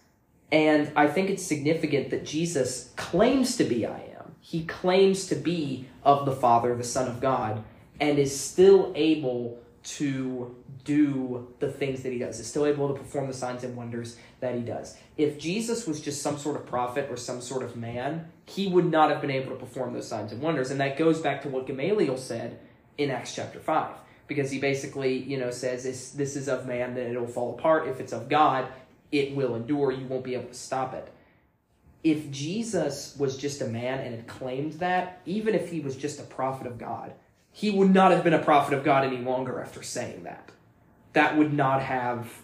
And 0.51 0.91
i 0.95 1.07
think 1.07 1.29
it's 1.29 1.43
significant 1.43 2.11
that 2.11 2.25
jesus 2.25 2.91
claims 2.95 3.57
to 3.57 3.63
be 3.63 3.85
i 3.85 3.97
am. 3.97 4.35
He 4.39 4.63
claims 4.63 5.25
to 5.27 5.35
be 5.35 5.87
of 6.03 6.25
the 6.25 6.35
father 6.35 6.75
the 6.75 6.83
son 6.83 7.07
of 7.07 7.19
god 7.19 7.63
and 7.99 8.19
is 8.19 8.37
still 8.37 8.91
able 8.95 9.59
to 9.83 10.55
do 10.83 11.47
the 11.59 11.71
things 11.71 12.01
that 12.03 12.11
he 12.11 12.17
does, 12.17 12.39
is 12.39 12.47
still 12.47 12.65
able 12.65 12.87
to 12.87 12.95
perform 12.95 13.27
the 13.27 13.33
signs 13.33 13.63
and 13.63 13.75
wonders 13.75 14.17
that 14.39 14.55
he 14.55 14.61
does. 14.61 14.97
If 15.17 15.39
Jesus 15.39 15.85
was 15.87 16.01
just 16.01 16.21
some 16.21 16.37
sort 16.37 16.55
of 16.55 16.65
prophet 16.65 17.07
or 17.09 17.17
some 17.17 17.41
sort 17.41 17.63
of 17.63 17.75
man, 17.75 18.31
he 18.45 18.67
would 18.67 18.85
not 18.85 19.09
have 19.11 19.21
been 19.21 19.31
able 19.31 19.51
to 19.51 19.57
perform 19.57 19.93
those 19.93 20.07
signs 20.07 20.31
and 20.31 20.41
wonders. 20.41 20.71
And 20.71 20.79
that 20.79 20.97
goes 20.97 21.21
back 21.21 21.43
to 21.43 21.49
what 21.49 21.67
Gamaliel 21.67 22.17
said 22.17 22.59
in 22.97 23.11
Acts 23.11 23.35
chapter 23.35 23.59
5. 23.59 23.95
Because 24.27 24.49
he 24.49 24.59
basically, 24.59 25.17
you 25.17 25.37
know, 25.37 25.51
says 25.51 25.83
this, 25.83 26.11
this 26.11 26.35
is 26.35 26.49
of 26.49 26.65
man, 26.65 26.95
then 26.95 27.11
it'll 27.11 27.27
fall 27.27 27.53
apart. 27.53 27.87
If 27.87 27.99
it's 27.99 28.13
of 28.13 28.27
God, 28.27 28.67
it 29.11 29.35
will 29.35 29.55
endure. 29.55 29.91
You 29.91 30.07
won't 30.07 30.23
be 30.23 30.33
able 30.33 30.49
to 30.49 30.53
stop 30.55 30.95
it. 30.95 31.11
If 32.03 32.31
Jesus 32.31 33.15
was 33.17 33.37
just 33.37 33.61
a 33.61 33.67
man 33.67 33.99
and 33.99 34.15
had 34.15 34.27
claimed 34.27 34.73
that, 34.73 35.21
even 35.25 35.53
if 35.53 35.69
he 35.69 35.79
was 35.79 35.95
just 35.95 36.19
a 36.19 36.23
prophet 36.23 36.65
of 36.65 36.79
God, 36.79 37.13
he 37.55 37.71
would 37.71 37.93
not 37.93 38.11
have 38.11 38.21
been 38.21 38.33
a 38.33 38.43
prophet 38.43 38.73
of 38.73 38.83
God 38.83 39.05
any 39.05 39.19
longer 39.19 39.61
after 39.61 39.81
saying 39.81 40.23
that. 40.23 40.51
That 41.13 41.37
would 41.37 41.53
not 41.53 41.81
have 41.81 42.41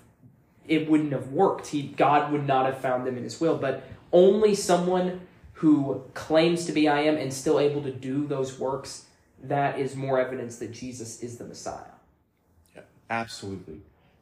it 0.66 0.90
wouldn't 0.90 1.12
have 1.12 1.34
worked. 1.34 1.68
He 1.68 1.82
God 1.82 2.32
would 2.32 2.48
not 2.48 2.66
have 2.66 2.78
found 2.80 3.06
them 3.06 3.18
in 3.18 3.24
his 3.24 3.42
will, 3.42 3.58
but 3.58 3.84
only 4.14 4.56
someone 4.56 5.28
who 5.56 6.02
claims 6.14 6.66
to 6.68 6.72
be 6.72 6.88
I 6.88 7.02
am 7.02 7.18
and 7.18 7.34
still 7.34 7.60
able 7.60 7.84
to 7.84 7.92
do 7.92 8.26
those 8.26 8.58
works, 8.58 9.08
that 9.44 9.78
is 9.78 9.98
more 9.98 10.18
evidence 10.18 10.60
that 10.60 10.72
Jesus 10.72 11.22
is 11.22 11.38
the 11.38 11.44
Messiah. 11.44 11.92
Yeah, 12.74 12.84
absolutely. 13.10 13.82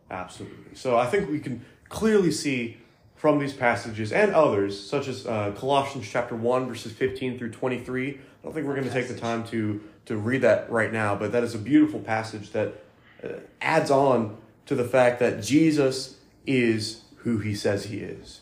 Absolutely. 0.09 0.73
So 0.73 0.97
I 0.97 1.05
think 1.05 1.29
we 1.29 1.39
can 1.39 1.63
clearly 1.87 2.31
see 2.31 2.77
from 3.19 3.37
these 3.37 3.51
passages 3.51 4.13
and 4.13 4.33
others, 4.33 4.79
such 4.79 5.09
as 5.09 5.27
uh, 5.27 5.51
Colossians 5.57 6.07
chapter 6.09 6.35
1, 6.35 6.69
verses 6.69 6.93
15 6.93 7.37
through 7.37 7.51
23. 7.51 8.11
I 8.11 8.17
don't 8.41 8.53
think 8.53 8.65
we're 8.65 8.75
going 8.75 8.87
to 8.87 8.93
take 8.93 9.09
the 9.09 9.17
time 9.17 9.45
to, 9.47 9.81
to 10.05 10.15
read 10.15 10.41
that 10.43 10.71
right 10.71 10.91
now, 10.91 11.15
but 11.15 11.33
that 11.33 11.43
is 11.43 11.53
a 11.53 11.57
beautiful 11.57 11.99
passage 11.99 12.51
that 12.51 12.81
uh, 13.21 13.33
adds 13.59 13.91
on 13.91 14.37
to 14.67 14.75
the 14.75 14.85
fact 14.85 15.19
that 15.19 15.43
Jesus 15.43 16.15
is 16.47 17.01
who 17.17 17.39
he 17.39 17.53
says 17.53 17.87
he 17.87 17.97
is. 17.97 18.39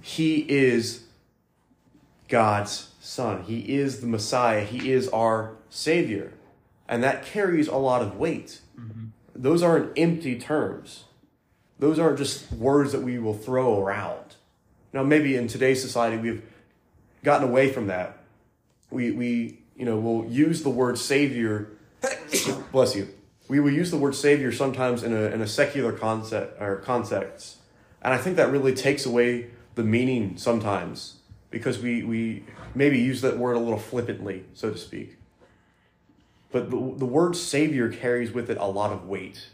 He 0.00 0.48
is 0.48 1.02
God's 2.28 2.90
Son, 3.00 3.42
He 3.42 3.74
is 3.74 4.00
the 4.00 4.06
Messiah, 4.06 4.64
He 4.64 4.92
is 4.92 5.08
our 5.08 5.56
Savior. 5.68 6.32
And 6.88 7.02
that 7.02 7.26
carries 7.26 7.66
a 7.66 7.76
lot 7.76 8.02
of 8.02 8.16
weight. 8.16 8.60
Those 9.34 9.64
aren't 9.64 9.98
empty 9.98 10.38
terms 10.38 11.04
those 11.82 11.98
aren't 11.98 12.16
just 12.16 12.52
words 12.52 12.92
that 12.92 13.02
we 13.02 13.18
will 13.18 13.34
throw 13.34 13.82
around. 13.82 14.36
Now, 14.92 15.02
maybe 15.02 15.34
in 15.34 15.48
today's 15.48 15.82
society, 15.82 16.16
we've 16.16 16.40
gotten 17.24 17.48
away 17.48 17.72
from 17.72 17.88
that. 17.88 18.18
We, 18.92 19.10
we 19.10 19.58
you 19.74 19.84
know, 19.84 19.98
will 19.98 20.24
use 20.26 20.62
the 20.62 20.70
word 20.70 20.96
savior, 20.96 21.72
bless 22.70 22.94
you. 22.94 23.08
We 23.48 23.58
will 23.58 23.72
use 23.72 23.90
the 23.90 23.96
word 23.96 24.14
savior 24.14 24.52
sometimes 24.52 25.02
in 25.02 25.12
a, 25.12 25.22
in 25.22 25.40
a 25.40 25.46
secular 25.48 25.90
concept 25.90 26.62
or 26.62 26.76
context. 26.76 27.56
And 28.00 28.14
I 28.14 28.18
think 28.18 28.36
that 28.36 28.52
really 28.52 28.74
takes 28.74 29.04
away 29.04 29.50
the 29.74 29.82
meaning 29.82 30.36
sometimes 30.36 31.16
because 31.50 31.80
we, 31.80 32.04
we 32.04 32.44
maybe 32.76 33.00
use 33.00 33.22
that 33.22 33.38
word 33.38 33.56
a 33.56 33.58
little 33.58 33.80
flippantly, 33.80 34.44
so 34.54 34.70
to 34.70 34.78
speak. 34.78 35.16
But 36.52 36.70
the, 36.70 36.76
the 36.76 37.06
word 37.06 37.34
savior 37.34 37.90
carries 37.90 38.30
with 38.30 38.50
it 38.50 38.58
a 38.58 38.66
lot 38.66 38.92
of 38.92 39.08
weight. 39.08 39.48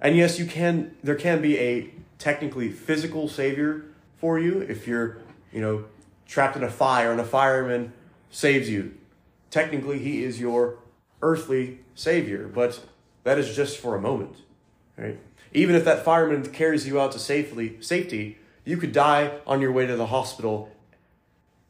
And 0.00 0.16
yes, 0.16 0.38
you 0.38 0.46
can 0.46 0.94
there 1.02 1.14
can 1.14 1.40
be 1.40 1.58
a 1.58 1.90
technically 2.18 2.70
physical 2.70 3.28
savior 3.28 3.86
for 4.18 4.38
you 4.38 4.60
if 4.60 4.86
you're, 4.86 5.18
you 5.52 5.60
know, 5.60 5.84
trapped 6.26 6.56
in 6.56 6.62
a 6.62 6.70
fire 6.70 7.10
and 7.10 7.20
a 7.20 7.24
fireman 7.24 7.92
saves 8.30 8.68
you. 8.68 8.94
Technically, 9.50 9.98
he 9.98 10.22
is 10.22 10.40
your 10.40 10.78
earthly 11.22 11.80
savior, 11.94 12.48
but 12.48 12.80
that 13.24 13.38
is 13.38 13.54
just 13.54 13.78
for 13.78 13.96
a 13.96 14.00
moment. 14.00 14.36
Right? 14.96 15.18
Even 15.52 15.74
if 15.74 15.84
that 15.84 16.04
fireman 16.04 16.44
carries 16.52 16.86
you 16.86 17.00
out 17.00 17.12
to 17.12 17.18
safely 17.18 17.80
safety, 17.80 18.38
you 18.64 18.76
could 18.76 18.92
die 18.92 19.38
on 19.46 19.60
your 19.60 19.72
way 19.72 19.86
to 19.86 19.96
the 19.96 20.06
hospital 20.06 20.70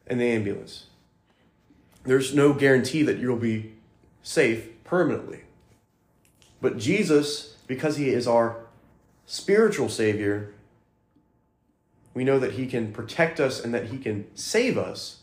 in 0.07 0.17
the 0.17 0.25
ambulance. 0.25 0.87
There's 2.03 2.33
no 2.33 2.53
guarantee 2.53 3.03
that 3.03 3.17
you'll 3.17 3.37
be 3.37 3.73
safe 4.23 4.67
permanently. 4.83 5.41
But 6.61 6.77
Jesus 6.77 7.55
because 7.69 7.97
he 7.97 8.09
is 8.09 8.27
our 8.27 8.65
spiritual 9.27 9.89
Savior, 9.89 10.55
we 12.15 12.23
know 12.23 12.39
that 12.39 12.53
he 12.53 12.65
can 12.65 12.91
protect 12.91 13.39
us 13.39 13.63
and 13.63 13.73
that 13.75 13.85
he 13.85 13.99
can 13.99 14.25
save 14.35 14.75
us 14.75 15.21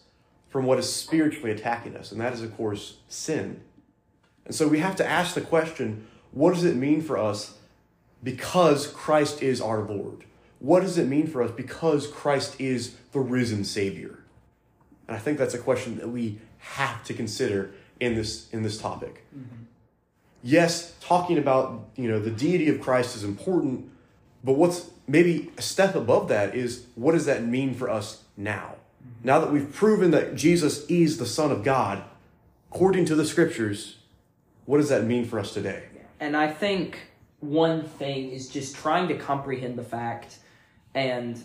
from 0.49 0.65
what 0.65 0.79
is 0.79 0.91
spiritually 0.91 1.51
attacking 1.51 1.97
us, 1.97 2.13
and 2.13 2.21
that 2.21 2.33
is, 2.33 2.43
of 2.43 2.57
course, 2.57 2.99
sin. 3.09 3.61
And 4.47 4.55
so 4.55 4.69
we 4.69 4.79
have 4.79 4.95
to 4.97 5.07
ask 5.07 5.35
the 5.35 5.41
question 5.41 6.07
what 6.31 6.55
does 6.55 6.65
it 6.65 6.77
mean 6.77 7.03
for 7.03 7.19
us 7.19 7.59
because 8.23 8.87
Christ 8.87 9.43
is 9.43 9.61
our 9.61 9.81
Lord? 9.81 10.25
What 10.61 10.81
does 10.81 10.99
it 10.99 11.09
mean 11.09 11.27
for 11.27 11.43
us 11.43 11.51
because 11.51 12.07
Christ 12.07 12.61
is 12.61 12.95
the 13.13 13.21
risen 13.21 13.65
Savior? 13.65 14.21
And 15.09 15.17
I 15.17 15.21
think 15.21 15.39
that's 15.39 15.55
a 15.55 15.59
question 15.59 15.99
that 15.99 16.09
we 16.09 16.39
have 16.59 17.03
to 17.05 17.15
consider 17.15 17.73
in 17.99 18.15
this 18.15 18.49
in 18.53 18.63
this 18.63 18.79
topic. 18.79 19.25
Mm-hmm. 19.37 19.65
Yes, 20.47 20.95
talking 21.01 21.39
about 21.39 21.89
you 21.97 22.09
know 22.09 22.21
the 22.21 22.31
deity 22.31 22.69
of 22.69 22.81
Christ 22.81 23.17
is 23.17 23.25
important, 23.25 23.91
but 24.45 24.53
what's 24.53 24.89
maybe 25.09 25.51
a 25.59 25.63
step 25.63 25.97
above 25.97 26.29
that 26.29 26.55
is 26.55 26.87
what 26.95 27.13
does 27.13 27.27
that 27.27 27.45
mean 27.45 27.75
for 27.75 27.91
us 27.91 28.23
now? 28.37 28.77
Mm-hmm. 29.03 29.27
Now 29.27 29.41
that 29.41 29.51
we've 29.51 29.73
proven 29.73 30.13
that 30.13 30.37
Jesus 30.37 30.87
is 30.87 31.19
the 31.19 31.27
Son 31.27 31.51
of 31.51 31.65
God, 31.65 32.05
according 32.71 33.07
to 33.07 33.17
the 33.17 33.25
scriptures, 33.25 33.97
what 34.67 34.77
does 34.77 34.89
that 34.89 35.03
mean 35.03 35.25
for 35.25 35.41
us 35.41 35.53
today? 35.53 35.83
And 36.21 36.37
I 36.37 36.47
think 36.47 37.01
one 37.41 37.83
thing 37.83 38.31
is 38.31 38.49
just 38.49 38.77
trying 38.77 39.09
to 39.09 39.19
comprehend 39.19 39.77
the 39.77 39.83
fact, 39.83 40.39
and 40.95 41.43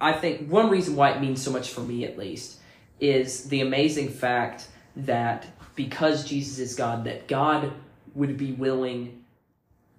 I 0.00 0.12
think 0.12 0.48
one 0.48 0.70
reason 0.70 0.94
why 0.94 1.10
it 1.10 1.20
means 1.20 1.42
so 1.42 1.50
much 1.50 1.70
for 1.70 1.80
me 1.80 2.04
at 2.04 2.16
least 2.16 2.60
is 3.00 3.48
the 3.48 3.62
amazing 3.62 4.10
fact 4.10 4.68
that 4.94 5.46
because 5.74 6.24
Jesus 6.24 6.60
is 6.60 6.76
God, 6.76 7.02
that 7.04 7.26
God 7.26 7.72
would 8.16 8.36
be 8.36 8.52
willing 8.52 9.22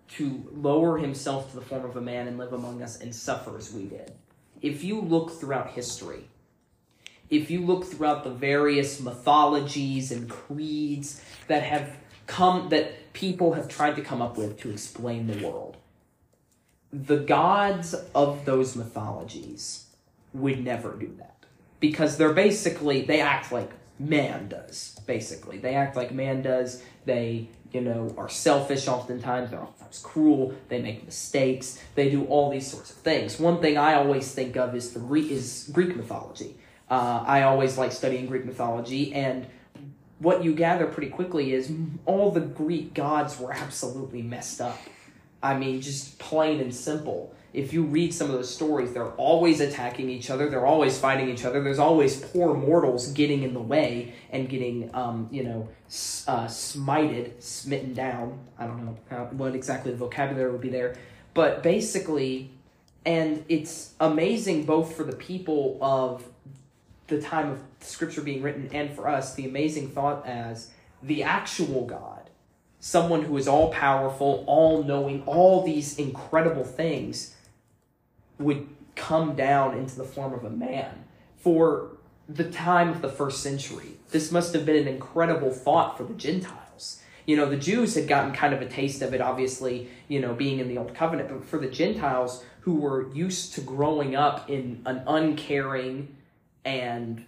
to 0.10 0.50
lower 0.54 0.98
himself 0.98 1.52
to 1.52 1.56
the 1.56 1.62
form 1.62 1.86
of 1.86 1.96
a 1.96 2.02
man 2.02 2.28
and 2.28 2.38
live 2.38 2.52
among 2.52 2.82
us 2.82 3.00
and 3.00 3.14
suffer 3.14 3.58
as 3.58 3.72
we 3.72 3.84
did. 3.84 4.12
If 4.62 4.84
you 4.84 5.00
look 5.00 5.32
throughout 5.32 5.70
history, 5.70 6.28
if 7.30 7.52
you 7.52 7.62
look 7.62 7.86
throughout 7.86 8.24
the 8.24 8.32
various 8.32 9.00
mythologies 9.00 10.12
and 10.12 10.30
creeds 10.30 11.22
that 11.48 11.64
have 11.64 11.96
come 12.26 12.70
that 12.70 13.14
people 13.14 13.54
have 13.54 13.68
tried 13.68 13.96
to 13.98 14.02
come 14.02 14.22
up 14.22 14.38
with 14.38 14.60
to 14.62 14.72
explain 14.72 15.28
the 15.28 15.46
world, 15.46 15.78
the 16.92 17.18
gods 17.18 17.94
of 18.16 18.46
those 18.46 18.76
mythologies 18.76 19.88
would 20.34 20.64
never 20.64 20.94
do 20.94 21.14
that. 21.20 21.36
Because 21.80 22.18
they're 22.18 22.34
basically 22.34 23.02
they 23.02 23.22
act 23.22 23.52
like 23.52 23.72
man 24.00 24.48
does 24.48 24.98
basically. 25.06 25.58
They 25.58 25.76
act 25.76 25.96
like 25.96 26.12
man 26.12 26.42
does. 26.42 26.82
They 27.06 27.50
you 27.72 27.82
know, 27.82 28.14
are 28.18 28.30
selfish 28.30 28.88
oftentimes, 28.88 29.52
they're 29.52 29.62
oftentimes 29.62 30.00
cruel, 30.00 30.54
they 30.70 30.82
make 30.82 31.06
mistakes, 31.06 31.82
they 31.96 32.10
do 32.10 32.26
all 32.26 32.50
these 32.50 32.70
sorts 32.70 32.92
of 32.92 32.98
things. 32.98 33.40
One 33.40 33.62
thing 33.62 33.78
I 33.78 33.96
always 33.96 34.34
think 34.34 34.56
of 34.56 34.76
is 34.76 34.94
the 34.94 35.14
is 35.14 35.70
Greek 35.72 35.96
mythology. 35.96 36.56
Uh, 36.90 37.24
I 37.26 37.44
always 37.44 37.78
like 37.78 37.92
studying 37.92 38.28
Greek 38.28 38.46
mythology, 38.46 39.14
and 39.14 39.46
what 40.20 40.44
you 40.44 40.56
gather 40.56 40.88
pretty 40.88 41.10
quickly 41.10 41.54
is 41.54 41.72
all 42.06 42.32
the 42.32 42.42
Greek 42.42 42.94
gods 42.94 43.40
were 43.40 43.54
absolutely 43.54 44.22
messed 44.22 44.62
up. 44.62 44.80
I 45.44 45.58
mean, 45.58 45.82
just 45.82 46.18
plain 46.18 46.60
and 46.60 46.74
simple 46.74 47.36
if 47.54 47.74
you 47.74 47.84
read 47.84 48.14
some 48.14 48.30
of 48.30 48.34
those 48.34 48.54
stories, 48.54 48.94
they're 48.94 49.12
always 49.12 49.62
attacking 49.62 50.10
each 50.10 50.30
other. 50.30 50.50
They're 50.50 50.66
always 50.66 51.00
fighting 51.00 51.30
each 51.30 51.46
other. 51.46 51.64
There's 51.64 51.80
always 51.80 52.20
poor 52.20 52.54
mortals 52.54 53.08
getting 53.14 53.44
in 53.44 53.54
the 53.54 53.62
way 53.62 54.14
and 54.32 54.50
getting, 54.50 54.94
um, 54.94 55.30
you 55.32 55.44
know, 55.44 55.70
uh, 56.28 56.46
smited, 56.46 57.42
smitten 57.42 57.94
down. 57.94 58.40
I 58.60 58.68
don't 58.68 58.86
know 58.86 58.98
how, 59.10 59.26
what 59.32 59.56
exactly 59.56 59.92
the 59.92 59.98
vocabulary 59.98 60.52
would 60.52 60.62
be 60.62 60.70
there, 60.70 60.98
but 61.34 61.64
basically, 61.64 62.52
and 63.06 63.46
it's 63.48 63.94
amazing 64.00 64.66
both 64.66 64.96
for 64.96 65.04
the 65.04 65.16
people 65.16 65.78
of 65.82 66.28
the 67.08 67.22
time 67.22 67.52
of 67.52 67.62
scripture 67.80 68.22
being 68.22 68.42
written 68.42 68.70
and 68.74 68.94
for 68.94 69.08
us, 69.08 69.36
the 69.36 69.46
amazing 69.46 69.90
thought 69.90 70.26
as 70.26 70.72
the 71.02 71.24
actual 71.24 71.86
God, 71.86 72.30
someone 72.80 73.24
who 73.24 73.38
is 73.38 73.48
all 73.48 73.72
powerful, 73.72 74.44
all 74.46 74.84
knowing, 74.84 75.24
all 75.24 75.64
these 75.64 75.98
incredible 75.98 76.66
things 76.66 77.34
would 78.40 78.68
come 78.96 79.36
down 79.36 79.78
into 79.78 79.96
the 79.96 80.04
form 80.04 80.34
of 80.34 80.44
a 80.44 80.50
man 80.50 81.06
for 81.38 81.98
the 82.28 82.50
time 82.50 82.90
of 82.90 83.02
the 83.02 83.10
first 83.10 83.42
century. 83.42 83.98
This 84.12 84.32
must 84.32 84.54
have 84.54 84.66
been 84.66 84.76
an 84.76 84.88
incredible 84.88 85.52
thought 85.52 85.98
for 85.98 86.04
the 86.04 86.14
Gentiles. 86.14 87.02
You 87.26 87.38
know, 87.38 87.50
the 87.50 87.58
Jews 87.58 87.96
had 87.96 88.08
gotten 88.08 88.34
kind 88.34 88.54
of 88.54 88.62
a 88.62 88.68
taste 88.68 89.02
of 89.02 89.14
it, 89.14 89.22
obviously, 89.22 89.90
you 90.08 90.20
know, 90.20 90.34
being 90.34 90.60
in 90.60 90.68
the 90.68 90.78
Old 90.78 90.94
Covenant, 90.94 91.30
but 91.30 91.46
for 91.46 91.60
the 91.60 91.70
Gentiles 91.70 92.44
who 92.62 92.76
were 92.76 93.14
used 93.14 93.54
to 93.54 93.62
growing 93.62 94.16
up 94.16 94.50
in 94.50 94.82
an 94.86 95.04
uncaring 95.08 96.16
and 96.66 97.26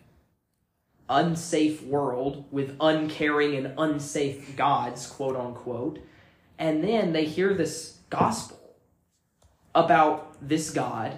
unsafe 1.09 1.81
world 1.83 2.45
with 2.51 2.75
uncaring 2.79 3.55
and 3.55 3.73
unsafe 3.77 4.55
gods, 4.55 5.07
quote 5.07 5.35
unquote, 5.35 5.99
and 6.57 6.83
then 6.83 7.13
they 7.13 7.25
hear 7.25 7.53
this 7.53 7.99
gospel 8.09 8.75
about 9.73 10.28
this 10.41 10.71
God 10.71 11.17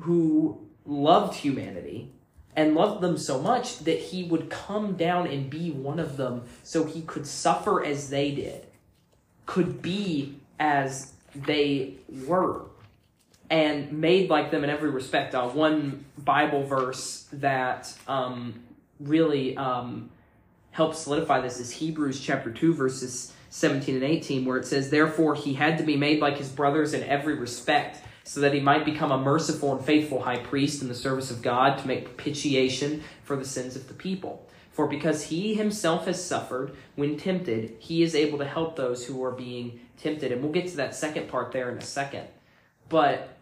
who 0.00 0.66
loved 0.84 1.34
humanity 1.34 2.10
and 2.56 2.74
loved 2.74 3.00
them 3.00 3.16
so 3.16 3.40
much 3.40 3.78
that 3.80 3.98
he 3.98 4.24
would 4.24 4.50
come 4.50 4.94
down 4.96 5.26
and 5.26 5.48
be 5.48 5.70
one 5.70 6.00
of 6.00 6.16
them 6.16 6.42
so 6.62 6.84
he 6.84 7.02
could 7.02 7.26
suffer 7.26 7.84
as 7.84 8.10
they 8.10 8.32
did, 8.32 8.66
could 9.46 9.80
be 9.80 10.34
as 10.58 11.12
they 11.34 11.94
were, 12.26 12.62
and 13.50 13.92
made 13.92 14.28
like 14.28 14.50
them 14.50 14.64
in 14.64 14.70
every 14.70 14.90
respect. 14.90 15.34
Uh, 15.34 15.48
one 15.48 16.04
Bible 16.18 16.64
verse 16.64 17.28
that 17.32 17.96
um, 18.08 18.54
really 18.98 19.56
um, 19.56 20.10
helps 20.72 20.98
solidify 20.98 21.40
this 21.40 21.60
is 21.60 21.70
Hebrews 21.70 22.20
chapter 22.20 22.50
2, 22.50 22.74
verses 22.74 23.32
17 23.50 23.94
and 23.94 24.04
18, 24.04 24.44
where 24.44 24.58
it 24.58 24.66
says, 24.66 24.90
Therefore 24.90 25.34
he 25.34 25.54
had 25.54 25.78
to 25.78 25.84
be 25.84 25.96
made 25.96 26.20
like 26.20 26.38
his 26.38 26.48
brothers 26.48 26.92
in 26.92 27.02
every 27.04 27.34
respect 27.34 28.00
so 28.28 28.40
that 28.40 28.52
he 28.52 28.60
might 28.60 28.84
become 28.84 29.10
a 29.10 29.16
merciful 29.16 29.74
and 29.74 29.82
faithful 29.82 30.20
high 30.20 30.36
priest 30.36 30.82
in 30.82 30.88
the 30.88 30.94
service 30.94 31.30
of 31.30 31.40
God 31.40 31.78
to 31.78 31.88
make 31.88 32.04
propitiation 32.04 33.02
for 33.24 33.36
the 33.36 33.44
sins 33.44 33.74
of 33.74 33.88
the 33.88 33.94
people. 33.94 34.46
For 34.70 34.86
because 34.86 35.24
he 35.24 35.54
himself 35.54 36.04
has 36.04 36.22
suffered 36.22 36.76
when 36.94 37.16
tempted, 37.16 37.76
he 37.78 38.02
is 38.02 38.14
able 38.14 38.36
to 38.36 38.44
help 38.44 38.76
those 38.76 39.06
who 39.06 39.24
are 39.24 39.30
being 39.30 39.80
tempted. 39.96 40.30
And 40.30 40.42
we'll 40.42 40.52
get 40.52 40.68
to 40.68 40.76
that 40.76 40.94
second 40.94 41.30
part 41.30 41.52
there 41.52 41.70
in 41.70 41.78
a 41.78 41.82
second. 41.82 42.28
But 42.90 43.34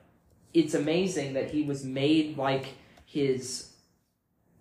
it's 0.55 0.75
amazing 0.75 1.33
that 1.33 1.51
he 1.51 1.63
was 1.63 1.85
made 1.85 2.39
like 2.39 2.67
his 3.07 3.73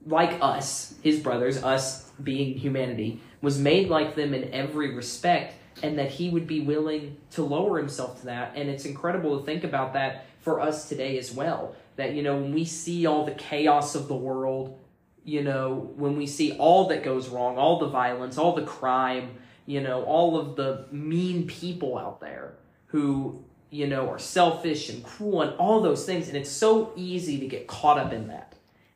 like 0.07 0.39
us, 0.41 0.95
his 1.03 1.19
brothers, 1.19 1.63
us 1.63 2.09
being 2.23 2.57
humanity, 2.57 3.21
was 3.43 3.59
made 3.59 3.89
like 3.89 4.15
them 4.15 4.33
in 4.33 4.51
every 4.51 4.95
respect, 4.95 5.53
and 5.83 5.97
that 5.99 6.11
he 6.11 6.29
would 6.29 6.47
be 6.47 6.61
willing 6.61 7.17
to 7.31 7.43
lower 7.43 7.77
himself 7.77 8.19
to 8.21 8.27
that. 8.27 8.53
And 8.55 8.69
it's 8.69 8.85
incredible 8.85 9.39
to 9.39 9.45
think 9.45 9.63
about 9.63 9.93
that 9.93 10.25
for 10.39 10.61
us 10.61 10.87
today 10.87 11.17
as 11.17 11.31
well. 11.31 11.75
That, 11.97 12.13
you 12.13 12.23
know, 12.23 12.37
when 12.37 12.53
we 12.53 12.65
see 12.65 13.05
all 13.05 13.25
the 13.25 13.31
chaos 13.31 13.95
of 13.95 14.07
the 14.07 14.15
world, 14.15 14.77
you 15.23 15.43
know, 15.43 15.91
when 15.95 16.17
we 16.17 16.27
see 16.27 16.53
all 16.57 16.87
that 16.89 17.03
goes 17.03 17.29
wrong, 17.29 17.57
all 17.57 17.79
the 17.79 17.87
violence, 17.87 18.37
all 18.37 18.53
the 18.53 18.65
crime, 18.65 19.37
you 19.65 19.81
know, 19.81 20.03
all 20.03 20.37
of 20.37 20.55
the 20.55 20.85
mean 20.91 21.47
people 21.47 21.97
out 21.97 22.19
there 22.19 22.53
who, 22.87 23.43
you 23.69 23.87
know, 23.87 24.09
are 24.09 24.19
selfish 24.19 24.89
and 24.89 25.03
cruel 25.03 25.41
and 25.41 25.55
all 25.57 25.81
those 25.81 26.05
things. 26.05 26.27
And 26.27 26.37
it's 26.37 26.51
so 26.51 26.93
easy 26.95 27.39
to 27.39 27.47
get 27.47 27.67
caught 27.67 27.97
up 27.97 28.13
in 28.13 28.27
that 28.27 28.55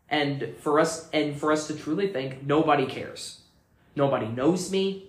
and 0.09 0.55
for 0.59 0.79
us 0.79 1.09
and 1.11 1.39
for 1.39 1.51
us 1.51 1.67
to 1.67 1.75
truly 1.75 2.07
think 2.07 2.43
nobody 2.43 2.85
cares 2.85 3.41
nobody 3.95 4.27
knows 4.27 4.71
me 4.71 5.08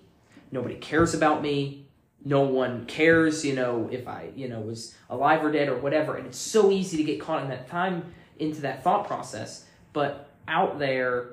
nobody 0.51 0.77
cares 0.77 1.15
about 1.15 1.43
me. 1.43 1.87
No 2.25 2.43
one 2.43 2.85
cares 2.87 3.45
you 3.47 3.55
know 3.55 3.89
if 3.91 4.07
i 4.07 4.31
you 4.37 4.47
know 4.47 4.61
was 4.61 4.95
alive 5.09 5.43
or 5.45 5.51
dead 5.51 5.69
or 5.69 5.79
whatever. 5.79 6.17
And 6.17 6.27
it's 6.27 6.39
so 6.39 6.71
easy 6.71 6.97
to 6.99 7.05
get 7.05 7.21
caught 7.21 7.43
in 7.43 7.49
that 7.49 7.69
time 7.69 8.15
into 8.39 8.61
that 8.63 8.85
thought 8.85 9.07
process. 9.07 9.65
But 9.93 10.31
out 10.47 10.79
there 10.79 11.31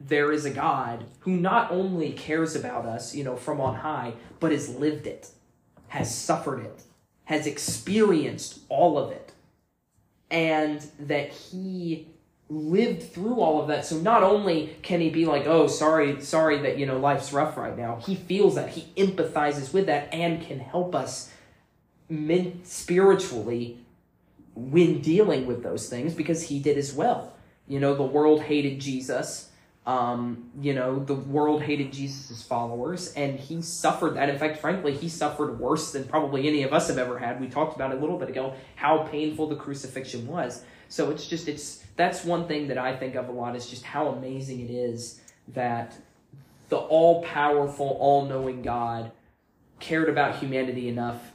there 0.00 0.30
is 0.30 0.44
a 0.44 0.50
god 0.50 1.04
who 1.20 1.32
not 1.32 1.72
only 1.72 2.12
cares 2.12 2.54
about 2.54 2.86
us 2.86 3.14
you 3.14 3.24
know 3.24 3.34
from 3.34 3.60
on 3.60 3.74
high 3.74 4.12
but 4.38 4.52
has 4.52 4.68
lived 4.68 5.08
it 5.08 5.30
has 5.88 6.14
suffered 6.14 6.64
it 6.64 6.84
has 7.28 7.46
experienced 7.46 8.60
all 8.70 8.96
of 8.96 9.10
it. 9.10 9.32
And 10.30 10.80
that 10.98 11.30
he 11.30 12.08
lived 12.50 13.02
through 13.12 13.40
all 13.40 13.60
of 13.60 13.68
that. 13.68 13.84
So 13.84 13.98
not 13.98 14.22
only 14.22 14.76
can 14.82 15.00
he 15.00 15.10
be 15.10 15.26
like, 15.26 15.46
"Oh, 15.46 15.66
sorry, 15.66 16.20
sorry 16.20 16.58
that 16.58 16.78
you 16.78 16.86
know 16.86 16.98
life's 16.98 17.32
rough 17.32 17.56
right 17.56 17.76
now," 17.76 17.96
he 18.04 18.14
feels 18.14 18.54
that 18.54 18.70
he 18.70 18.86
empathizes 18.96 19.72
with 19.72 19.86
that 19.86 20.12
and 20.12 20.40
can 20.40 20.58
help 20.58 20.94
us 20.94 21.30
men- 22.08 22.60
spiritually 22.64 23.78
when 24.54 25.00
dealing 25.00 25.46
with 25.46 25.62
those 25.62 25.88
things 25.88 26.14
because 26.14 26.48
he 26.48 26.58
did 26.58 26.78
as 26.78 26.92
well. 26.92 27.32
You 27.66 27.80
know, 27.80 27.94
the 27.94 28.02
world 28.02 28.42
hated 28.42 28.80
Jesus. 28.80 29.50
Um, 29.86 30.50
you 30.60 30.74
know, 30.74 30.98
the 30.98 31.14
world 31.14 31.62
hated 31.62 31.94
Jesus' 31.94 32.42
followers, 32.42 33.12
and 33.14 33.40
he 33.40 33.62
suffered 33.62 34.16
that. 34.16 34.28
In 34.28 34.38
fact, 34.38 34.58
frankly, 34.58 34.92
he 34.92 35.08
suffered 35.08 35.58
worse 35.58 35.92
than 35.92 36.04
probably 36.04 36.46
any 36.46 36.62
of 36.62 36.74
us 36.74 36.88
have 36.88 36.98
ever 36.98 37.18
had. 37.18 37.40
We 37.40 37.48
talked 37.48 37.74
about 37.74 37.92
it 37.92 37.98
a 37.98 38.00
little 38.00 38.18
bit 38.18 38.28
ago 38.28 38.54
how 38.74 39.04
painful 39.04 39.48
the 39.48 39.56
crucifixion 39.56 40.26
was. 40.26 40.62
So 40.88 41.10
it's 41.10 41.26
just 41.26 41.48
it's 41.48 41.84
that's 41.96 42.24
one 42.24 42.48
thing 42.48 42.68
that 42.68 42.78
I 42.78 42.96
think 42.96 43.14
of 43.14 43.28
a 43.28 43.32
lot 43.32 43.56
is 43.56 43.68
just 43.68 43.84
how 43.84 44.08
amazing 44.08 44.60
it 44.60 44.70
is 44.70 45.20
that 45.48 45.94
the 46.68 46.76
all 46.76 47.22
powerful, 47.22 47.96
all 48.00 48.26
knowing 48.26 48.62
God 48.62 49.12
cared 49.80 50.08
about 50.08 50.36
humanity 50.36 50.88
enough 50.88 51.32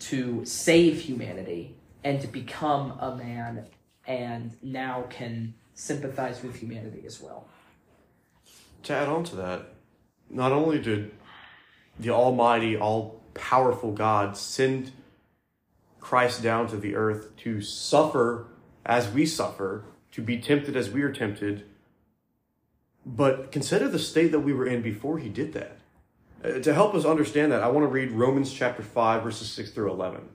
to 0.00 0.44
save 0.44 1.00
humanity 1.00 1.76
and 2.02 2.20
to 2.20 2.26
become 2.26 2.98
a 3.00 3.16
man 3.16 3.66
and 4.06 4.56
now 4.62 5.04
can 5.08 5.54
sympathize 5.74 6.42
with 6.42 6.56
humanity 6.56 7.02
as 7.06 7.20
well. 7.20 7.46
To 8.84 8.92
add 8.92 9.08
on 9.08 9.24
to 9.24 9.36
that, 9.36 9.74
not 10.28 10.52
only 10.52 10.78
did 10.78 11.12
the 11.98 12.10
Almighty, 12.10 12.76
all 12.76 13.22
powerful 13.34 13.92
God 13.92 14.36
send 14.36 14.92
Christ 16.00 16.42
down 16.42 16.68
to 16.68 16.76
the 16.76 16.94
earth 16.94 17.34
to 17.38 17.60
suffer 17.60 18.46
as 18.84 19.10
we 19.10 19.26
suffer, 19.26 19.84
to 20.12 20.22
be 20.22 20.38
tempted 20.38 20.76
as 20.76 20.90
we 20.90 21.02
are 21.02 21.12
tempted, 21.12 21.64
but 23.04 23.52
consider 23.52 23.88
the 23.88 23.98
state 23.98 24.32
that 24.32 24.40
we 24.40 24.52
were 24.52 24.66
in 24.66 24.82
before 24.82 25.18
he 25.18 25.28
did 25.28 25.52
that. 25.52 25.78
Uh, 26.44 26.58
to 26.60 26.74
help 26.74 26.94
us 26.94 27.04
understand 27.04 27.52
that, 27.52 27.62
I 27.62 27.68
want 27.68 27.84
to 27.84 27.88
read 27.88 28.12
Romans 28.12 28.52
chapter 28.52 28.82
5, 28.82 29.22
verses 29.22 29.50
6 29.50 29.70
through 29.70 29.90
11. 29.90 30.28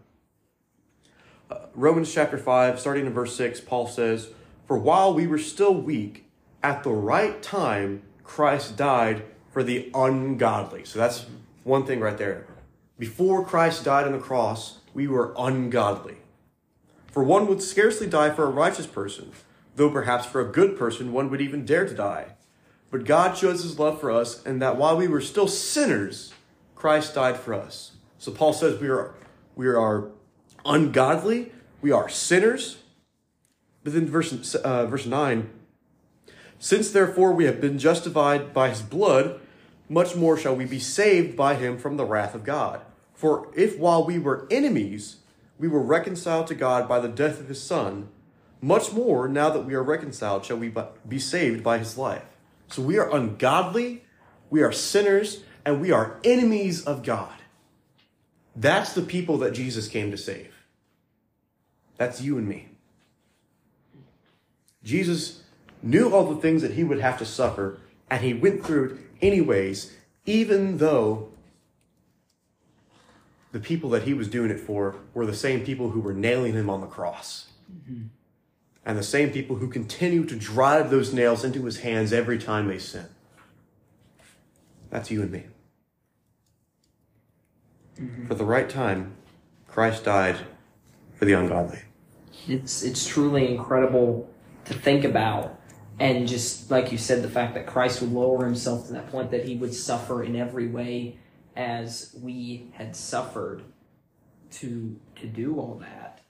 Uh, 1.49 1.57
Romans 1.73 2.13
chapter 2.13 2.37
5, 2.37 2.79
starting 2.79 3.05
in 3.05 3.13
verse 3.13 3.35
6, 3.35 3.61
Paul 3.61 3.87
says, 3.87 4.29
For 4.67 4.77
while 4.77 5.13
we 5.13 5.27
were 5.27 5.39
still 5.39 5.73
weak, 5.73 6.25
at 6.61 6.83
the 6.83 6.91
right 6.91 7.41
time, 7.41 8.03
Christ 8.23 8.75
died 8.75 9.23
for 9.51 9.63
the 9.63 9.89
ungodly. 9.93 10.83
So 10.85 10.99
that's 10.99 11.25
one 11.63 11.85
thing 11.85 11.99
right 11.99 12.17
there. 12.17 12.45
Before 12.97 13.45
Christ 13.45 13.85
died 13.85 14.05
on 14.05 14.11
the 14.11 14.19
cross, 14.19 14.79
we 14.93 15.07
were 15.07 15.33
ungodly. 15.37 16.17
For 17.11 17.23
one 17.23 17.47
would 17.47 17.61
scarcely 17.61 18.07
die 18.07 18.29
for 18.29 18.45
a 18.45 18.51
righteous 18.51 18.87
person, 18.87 19.31
though 19.75 19.89
perhaps 19.89 20.25
for 20.25 20.41
a 20.41 20.51
good 20.51 20.77
person 20.77 21.11
one 21.11 21.29
would 21.29 21.41
even 21.41 21.65
dare 21.65 21.87
to 21.87 21.95
die. 21.95 22.35
But 22.91 23.05
God 23.05 23.37
shows 23.37 23.63
his 23.63 23.77
love 23.79 23.99
for 23.99 24.11
us, 24.11 24.43
and 24.45 24.61
that 24.61 24.77
while 24.77 24.97
we 24.97 25.07
were 25.07 25.21
still 25.21 25.47
sinners, 25.47 26.33
Christ 26.75 27.15
died 27.15 27.37
for 27.37 27.53
us. 27.53 27.93
So 28.17 28.31
Paul 28.31 28.53
says 28.53 28.79
we 28.79 28.89
are 28.89 29.15
we 29.55 29.67
are 29.67 30.09
ungodly, 30.65 31.51
we 31.81 31.91
are 31.91 32.09
sinners. 32.09 32.77
But 33.83 33.93
then 33.93 34.07
verse 34.07 34.55
uh, 34.55 34.85
verse 34.87 35.05
nine, 35.05 35.49
since 36.57 36.91
therefore 36.91 37.33
we 37.33 37.45
have 37.45 37.61
been 37.61 37.79
justified 37.79 38.53
by 38.53 38.69
his 38.69 38.81
blood, 38.81 39.39
much 39.87 40.15
more 40.15 40.37
shall 40.37 40.55
we 40.55 40.65
be 40.65 40.79
saved 40.79 41.37
by 41.37 41.55
him 41.55 41.77
from 41.77 41.97
the 41.97 42.05
wrath 42.05 42.35
of 42.35 42.43
God. 42.43 42.81
For 43.13 43.51
if 43.55 43.77
while 43.77 44.05
we 44.05 44.19
were 44.19 44.47
enemies, 44.49 45.17
we 45.59 45.67
were 45.67 45.81
reconciled 45.81 46.47
to 46.47 46.55
God 46.55 46.87
by 46.87 46.99
the 46.99 47.09
death 47.09 47.39
of 47.39 47.49
his 47.49 47.61
Son, 47.61 48.07
much 48.61 48.93
more 48.93 49.27
now 49.27 49.49
that 49.49 49.65
we 49.65 49.73
are 49.75 49.83
reconciled 49.83 50.45
shall 50.45 50.57
we 50.57 50.73
be 51.07 51.19
saved 51.19 51.63
by 51.63 51.77
his 51.77 51.97
life. 51.97 52.25
So 52.69 52.81
we 52.81 52.97
are 52.97 53.13
ungodly, 53.13 54.03
we 54.49 54.61
are 54.61 54.71
sinners, 54.71 55.43
and 55.65 55.81
we 55.81 55.91
are 55.91 56.17
enemies 56.23 56.83
of 56.83 57.03
God. 57.03 57.33
That's 58.55 58.93
the 58.93 59.01
people 59.01 59.37
that 59.39 59.53
Jesus 59.53 59.87
came 59.87 60.11
to 60.11 60.17
save. 60.17 60.53
That's 61.97 62.21
you 62.21 62.37
and 62.37 62.47
me. 62.47 62.69
Jesus 64.83 65.43
knew 65.83 66.13
all 66.13 66.33
the 66.33 66.41
things 66.41 66.61
that 66.61 66.71
he 66.71 66.83
would 66.83 66.99
have 66.99 67.17
to 67.19 67.25
suffer, 67.25 67.79
and 68.09 68.23
he 68.23 68.33
went 68.33 68.65
through 68.65 68.85
it 68.85 68.97
anyways, 69.21 69.93
even 70.25 70.77
though 70.77 71.29
the 73.51 73.59
people 73.59 73.89
that 73.91 74.03
he 74.03 74.13
was 74.13 74.27
doing 74.27 74.51
it 74.51 74.59
for 74.59 74.95
were 75.13 75.25
the 75.25 75.35
same 75.35 75.65
people 75.65 75.89
who 75.89 75.99
were 75.99 76.13
nailing 76.13 76.53
him 76.53 76.69
on 76.69 76.81
the 76.81 76.87
cross. 76.87 77.47
Mm-hmm. 77.71 78.07
And 78.85 78.97
the 78.97 79.03
same 79.03 79.31
people 79.31 79.57
who 79.57 79.67
continue 79.67 80.25
to 80.25 80.35
drive 80.35 80.89
those 80.89 81.13
nails 81.13 81.43
into 81.43 81.65
his 81.65 81.79
hands 81.79 82.13
every 82.13 82.37
time 82.37 82.67
they 82.67 82.79
sin. 82.79 83.07
That's 84.89 85.11
you 85.11 85.21
and 85.21 85.31
me. 85.31 85.43
Mm-hmm. 87.99 88.27
For 88.27 88.35
the 88.35 88.45
right 88.45 88.69
time, 88.69 89.15
Christ 89.67 90.05
died 90.05 90.37
for 91.15 91.25
the 91.25 91.33
ungodly. 91.33 91.79
It's 92.47 92.81
it's 92.81 93.05
truly 93.05 93.53
incredible 93.53 94.29
to 94.65 94.73
think 94.73 95.03
about 95.03 95.59
and 95.99 96.27
just 96.27 96.71
like 96.71 96.91
you 96.91 96.97
said 96.97 97.21
the 97.21 97.29
fact 97.29 97.53
that 97.55 97.67
Christ 97.67 98.01
would 98.01 98.11
lower 98.11 98.45
himself 98.45 98.87
to 98.87 98.93
that 98.93 99.11
point 99.11 99.31
that 99.31 99.45
he 99.45 99.55
would 99.55 99.73
suffer 99.73 100.23
in 100.23 100.35
every 100.35 100.67
way 100.67 101.17
as 101.59 102.15
we 102.21 102.71
had 102.71 102.95
suffered 102.95 103.63
to 104.49 104.97
to 105.17 105.27
do 105.27 105.59
all 105.59 105.77
that. 105.81 106.21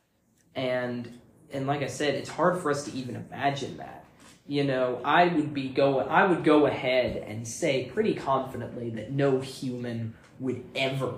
And 0.55 1.19
and 1.53 1.67
like 1.67 1.83
i 1.83 1.87
said 1.87 2.15
it's 2.15 2.29
hard 2.29 2.59
for 2.59 2.71
us 2.71 2.83
to 2.85 2.91
even 2.91 3.15
imagine 3.15 3.77
that. 3.77 4.03
You 4.47 4.63
know 4.63 4.99
i 5.05 5.27
would 5.27 5.53
be 5.53 5.69
going 5.69 6.07
i 6.09 6.25
would 6.25 6.43
go 6.43 6.65
ahead 6.65 7.17
and 7.17 7.47
say 7.47 7.85
pretty 7.93 8.15
confidently 8.15 8.89
that 8.89 9.11
no 9.11 9.39
human 9.39 10.15
would 10.39 10.63
ever 10.75 11.13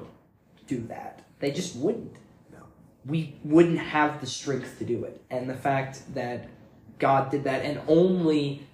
do 0.68 0.82
that. 0.90 1.22
They 1.40 1.52
just 1.52 1.76
wouldn't. 1.78 2.16
No. 2.52 2.60
we 3.06 3.36
wouldn't 3.46 3.80
have 3.80 4.20
the 4.20 4.28
strength 4.28 4.78
to 4.80 4.86
do 4.86 5.06
it. 5.06 5.22
And 5.30 5.50
the 5.50 5.56
fact 5.56 6.14
that 6.14 6.50
god 7.00 7.32
did 7.32 7.46
that 7.46 7.64
and 7.64 7.80
only 7.88 8.68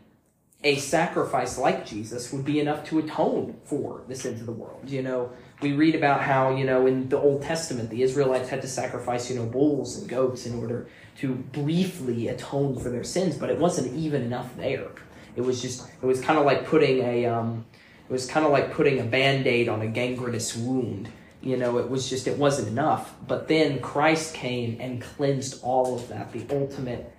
a 0.68 0.76
sacrifice 0.76 1.58
like 1.58 1.86
Jesus 1.86 2.34
would 2.34 2.44
be 2.44 2.60
enough 2.60 2.84
to 2.90 3.00
atone 3.00 3.58
for 3.64 4.02
the 4.10 4.16
sins 4.16 4.42
of 4.42 4.46
the 4.46 4.52
world. 4.52 4.90
You 4.90 5.02
know, 5.02 5.32
we 5.62 5.72
read 5.72 5.96
about 5.96 6.22
how, 6.22 6.54
you 6.58 6.66
know, 6.66 6.86
in 6.86 7.08
the 7.08 7.18
Old 7.18 7.42
Testament, 7.42 7.90
the 7.90 8.04
Israelites 8.04 8.50
had 8.50 8.62
to 8.64 8.68
sacrifice, 8.68 9.30
you 9.30 9.38
know, 9.38 9.46
bulls 9.46 9.98
and 9.98 10.10
goats 10.10 10.46
in 10.46 10.60
order 10.60 10.90
to 11.20 11.36
briefly 11.36 12.28
atone 12.28 12.78
for 12.78 12.90
their 12.90 13.06
sins, 13.06 13.38
but 13.38 13.50
it 13.50 13.58
wasn't 13.58 13.96
even 13.96 14.22
enough 14.24 14.58
there. 14.58 14.90
It 15.38 15.42
was 15.42 15.62
just, 15.62 15.88
it 16.02 16.06
was 16.06 16.20
kind 16.20 16.38
of 16.38 16.46
like 16.46 16.66
putting 16.66 17.00
a, 17.00 17.26
um, 17.28 17.66
it 18.10 18.12
was 18.12 18.28
kind 18.28 18.46
of 18.46 18.52
like 18.52 18.74
putting 18.74 19.00
a 19.00 19.04
band 19.04 19.48
aid 19.48 19.70
on 19.70 19.82
a 19.82 19.88
gangrenous 19.88 20.54
wound. 20.54 21.08
You 21.42 21.56
know, 21.56 21.78
it 21.78 21.90
was 21.90 22.10
just, 22.10 22.28
it 22.28 22.38
wasn't 22.38 22.68
enough. 22.68 23.16
But 23.26 23.48
then 23.48 23.80
Christ 23.80 24.34
came 24.34 24.82
and 24.82 25.02
cleansed 25.02 25.64
all 25.64 25.96
of 25.96 26.10
that, 26.10 26.34
the 26.34 26.46
ultimate 26.54 27.10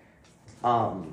um, 0.62 1.12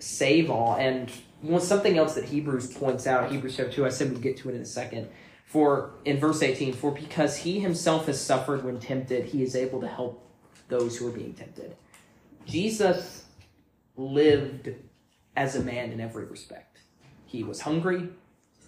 save 0.00 0.50
all. 0.50 0.74
And 0.74 1.12
one, 1.44 1.60
something 1.60 1.98
else 1.98 2.14
that 2.14 2.24
Hebrews 2.24 2.72
points 2.74 3.06
out, 3.06 3.30
Hebrews 3.30 3.56
chapter 3.56 3.72
2, 3.72 3.86
I 3.86 3.90
said 3.90 4.10
we'd 4.10 4.22
get 4.22 4.36
to 4.38 4.48
it 4.48 4.54
in 4.54 4.62
a 4.62 4.66
second. 4.66 5.08
For 5.44 5.92
in 6.04 6.18
verse 6.18 6.42
18, 6.42 6.72
for 6.72 6.90
because 6.90 7.36
he 7.36 7.60
himself 7.60 8.06
has 8.06 8.20
suffered 8.20 8.64
when 8.64 8.80
tempted, 8.80 9.26
he 9.26 9.42
is 9.42 9.54
able 9.54 9.80
to 9.82 9.88
help 9.88 10.26
those 10.68 10.96
who 10.96 11.06
are 11.06 11.12
being 11.12 11.34
tempted. 11.34 11.76
Jesus 12.46 13.24
lived 13.96 14.70
as 15.36 15.54
a 15.54 15.60
man 15.60 15.92
in 15.92 16.00
every 16.00 16.24
respect. 16.24 16.78
He 17.26 17.44
was 17.44 17.60
hungry, 17.60 18.08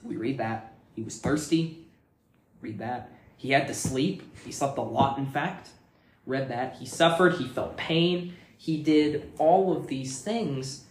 we 0.05 0.17
read 0.17 0.39
that. 0.39 0.75
He 0.95 1.03
was 1.03 1.19
thirsty, 1.19 1.87
read 2.61 2.79
that. 2.79 3.11
He 3.37 3.51
had 3.51 3.67
to 3.69 3.75
sleep, 3.75 4.23
he 4.45 4.53
slept 4.53 4.79
a 4.79 4.83
lot, 4.83 5.19
in 5.19 5.27
fact, 5.27 5.71
read 6.25 6.49
that. 6.51 6.77
He 6.77 6.87
suffered, 6.87 7.35
he 7.35 7.49
felt 7.49 7.77
pain, 7.77 8.35
he 8.57 8.83
did 8.83 9.33
all 9.39 9.77
of 9.77 9.87
these 9.89 10.21
things, 10.21 10.85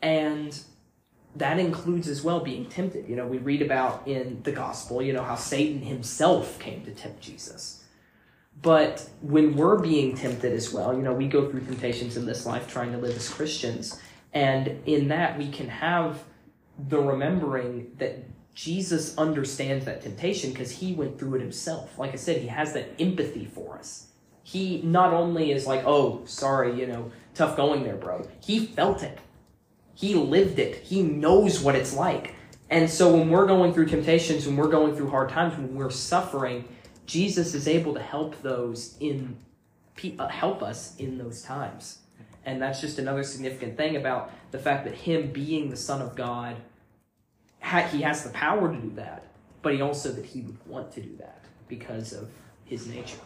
and 0.00 0.58
that 1.36 1.58
includes 1.58 2.08
as 2.08 2.22
well 2.22 2.40
being 2.40 2.66
tempted. 2.66 3.08
You 3.08 3.16
know, 3.16 3.26
we 3.26 3.38
read 3.38 3.62
about 3.62 4.06
in 4.06 4.42
the 4.42 4.52
gospel, 4.52 5.02
you 5.02 5.12
know, 5.12 5.22
how 5.22 5.36
Satan 5.36 5.80
himself 5.80 6.58
came 6.58 6.84
to 6.84 6.90
tempt 6.90 7.20
Jesus. 7.20 7.84
But 8.60 9.08
when 9.22 9.56
we're 9.56 9.78
being 9.78 10.14
tempted 10.14 10.52
as 10.52 10.72
well, 10.72 10.94
you 10.94 11.02
know, 11.02 11.14
we 11.14 11.26
go 11.26 11.50
through 11.50 11.60
temptations 11.60 12.16
in 12.16 12.26
this 12.26 12.44
life 12.44 12.70
trying 12.70 12.92
to 12.92 12.98
live 12.98 13.16
as 13.16 13.28
Christians. 13.28 14.00
And 14.32 14.82
in 14.86 15.08
that, 15.08 15.38
we 15.38 15.50
can 15.50 15.68
have 15.68 16.22
the 16.78 16.98
remembering 16.98 17.92
that 17.98 18.24
Jesus 18.54 19.16
understands 19.16 19.86
that 19.86 20.02
temptation 20.02 20.50
because 20.50 20.70
he 20.70 20.92
went 20.92 21.18
through 21.18 21.36
it 21.36 21.40
himself. 21.40 21.98
Like 21.98 22.12
I 22.12 22.16
said, 22.16 22.42
he 22.42 22.48
has 22.48 22.74
that 22.74 22.90
empathy 23.00 23.46
for 23.46 23.76
us. 23.76 24.08
He 24.42 24.82
not 24.82 25.14
only 25.14 25.52
is 25.52 25.66
like, 25.66 25.84
oh, 25.86 26.22
sorry, 26.26 26.78
you 26.78 26.86
know, 26.86 27.10
tough 27.34 27.56
going 27.56 27.84
there, 27.84 27.96
bro. 27.96 28.28
He 28.40 28.66
felt 28.66 29.02
it. 29.02 29.18
He 30.02 30.16
lived 30.16 30.58
it. 30.58 30.78
He 30.78 31.00
knows 31.00 31.60
what 31.60 31.76
it's 31.76 31.94
like. 31.94 32.34
And 32.68 32.90
so 32.90 33.16
when 33.16 33.30
we're 33.30 33.46
going 33.46 33.72
through 33.72 33.86
temptations, 33.86 34.48
when 34.48 34.56
we're 34.56 34.66
going 34.66 34.96
through 34.96 35.10
hard 35.10 35.28
times, 35.28 35.56
when 35.56 35.76
we're 35.76 35.90
suffering, 35.90 36.64
Jesus 37.06 37.54
is 37.54 37.68
able 37.68 37.94
to 37.94 38.02
help 38.02 38.42
those 38.42 38.96
in 38.98 39.36
uh, 40.18 40.26
help 40.26 40.60
us 40.60 40.96
in 40.96 41.18
those 41.18 41.42
times. 41.42 41.98
And 42.44 42.60
that's 42.60 42.80
just 42.80 42.98
another 42.98 43.22
significant 43.22 43.76
thing 43.76 43.94
about 43.94 44.32
the 44.50 44.58
fact 44.58 44.84
that 44.86 44.94
him 44.96 45.30
being 45.30 45.70
the 45.70 45.76
son 45.76 46.02
of 46.02 46.16
God, 46.16 46.56
he 47.92 48.02
has 48.02 48.24
the 48.24 48.30
power 48.30 48.74
to 48.74 48.80
do 48.80 48.90
that, 48.96 49.28
but 49.62 49.72
he 49.72 49.82
also 49.82 50.10
that 50.10 50.26
he 50.26 50.40
would 50.40 50.66
want 50.66 50.90
to 50.94 51.00
do 51.00 51.14
that 51.18 51.44
because 51.68 52.12
of 52.12 52.28
his 52.64 52.88
nature. 52.88 53.20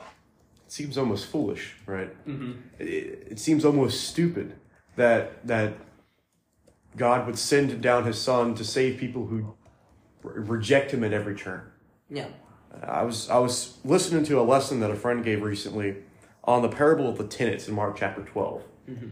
It 0.66 0.72
seems 0.72 0.98
almost 0.98 1.24
foolish, 1.24 1.74
right? 1.86 2.12
Mm-hmm. 2.28 2.52
It, 2.78 3.28
it 3.30 3.38
seems 3.38 3.64
almost 3.64 4.08
stupid 4.08 4.56
that 4.96 5.46
that 5.46 5.72
God 6.96 7.26
would 7.26 7.38
send 7.38 7.80
down 7.80 8.04
His 8.04 8.20
Son 8.20 8.54
to 8.54 8.64
save 8.64 8.98
people 8.98 9.26
who 9.26 9.54
reject 10.22 10.92
Him 10.92 11.04
at 11.04 11.12
every 11.12 11.36
turn. 11.36 11.70
Yeah. 12.10 12.28
I 12.82 13.02
was 13.02 13.30
I 13.30 13.38
was 13.38 13.78
listening 13.84 14.24
to 14.24 14.40
a 14.40 14.42
lesson 14.42 14.80
that 14.80 14.90
a 14.90 14.96
friend 14.96 15.24
gave 15.24 15.42
recently 15.42 15.96
on 16.44 16.62
the 16.62 16.68
parable 16.68 17.08
of 17.08 17.18
the 17.18 17.26
tenants 17.26 17.68
in 17.68 17.74
Mark 17.74 17.96
chapter 17.96 18.22
12 18.22 18.62
mm-hmm. 18.88 19.08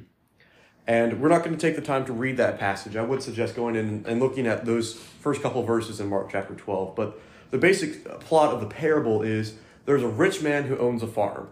And 0.87 1.21
we're 1.21 1.31
not 1.31 1.43
going 1.43 1.57
to 1.57 1.61
take 1.61 1.77
the 1.77 1.83
time 1.83 2.05
to 2.05 2.13
read 2.13 2.37
that 2.37 2.59
passage. 2.59 2.95
I 2.95 3.03
would 3.03 3.23
suggest 3.23 3.57
going 3.57 3.75
in 3.75 4.05
and 4.07 4.21
looking 4.21 4.47
at 4.47 4.67
those 4.67 4.93
first 4.93 5.41
couple 5.41 5.63
verses 5.63 5.99
in 5.99 6.09
Mark 6.09 6.29
chapter 6.31 6.55
12. 6.55 6.95
But 6.95 7.19
the 7.51 7.57
basic 7.57 8.05
plot 8.21 8.53
of 8.53 8.61
the 8.61 8.67
parable 8.67 9.23
is 9.23 9.55
there's 9.87 10.03
a 10.03 10.09
rich 10.09 10.43
man 10.43 10.65
who 10.65 10.77
owns 10.77 11.03
a 11.03 11.07
farm, 11.07 11.49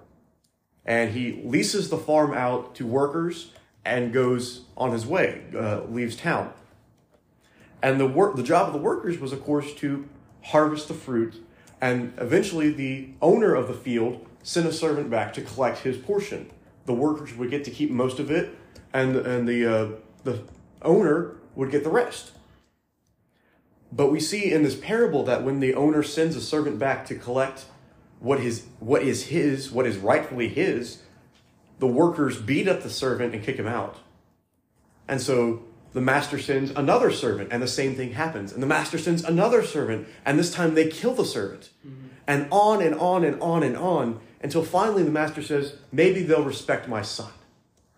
and 0.85 1.13
he 1.13 1.41
leases 1.45 1.89
the 1.89 1.97
farm 1.97 2.35
out 2.35 2.75
to 2.75 2.87
workers 2.87 3.53
and 3.85 4.13
goes 4.13 4.63
on 4.77 4.93
his 4.93 5.07
way, 5.07 5.43
uh, 5.57 5.83
leaves 5.85 6.17
town. 6.17 6.53
And 7.83 7.99
the 7.99 8.07
work, 8.07 8.37
the 8.37 8.43
job 8.43 8.69
of 8.69 8.73
the 8.73 8.79
workers 8.79 9.19
was, 9.19 9.33
of 9.33 9.43
course, 9.43 9.75
to 9.75 10.09
harvest 10.45 10.89
the 10.89 10.95
fruit, 10.95 11.45
and 11.81 12.13
eventually 12.19 12.71
the 12.71 13.11
owner 13.21 13.55
of 13.55 13.67
the 13.67 13.75
field 13.75 14.25
sent 14.43 14.67
a 14.67 14.73
servant 14.73 15.11
back 15.11 15.33
to 15.35 15.43
collect 15.43 15.81
his 15.81 15.97
portion. 15.97 16.51
The 16.87 16.95
workers 16.95 17.35
would 17.35 17.51
get 17.51 17.65
to 17.65 17.71
keep 17.71 17.91
most 17.91 18.19
of 18.19 18.31
it, 18.31 18.57
and 18.93 19.17
and 19.17 19.49
the 19.49 19.67
uh, 19.67 19.89
the 20.25 20.43
owner 20.83 21.37
would 21.55 21.71
get 21.71 21.85
the 21.85 21.91
rest. 21.91 22.33
But 23.91 24.11
we 24.11 24.21
see 24.21 24.53
in 24.53 24.63
this 24.63 24.75
parable 24.75 25.23
that 25.25 25.45
when 25.45 25.61
the 25.61 25.75
owner 25.75 26.03
sends 26.03 26.35
a 26.35 26.41
servant 26.41 26.79
back 26.79 27.05
to 27.07 27.15
collect 27.15 27.67
what 28.21 28.41
his 28.41 28.67
what 28.81 29.03
is 29.03 29.27
his, 29.27 29.71
what 29.71 29.87
is 29.87 29.97
rightfully 29.99 30.49
his, 30.49 31.02
the 31.83 31.89
workers 31.89 32.41
beat 32.41 32.69
up 32.69 32.85
the 32.85 32.89
servant 32.89 33.35
and 33.35 33.43
kick 33.43 33.57
him 33.57 33.67
out. 33.67 33.99
And 35.09 35.21
so 35.21 35.65
the 35.95 36.01
master 36.01 36.39
sends 36.39 36.71
another 36.71 37.11
servant, 37.11 37.49
and 37.51 37.61
the 37.61 37.67
same 37.67 37.97
thing 37.97 38.13
happens. 38.13 38.53
And 38.53 38.63
the 38.63 38.69
master 38.69 38.99
sends 38.99 39.25
another 39.25 39.65
servant, 39.65 40.07
and 40.25 40.39
this 40.39 40.55
time 40.55 40.77
they 40.77 40.87
kill 40.87 41.13
the 41.13 41.25
servant. 41.25 41.71
Mm-hmm. 41.85 42.07
And 42.29 42.47
on 42.53 42.83
and 42.83 42.95
on 42.95 43.25
and 43.25 43.43
on 43.43 43.65
and 43.65 43.77
on 43.77 44.21
until 44.41 44.63
finally 44.63 45.03
the 45.03 45.11
master 45.11 45.43
says, 45.43 45.75
maybe 45.91 46.23
they'll 46.23 46.45
respect 46.45 46.87
my 46.87 47.03
son. 47.03 47.33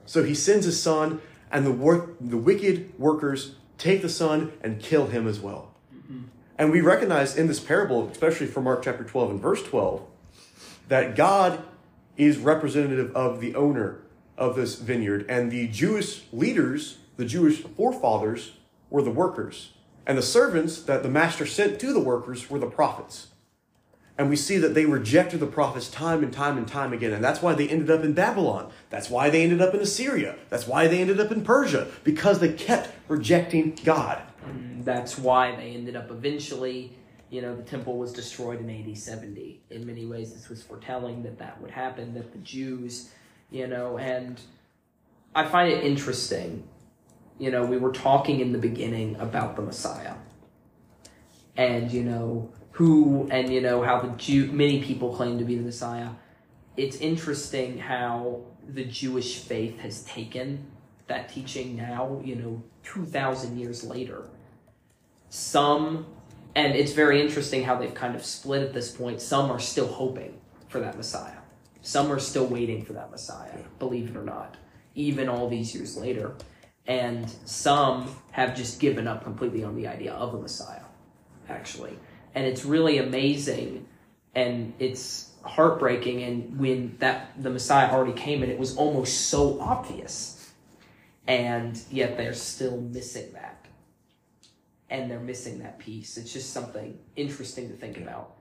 So 0.06 0.22
he 0.22 0.34
sends 0.34 0.64
his 0.64 0.82
son, 0.82 1.20
and 1.52 1.66
the, 1.66 1.70
work, 1.70 2.14
the 2.18 2.38
wicked 2.38 2.98
workers 2.98 3.56
take 3.76 4.00
the 4.00 4.08
son 4.08 4.54
and 4.62 4.80
kill 4.80 5.08
him 5.08 5.28
as 5.28 5.40
well. 5.40 5.74
Mm-hmm. 5.94 6.22
And 6.56 6.72
we 6.72 6.80
recognize 6.80 7.36
in 7.36 7.48
this 7.48 7.60
parable, 7.60 8.08
especially 8.08 8.46
from 8.46 8.64
Mark 8.64 8.82
chapter 8.82 9.04
12 9.04 9.32
and 9.32 9.40
verse 9.42 9.62
12, 9.62 10.02
that 10.88 11.16
God 11.16 11.62
is 12.16 12.38
representative 12.38 13.14
of 13.14 13.40
the 13.40 13.54
owner 13.54 14.00
of 14.36 14.56
this 14.56 14.76
vineyard, 14.76 15.24
and 15.28 15.50
the 15.50 15.68
Jewish 15.68 16.24
leaders, 16.32 16.98
the 17.16 17.24
Jewish 17.24 17.60
forefathers, 17.62 18.52
were 18.90 19.02
the 19.02 19.10
workers. 19.10 19.72
And 20.06 20.18
the 20.18 20.22
servants 20.22 20.82
that 20.82 21.02
the 21.02 21.08
master 21.08 21.46
sent 21.46 21.80
to 21.80 21.92
the 21.92 22.00
workers 22.00 22.50
were 22.50 22.58
the 22.58 22.66
prophets. 22.66 23.28
And 24.16 24.28
we 24.30 24.36
see 24.36 24.58
that 24.58 24.74
they 24.74 24.84
rejected 24.84 25.40
the 25.40 25.46
prophets 25.46 25.88
time 25.88 26.22
and 26.22 26.32
time 26.32 26.56
and 26.56 26.68
time 26.68 26.92
again. 26.92 27.12
And 27.12 27.24
that's 27.24 27.42
why 27.42 27.54
they 27.54 27.68
ended 27.68 27.90
up 27.90 28.04
in 28.04 28.12
Babylon. 28.12 28.70
That's 28.90 29.10
why 29.10 29.28
they 29.28 29.42
ended 29.42 29.60
up 29.60 29.74
in 29.74 29.80
Assyria. 29.80 30.36
That's 30.50 30.68
why 30.68 30.86
they 30.86 31.00
ended 31.00 31.18
up 31.18 31.32
in 31.32 31.42
Persia, 31.42 31.88
because 32.04 32.38
they 32.38 32.52
kept 32.52 32.90
rejecting 33.08 33.76
God. 33.82 34.22
Mm, 34.46 34.84
that's 34.84 35.18
why 35.18 35.56
they 35.56 35.70
ended 35.70 35.96
up 35.96 36.10
eventually 36.12 36.92
you 37.34 37.42
know, 37.42 37.56
the 37.56 37.64
temple 37.64 37.98
was 37.98 38.12
destroyed 38.12 38.60
in 38.60 38.70
AD 38.70 38.96
70. 38.96 39.60
In 39.70 39.84
many 39.84 40.06
ways, 40.06 40.32
this 40.32 40.48
was 40.48 40.62
foretelling 40.62 41.24
that 41.24 41.36
that 41.38 41.60
would 41.60 41.72
happen, 41.72 42.14
that 42.14 42.30
the 42.30 42.38
Jews, 42.38 43.10
you 43.50 43.66
know, 43.66 43.98
and 43.98 44.40
I 45.34 45.44
find 45.44 45.72
it 45.72 45.82
interesting. 45.82 46.68
You 47.40 47.50
know, 47.50 47.66
we 47.66 47.76
were 47.76 47.90
talking 47.90 48.38
in 48.38 48.52
the 48.52 48.58
beginning 48.58 49.16
about 49.16 49.56
the 49.56 49.62
Messiah. 49.62 50.14
And, 51.56 51.90
you 51.90 52.04
know, 52.04 52.52
who, 52.70 53.28
and, 53.32 53.52
you 53.52 53.60
know, 53.60 53.82
how 53.82 54.00
the 54.00 54.10
Jew, 54.16 54.52
many 54.52 54.80
people 54.80 55.12
claim 55.16 55.36
to 55.40 55.44
be 55.44 55.56
the 55.56 55.62
Messiah. 55.62 56.10
It's 56.76 56.98
interesting 56.98 57.78
how 57.78 58.42
the 58.64 58.84
Jewish 58.84 59.40
faith 59.40 59.80
has 59.80 60.04
taken 60.04 60.68
that 61.08 61.30
teaching 61.30 61.74
now, 61.74 62.22
you 62.24 62.36
know, 62.36 62.62
2,000 62.84 63.58
years 63.58 63.82
later. 63.82 64.28
Some 65.30 66.06
and 66.54 66.74
it's 66.74 66.92
very 66.92 67.20
interesting 67.20 67.64
how 67.64 67.76
they've 67.76 67.94
kind 67.94 68.14
of 68.14 68.24
split 68.24 68.62
at 68.62 68.72
this 68.72 68.90
point. 68.90 69.20
Some 69.20 69.50
are 69.50 69.58
still 69.58 69.88
hoping 69.88 70.40
for 70.68 70.80
that 70.80 70.96
Messiah. 70.96 71.38
Some 71.82 72.10
are 72.12 72.18
still 72.18 72.46
waiting 72.46 72.84
for 72.84 72.92
that 72.94 73.10
Messiah, 73.10 73.58
believe 73.78 74.10
it 74.10 74.16
or 74.16 74.22
not, 74.22 74.56
even 74.94 75.28
all 75.28 75.48
these 75.48 75.74
years 75.74 75.96
later. 75.96 76.34
And 76.86 77.28
some 77.44 78.14
have 78.32 78.56
just 78.56 78.80
given 78.80 79.06
up 79.06 79.24
completely 79.24 79.64
on 79.64 79.74
the 79.74 79.88
idea 79.88 80.12
of 80.12 80.34
a 80.34 80.38
Messiah, 80.38 80.84
actually. 81.48 81.98
And 82.34 82.46
it's 82.46 82.64
really 82.64 82.98
amazing 82.98 83.86
and 84.34 84.74
it's 84.78 85.30
heartbreaking 85.42 86.22
and 86.22 86.58
when 86.58 86.96
that 86.98 87.32
the 87.40 87.50
Messiah 87.50 87.92
already 87.92 88.18
came 88.18 88.42
and 88.42 88.50
it 88.50 88.58
was 88.58 88.76
almost 88.76 89.28
so 89.28 89.60
obvious. 89.60 90.52
And 91.26 91.80
yet 91.90 92.16
they're 92.16 92.34
still 92.34 92.80
missing 92.80 93.32
that 93.32 93.53
and 94.94 95.10
they're 95.10 95.18
missing 95.18 95.58
that 95.58 95.76
piece. 95.80 96.16
It's 96.16 96.32
just 96.32 96.52
something 96.52 96.96
interesting 97.16 97.68
to 97.68 97.74
think 97.74 97.96
about. 97.96 98.36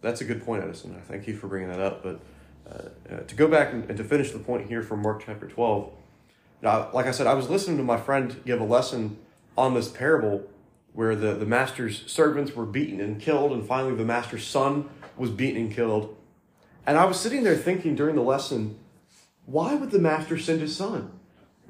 That's 0.00 0.20
a 0.20 0.24
good 0.24 0.44
point, 0.44 0.62
Edison. 0.62 0.96
I 0.96 1.00
thank 1.00 1.26
you 1.26 1.36
for 1.36 1.48
bringing 1.48 1.68
that 1.68 1.80
up. 1.80 2.04
But 2.04 2.20
uh, 2.70 3.12
uh, 3.12 3.20
to 3.22 3.34
go 3.34 3.48
back 3.48 3.72
and, 3.72 3.84
and, 3.88 3.98
to 3.98 4.04
finish 4.04 4.30
the 4.30 4.38
point 4.38 4.68
here 4.68 4.82
from 4.82 5.02
Mark 5.02 5.24
chapter 5.26 5.48
12, 5.48 5.90
now, 6.62 6.90
like 6.92 7.06
I 7.06 7.10
said, 7.10 7.26
I 7.26 7.34
was 7.34 7.50
listening 7.50 7.76
to 7.78 7.82
my 7.82 7.96
friend 7.96 8.40
give 8.46 8.60
a 8.60 8.64
lesson 8.64 9.18
on 9.56 9.74
this 9.74 9.88
parable 9.88 10.48
where 10.92 11.16
the, 11.16 11.34
the 11.34 11.46
master's 11.46 12.08
servants 12.10 12.54
were 12.54 12.66
beaten 12.66 13.00
and 13.00 13.20
killed, 13.20 13.50
and 13.50 13.66
finally 13.66 13.96
the 13.96 14.04
master's 14.04 14.46
son 14.46 14.88
was 15.16 15.30
beaten 15.30 15.62
and 15.62 15.74
killed. 15.74 16.16
And 16.86 16.96
I 16.96 17.04
was 17.04 17.18
sitting 17.18 17.42
there 17.42 17.56
thinking 17.56 17.96
during 17.96 18.14
the 18.14 18.22
lesson, 18.22 18.78
why 19.44 19.74
would 19.74 19.90
the 19.90 19.98
master 19.98 20.38
send 20.38 20.60
his 20.60 20.76
son? 20.76 21.10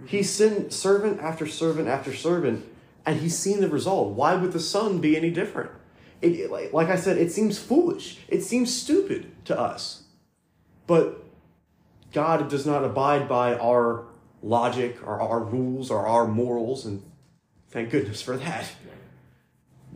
He 0.05 0.23
sent 0.23 0.75
servant 0.75 1.21
after 1.21 1.47
servant 1.47 1.89
after 1.89 2.15
servant 2.15 2.67
and 3.09 3.21
he's 3.21 3.39
seen 3.39 3.63
the 3.63 3.71
result. 3.71 4.11
Why 4.11 4.35
would 4.35 4.53
the 4.53 4.61
son 4.61 4.99
be 4.99 5.17
any 5.17 5.31
different? 5.31 5.71
It, 6.21 6.33
it- 6.33 6.51
like, 6.51 6.75
like 6.75 6.89
I 6.89 6.97
said, 6.97 7.17
it 7.17 7.33
seems 7.33 7.59
foolish. 7.59 8.19
It 8.29 8.43
seems 8.43 8.71
stupid 8.75 9.33
to 9.47 9.59
us. 9.59 10.03
But 10.87 11.25
God 12.13 12.51
does 12.51 12.67
not 12.67 12.85
abide 12.85 13.27
by 13.27 13.57
our 13.57 14.05
logic 14.43 14.99
or 15.07 15.23
our 15.23 15.41
rules 15.41 15.91
or 15.91 16.07
our 16.07 16.29
morals, 16.29 16.85
and 16.85 17.03
thank 17.71 17.89
goodness 17.89 18.21
for 18.21 18.37
that. 18.37 18.71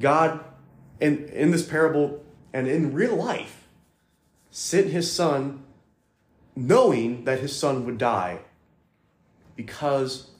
God, 0.01 0.43
in, 0.99 1.29
in 1.29 1.51
this 1.51 1.67
parable 1.69 2.25
and 2.55 2.67
in 2.67 2.95
real 2.95 3.15
life, 3.15 3.69
sent 4.51 4.87
his 4.87 5.13
son 5.13 5.65
knowing 6.57 7.25
that 7.25 7.41
his 7.41 7.55
son 7.55 7.85
would 7.85 7.99
die 7.99 8.39
because 9.55 10.31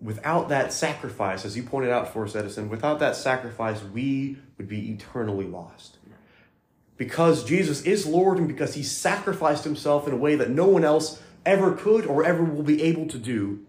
without 0.00 0.48
that 0.48 0.72
sacrifice, 0.72 1.44
as 1.44 1.56
you 1.56 1.62
pointed 1.62 1.90
out 1.90 2.12
for 2.12 2.24
us, 2.24 2.36
Edison, 2.36 2.68
without 2.68 2.98
that 3.00 3.16
sacrifice, 3.16 3.82
we 3.82 4.38
would 4.56 4.68
be 4.68 4.90
eternally 4.90 5.46
lost. 5.46 5.98
Because 6.96 7.44
Jesus 7.44 7.82
is 7.82 8.06
Lord 8.06 8.38
and 8.38 8.48
because 8.48 8.74
he 8.74 8.82
sacrificed 8.82 9.64
himself 9.64 10.06
in 10.06 10.12
a 10.12 10.16
way 10.16 10.34
that 10.36 10.50
no 10.50 10.66
one 10.66 10.84
else 10.84 11.22
ever 11.46 11.72
could 11.72 12.06
or 12.06 12.24
ever 12.24 12.42
will 12.42 12.62
be 12.62 12.82
able 12.82 13.06
to 13.06 13.18
do, 13.18 13.64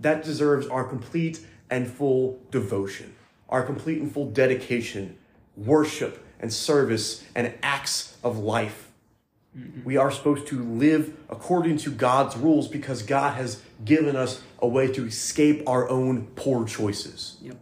that 0.00 0.24
deserves 0.24 0.66
our 0.66 0.84
complete 0.84 1.44
and 1.70 1.88
full 1.90 2.40
devotion, 2.50 3.14
our 3.48 3.62
complete 3.62 4.00
and 4.00 4.12
full 4.12 4.30
dedication, 4.30 5.16
worship, 5.56 6.24
and 6.40 6.52
service, 6.52 7.24
and 7.34 7.54
acts 7.62 8.16
of 8.22 8.38
life. 8.38 8.81
We 9.84 9.98
are 9.98 10.10
supposed 10.10 10.46
to 10.46 10.62
live 10.62 11.14
according 11.28 11.76
to 11.78 11.90
God's 11.90 12.36
rules 12.36 12.68
because 12.68 13.02
God 13.02 13.34
has 13.34 13.60
given 13.84 14.16
us 14.16 14.40
a 14.58 14.66
way 14.66 14.90
to 14.92 15.06
escape 15.06 15.68
our 15.68 15.88
own 15.90 16.26
poor 16.36 16.64
choices. 16.64 17.36
Yep. 17.42 17.56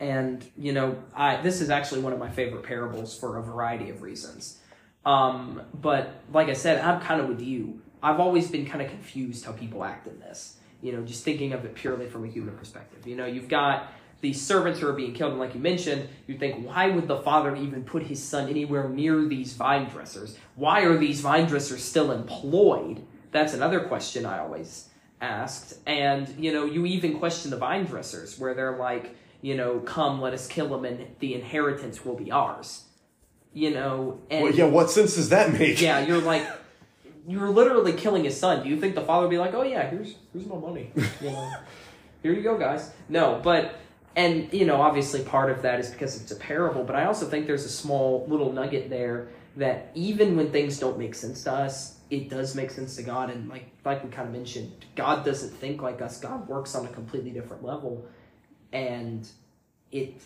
And 0.00 0.44
you 0.56 0.72
know, 0.72 1.02
I 1.14 1.36
this 1.42 1.60
is 1.60 1.70
actually 1.70 2.00
one 2.00 2.12
of 2.12 2.18
my 2.18 2.28
favorite 2.28 2.64
parables 2.64 3.16
for 3.16 3.36
a 3.36 3.42
variety 3.42 3.88
of 3.90 4.02
reasons. 4.02 4.58
Um, 5.06 5.62
but 5.72 6.22
like 6.32 6.48
I 6.48 6.54
said, 6.54 6.84
I'm 6.84 7.00
kind 7.00 7.20
of 7.20 7.28
with 7.28 7.40
you. 7.40 7.80
I've 8.02 8.18
always 8.18 8.50
been 8.50 8.66
kind 8.66 8.82
of 8.82 8.90
confused 8.90 9.44
how 9.44 9.52
people 9.52 9.84
act 9.84 10.08
in 10.08 10.18
this. 10.18 10.56
You 10.82 10.92
know, 10.92 11.02
just 11.02 11.24
thinking 11.24 11.52
of 11.52 11.64
it 11.64 11.74
purely 11.74 12.06
from 12.06 12.24
a 12.24 12.28
human 12.28 12.56
perspective. 12.56 13.06
You 13.06 13.16
know, 13.16 13.26
you've 13.26 13.48
got 13.48 13.92
these 14.24 14.40
servants 14.40 14.80
who 14.80 14.88
are 14.88 14.94
being 14.94 15.12
killed, 15.12 15.32
and 15.32 15.38
like 15.38 15.54
you 15.54 15.60
mentioned, 15.60 16.08
you 16.26 16.36
think, 16.38 16.66
why 16.66 16.88
would 16.88 17.06
the 17.06 17.18
father 17.18 17.54
even 17.54 17.84
put 17.84 18.04
his 18.04 18.20
son 18.22 18.48
anywhere 18.48 18.88
near 18.88 19.22
these 19.26 19.52
vine 19.52 19.88
dressers? 19.90 20.38
Why 20.56 20.80
are 20.80 20.96
these 20.96 21.20
vine 21.20 21.46
dressers 21.46 21.84
still 21.84 22.10
employed? 22.10 23.04
That's 23.32 23.52
another 23.52 23.80
question 23.80 24.24
I 24.24 24.38
always 24.38 24.88
asked. 25.20 25.74
And, 25.86 26.34
you 26.38 26.52
know, 26.52 26.64
you 26.64 26.86
even 26.86 27.18
question 27.18 27.50
the 27.50 27.58
vine 27.58 27.84
dressers, 27.84 28.38
where 28.38 28.54
they're 28.54 28.78
like, 28.78 29.14
you 29.42 29.54
know, 29.54 29.80
come, 29.80 30.22
let 30.22 30.32
us 30.32 30.48
kill 30.48 30.74
him, 30.74 30.86
and 30.86 31.06
the 31.18 31.34
inheritance 31.34 32.02
will 32.04 32.16
be 32.16 32.32
ours. 32.32 32.84
You 33.52 33.72
know, 33.72 34.20
and 34.30 34.42
Well, 34.44 34.54
yeah, 34.54 34.64
what 34.64 34.90
sense 34.90 35.16
does 35.16 35.28
that 35.28 35.52
make? 35.52 35.80
yeah, 35.82 36.00
you're 36.00 36.22
like, 36.22 36.44
you're 37.28 37.50
literally 37.50 37.92
killing 37.92 38.24
his 38.24 38.40
son. 38.40 38.62
Do 38.62 38.70
you 38.70 38.80
think 38.80 38.94
the 38.94 39.02
father 39.02 39.26
would 39.26 39.30
be 39.30 39.38
like, 39.38 39.52
oh 39.52 39.62
yeah, 39.62 39.88
here's 39.90 40.14
here's 40.32 40.46
my 40.46 40.56
money, 40.56 40.90
you 41.20 41.30
know, 41.30 41.52
here 42.22 42.32
you 42.32 42.42
go, 42.42 42.56
guys? 42.58 42.90
No, 43.08 43.40
but 43.44 43.78
and 44.16 44.52
you 44.52 44.64
know, 44.64 44.80
obviously 44.80 45.22
part 45.22 45.50
of 45.50 45.62
that 45.62 45.80
is 45.80 45.90
because 45.90 46.20
it's 46.20 46.30
a 46.30 46.36
parable, 46.36 46.84
but 46.84 46.96
I 46.96 47.04
also 47.06 47.26
think 47.26 47.46
there's 47.46 47.64
a 47.64 47.70
small 47.70 48.26
little 48.28 48.52
nugget 48.52 48.90
there 48.90 49.28
that 49.56 49.90
even 49.94 50.36
when 50.36 50.50
things 50.50 50.78
don't 50.78 50.98
make 50.98 51.14
sense 51.14 51.44
to 51.44 51.52
us, 51.52 51.98
it 52.10 52.28
does 52.28 52.54
make 52.54 52.70
sense 52.70 52.96
to 52.96 53.02
God, 53.02 53.30
and 53.30 53.48
like 53.48 53.66
like 53.84 54.04
we 54.04 54.10
kind 54.10 54.28
of 54.28 54.34
mentioned, 54.34 54.84
God 54.94 55.24
doesn't 55.24 55.50
think 55.50 55.82
like 55.82 56.00
us. 56.02 56.20
God 56.20 56.48
works 56.48 56.74
on 56.74 56.86
a 56.86 56.88
completely 56.88 57.30
different 57.30 57.64
level, 57.64 58.06
and 58.72 59.26
it 59.90 60.20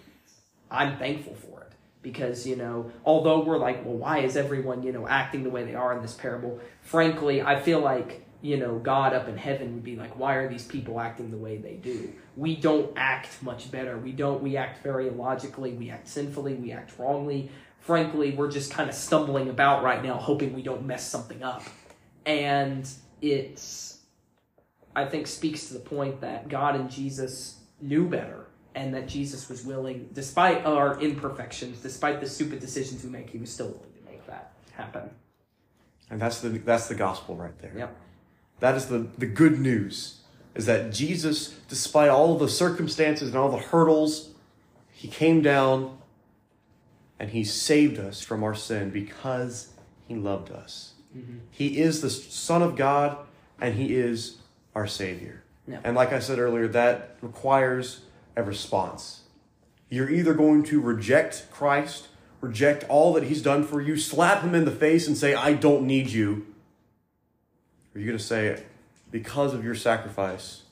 I'm 0.70 0.98
thankful 0.98 1.34
for 1.34 1.62
it 1.62 1.72
because 2.02 2.46
you 2.46 2.56
know 2.56 2.90
although 3.04 3.40
we're 3.40 3.58
like 3.58 3.84
well 3.84 3.96
why 3.96 4.18
is 4.18 4.36
everyone 4.36 4.82
you 4.82 4.92
know 4.92 5.06
acting 5.08 5.42
the 5.42 5.50
way 5.50 5.64
they 5.64 5.74
are 5.74 5.94
in 5.94 6.02
this 6.02 6.14
parable? 6.14 6.60
Frankly 6.82 7.42
I 7.42 7.60
feel 7.60 7.80
like 7.80 8.24
you 8.40 8.56
know 8.56 8.78
God 8.78 9.12
up 9.14 9.28
in 9.28 9.36
heaven 9.36 9.74
would 9.74 9.84
be 9.84 9.96
like 9.96 10.18
why 10.18 10.34
are 10.34 10.48
these 10.48 10.64
people 10.64 11.00
acting 11.00 11.30
the 11.30 11.36
way 11.36 11.56
they 11.56 11.74
do 11.74 12.12
we 12.36 12.56
don't 12.56 12.92
act 12.96 13.42
much 13.42 13.70
better 13.70 13.98
we 13.98 14.12
don't 14.12 14.42
we 14.42 14.56
act 14.56 14.82
very 14.82 15.08
illogically 15.08 15.72
we 15.72 15.90
act 15.90 16.08
sinfully 16.08 16.54
we 16.54 16.72
act 16.72 16.98
wrongly 16.98 17.50
frankly 17.80 18.32
we're 18.32 18.50
just 18.50 18.70
kind 18.70 18.88
of 18.88 18.94
stumbling 18.94 19.48
about 19.48 19.82
right 19.82 20.02
now 20.04 20.14
hoping 20.14 20.54
we 20.54 20.62
don't 20.62 20.84
mess 20.86 21.08
something 21.08 21.42
up 21.42 21.62
and 22.26 22.88
it's 23.20 23.98
I 24.94 25.06
think 25.06 25.26
speaks 25.28 25.68
to 25.68 25.74
the 25.74 25.80
point 25.80 26.20
that 26.22 26.48
God 26.48 26.74
and 26.74 26.90
Jesus 26.90 27.60
knew 27.80 28.08
better 28.08 28.46
and 28.74 28.92
that 28.94 29.06
Jesus 29.06 29.48
was 29.48 29.64
willing, 29.64 30.08
despite 30.12 30.64
our 30.66 31.00
imperfections, 31.00 31.80
despite 31.80 32.20
the 32.20 32.28
stupid 32.28 32.58
decisions 32.60 33.04
we 33.04 33.10
make, 33.10 33.30
he 33.30 33.38
was 33.38 33.50
still 33.50 33.68
willing 33.68 33.92
to 33.92 34.10
make 34.10 34.26
that 34.26 34.52
happen. 34.72 35.10
And 36.10 36.20
that's 36.20 36.40
the 36.40 36.48
that's 36.48 36.88
the 36.88 36.94
gospel 36.94 37.36
right 37.36 37.56
there. 37.60 37.72
Yep. 37.76 37.96
That 38.60 38.74
is 38.74 38.86
the, 38.86 39.06
the 39.16 39.26
good 39.26 39.60
news. 39.60 40.20
Is 40.54 40.66
that 40.66 40.92
Jesus, 40.92 41.54
despite 41.68 42.08
all 42.08 42.34
of 42.34 42.40
the 42.40 42.48
circumstances 42.48 43.28
and 43.28 43.36
all 43.36 43.50
the 43.50 43.58
hurdles, 43.58 44.30
he 44.90 45.06
came 45.08 45.40
down 45.40 45.98
and 47.18 47.30
he 47.30 47.44
saved 47.44 47.98
us 47.98 48.20
from 48.20 48.42
our 48.42 48.54
sin 48.54 48.90
because 48.90 49.68
he 50.06 50.16
loved 50.16 50.50
us. 50.50 50.94
Mm-hmm. 51.16 51.38
He 51.50 51.78
is 51.78 52.00
the 52.00 52.10
Son 52.10 52.62
of 52.62 52.74
God 52.76 53.16
and 53.60 53.74
he 53.74 53.94
is 53.94 54.38
our 54.74 54.86
Savior. 54.86 55.42
And 55.84 55.94
like 55.94 56.12
I 56.12 56.18
said 56.18 56.38
earlier, 56.38 56.66
that 56.68 57.16
requires 57.20 58.00
a 58.36 58.42
response. 58.42 59.22
You're 59.90 60.10
either 60.10 60.34
going 60.34 60.62
to 60.64 60.80
reject 60.80 61.48
Christ, 61.50 62.08
reject 62.40 62.84
all 62.88 63.12
that 63.14 63.24
he's 63.24 63.42
done 63.42 63.64
for 63.64 63.80
you, 63.80 63.96
slap 63.96 64.42
him 64.42 64.54
in 64.54 64.64
the 64.64 64.70
face 64.70 65.06
and 65.06 65.16
say, 65.16 65.34
I 65.34 65.52
don't 65.52 65.86
need 65.86 66.08
you. 66.08 66.46
Or 67.98 68.00
you're 68.00 68.12
going 68.12 68.18
to 68.18 68.24
say, 68.24 68.62
because 69.10 69.54
of 69.54 69.64
your 69.64 69.74
sacrifice, 69.74 70.62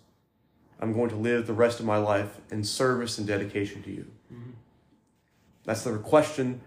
I'm 0.78 0.92
going 0.92 1.10
to 1.10 1.16
live 1.16 1.48
the 1.48 1.54
rest 1.54 1.80
of 1.80 1.86
my 1.86 1.96
life 1.96 2.40
in 2.52 2.62
service 2.62 3.18
and 3.18 3.26
dedication 3.26 3.82
to 3.82 3.90
you. 3.90 4.06
Mm-hmm. 4.32 4.50
That's 5.64 5.82
the 5.82 5.98
question 5.98 6.60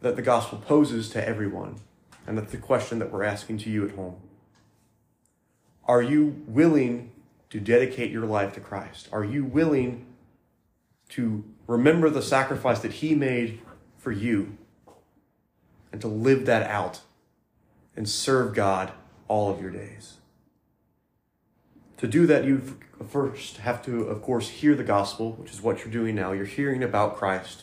that 0.00 0.16
the 0.16 0.22
gospel 0.22 0.56
poses 0.56 1.10
to 1.10 1.28
everyone. 1.28 1.80
And 2.26 2.38
that's 2.38 2.50
the 2.50 2.56
question 2.56 2.98
that 3.00 3.12
we're 3.12 3.24
asking 3.24 3.58
to 3.58 3.70
you 3.70 3.86
at 3.86 3.94
home. 3.94 4.16
Are 5.84 6.00
you 6.00 6.42
willing 6.46 7.12
to 7.50 7.60
dedicate 7.60 8.10
your 8.10 8.24
life 8.24 8.54
to 8.54 8.60
Christ? 8.60 9.06
Are 9.12 9.24
you 9.24 9.44
willing 9.44 10.06
to 11.10 11.44
remember 11.66 12.08
the 12.08 12.22
sacrifice 12.22 12.80
that 12.80 12.92
He 12.92 13.14
made 13.14 13.60
for 13.98 14.12
you 14.12 14.56
and 15.92 16.00
to 16.00 16.08
live 16.08 16.46
that 16.46 16.62
out 16.70 17.00
and 17.94 18.08
serve 18.08 18.54
God 18.54 18.92
all 19.30 19.48
of 19.48 19.62
your 19.62 19.70
days? 19.70 20.16
To 21.98 22.08
do 22.08 22.26
that, 22.26 22.44
you 22.44 22.76
first 23.08 23.58
have 23.58 23.82
to, 23.84 24.02
of 24.04 24.22
course, 24.22 24.48
hear 24.48 24.74
the 24.74 24.82
gospel, 24.82 25.32
which 25.32 25.52
is 25.52 25.62
what 25.62 25.78
you're 25.78 25.92
doing 25.92 26.16
now. 26.16 26.32
You're 26.32 26.46
hearing 26.46 26.82
about 26.82 27.16
Christ. 27.16 27.62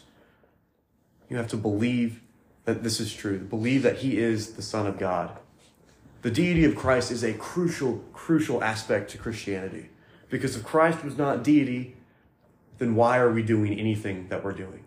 You 1.29 1.35
have 1.35 1.49
to 1.49 1.57
believe 1.57 2.21
that 2.63 2.83
this 2.83 2.99
is 2.99 3.13
true, 3.13 3.39
believe 3.39 3.83
that 3.83 3.97
He 3.97 4.17
is 4.17 4.53
the 4.53 4.61
Son 4.61 4.87
of 4.87 4.97
God. 4.97 5.37
The 6.21 6.31
deity 6.31 6.63
of 6.63 6.75
Christ 6.75 7.11
is 7.11 7.23
a 7.23 7.33
crucial, 7.33 8.03
crucial 8.13 8.63
aspect 8.63 9.11
to 9.11 9.17
Christianity. 9.17 9.89
Because 10.29 10.55
if 10.55 10.63
Christ 10.63 11.03
was 11.03 11.17
not 11.17 11.43
deity, 11.43 11.97
then 12.77 12.95
why 12.95 13.17
are 13.17 13.31
we 13.31 13.43
doing 13.43 13.77
anything 13.77 14.27
that 14.29 14.43
we're 14.43 14.53
doing? 14.53 14.83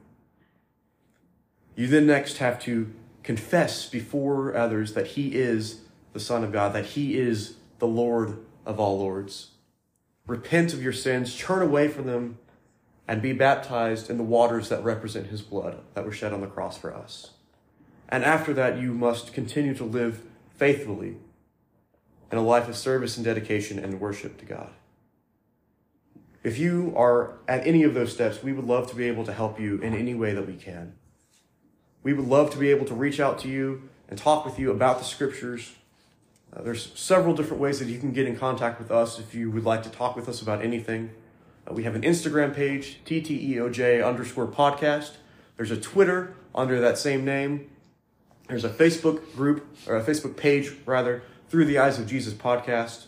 You 1.76 1.88
then 1.88 2.06
next 2.06 2.38
have 2.38 2.58
to 2.60 2.92
confess 3.22 3.88
before 3.88 4.56
others 4.56 4.94
that 4.94 5.08
He 5.08 5.34
is 5.34 5.80
the 6.12 6.20
Son 6.20 6.44
of 6.44 6.52
God, 6.52 6.72
that 6.72 6.86
He 6.86 7.18
is 7.18 7.54
the 7.78 7.86
Lord 7.86 8.38
of 8.66 8.78
all 8.78 8.98
lords. 8.98 9.52
Repent 10.26 10.72
of 10.72 10.82
your 10.82 10.92
sins, 10.92 11.36
turn 11.36 11.62
away 11.62 11.88
from 11.88 12.06
them, 12.06 12.38
and 13.08 13.20
be 13.20 13.32
baptized 13.32 14.08
in 14.08 14.16
the 14.16 14.22
waters 14.22 14.68
that 14.68 14.84
represent 14.84 15.28
His 15.28 15.42
blood 15.42 15.78
that 15.94 16.04
were 16.04 16.12
shed 16.12 16.32
on 16.32 16.40
the 16.40 16.46
cross 16.46 16.78
for 16.78 16.94
us. 16.94 17.30
And 18.08 18.24
after 18.24 18.52
that, 18.54 18.78
you 18.78 18.92
must 18.92 19.32
continue 19.32 19.74
to 19.74 19.84
live 19.84 20.22
faithfully 20.56 21.16
in 22.30 22.38
a 22.38 22.42
life 22.42 22.68
of 22.68 22.76
service 22.76 23.16
and 23.16 23.24
dedication 23.24 23.78
and 23.78 24.00
worship 24.00 24.38
to 24.38 24.44
God. 24.44 24.70
If 26.42 26.58
you 26.58 26.92
are 26.96 27.34
at 27.46 27.66
any 27.66 27.82
of 27.82 27.94
those 27.94 28.12
steps, 28.12 28.42
we 28.42 28.52
would 28.52 28.64
love 28.64 28.88
to 28.90 28.96
be 28.96 29.06
able 29.08 29.24
to 29.24 29.32
help 29.32 29.60
you 29.60 29.78
in 29.80 29.94
any 29.94 30.14
way 30.14 30.32
that 30.32 30.46
we 30.46 30.54
can. 30.54 30.94
We 32.02 32.14
would 32.14 32.26
love 32.26 32.50
to 32.52 32.58
be 32.58 32.70
able 32.70 32.86
to 32.86 32.94
reach 32.94 33.20
out 33.20 33.38
to 33.40 33.48
you 33.48 33.88
and 34.08 34.18
talk 34.18 34.44
with 34.44 34.58
you 34.58 34.70
about 34.70 34.98
the 34.98 35.04
scriptures. 35.04 35.74
Uh, 36.54 36.62
there's 36.62 36.92
several 36.98 37.34
different 37.34 37.62
ways 37.62 37.78
that 37.78 37.86
you 37.86 37.98
can 37.98 38.12
get 38.12 38.26
in 38.26 38.36
contact 38.36 38.78
with 38.78 38.90
us 38.90 39.18
if 39.18 39.34
you 39.34 39.50
would 39.50 39.64
like 39.64 39.82
to 39.84 39.90
talk 39.90 40.16
with 40.16 40.28
us 40.28 40.42
about 40.42 40.62
anything. 40.64 41.10
Uh, 41.68 41.74
we 41.74 41.84
have 41.84 41.94
an 41.94 42.02
Instagram 42.02 42.54
page, 42.54 43.00
TTEOJ 43.04 44.06
underscore 44.06 44.46
podcast. 44.46 45.12
There's 45.56 45.70
a 45.70 45.80
Twitter 45.80 46.34
under 46.54 46.80
that 46.80 46.98
same 46.98 47.24
name. 47.24 47.70
There's 48.48 48.64
a 48.64 48.70
Facebook 48.70 49.34
group, 49.36 49.64
or 49.86 49.96
a 49.96 50.02
Facebook 50.02 50.36
page, 50.36 50.72
rather, 50.84 51.22
through 51.48 51.66
the 51.66 51.78
Eyes 51.78 52.00
of 52.00 52.08
Jesus 52.08 52.34
podcast. 52.34 53.04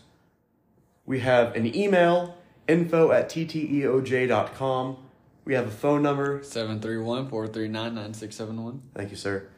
We 1.05 1.19
have 1.21 1.57
an 1.57 1.75
email, 1.75 2.37
info 2.69 3.11
at 3.11 3.29
tteoj.com. 3.29 4.97
We 5.45 5.55
have 5.55 5.67
a 5.67 5.73
phone 5.73 6.03
number. 6.03 6.39
731-439-9671. 6.41 8.79
Thank 8.95 9.11
you, 9.11 9.17
sir. 9.17 9.49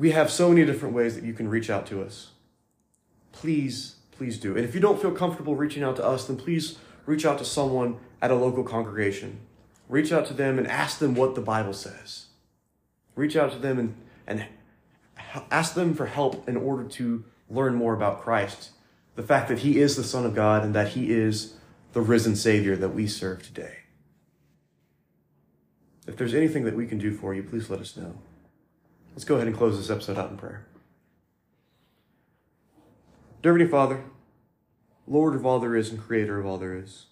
We 0.00 0.12
have 0.12 0.30
so 0.30 0.48
many 0.48 0.64
different 0.64 0.94
ways 0.94 1.14
that 1.14 1.24
you 1.24 1.34
can 1.34 1.46
reach 1.46 1.68
out 1.68 1.84
to 1.88 2.02
us. 2.02 2.30
Please, 3.32 3.96
please 4.12 4.38
do. 4.38 4.56
And 4.56 4.64
if 4.64 4.74
you 4.74 4.80
don't 4.80 4.98
feel 4.98 5.12
comfortable 5.12 5.56
reaching 5.56 5.82
out 5.82 5.96
to 5.96 6.02
us, 6.06 6.26
then 6.26 6.38
please 6.38 6.78
reach 7.04 7.26
out 7.26 7.36
to 7.36 7.44
someone 7.44 7.98
at 8.22 8.30
a 8.30 8.34
local 8.34 8.64
congregation. 8.64 9.40
Reach 9.90 10.10
out 10.10 10.24
to 10.28 10.32
them 10.32 10.56
and 10.56 10.66
ask 10.66 11.00
them 11.00 11.14
what 11.14 11.34
the 11.34 11.42
Bible 11.42 11.74
says. 11.74 12.28
Reach 13.14 13.36
out 13.36 13.52
to 13.52 13.58
them 13.58 13.78
and, 13.78 13.94
and 14.26 14.46
ask 15.50 15.74
them 15.74 15.92
for 15.92 16.06
help 16.06 16.48
in 16.48 16.56
order 16.56 16.84
to 16.84 17.22
learn 17.50 17.74
more 17.74 17.92
about 17.92 18.22
Christ. 18.22 18.70
The 19.16 19.22
fact 19.22 19.48
that 19.48 19.58
He 19.58 19.80
is 19.80 19.96
the 19.96 20.02
Son 20.02 20.24
of 20.24 20.34
God 20.34 20.64
and 20.64 20.74
that 20.74 20.88
He 20.88 21.10
is 21.10 21.56
the 21.92 22.00
risen 22.00 22.36
Savior 22.36 22.74
that 22.74 22.94
we 22.94 23.06
serve 23.06 23.42
today. 23.42 23.80
If 26.06 26.16
there's 26.16 26.32
anything 26.32 26.64
that 26.64 26.74
we 26.74 26.86
can 26.86 26.96
do 26.96 27.12
for 27.12 27.34
you, 27.34 27.42
please 27.42 27.68
let 27.68 27.80
us 27.80 27.98
know. 27.98 28.14
Let's 29.12 29.24
go 29.24 29.36
ahead 29.36 29.48
and 29.48 29.56
close 29.56 29.76
this 29.76 29.90
episode 29.90 30.18
out 30.18 30.30
in 30.30 30.36
prayer. 30.36 30.66
Dear 33.42 33.52
Heavenly 33.52 33.70
Father, 33.70 34.04
Lord 35.06 35.34
of 35.34 35.44
all 35.44 35.58
there 35.58 35.76
is 35.76 35.90
and 35.90 36.00
Creator 36.00 36.38
of 36.38 36.46
all 36.46 36.58
there 36.58 36.76
is, 36.76 37.06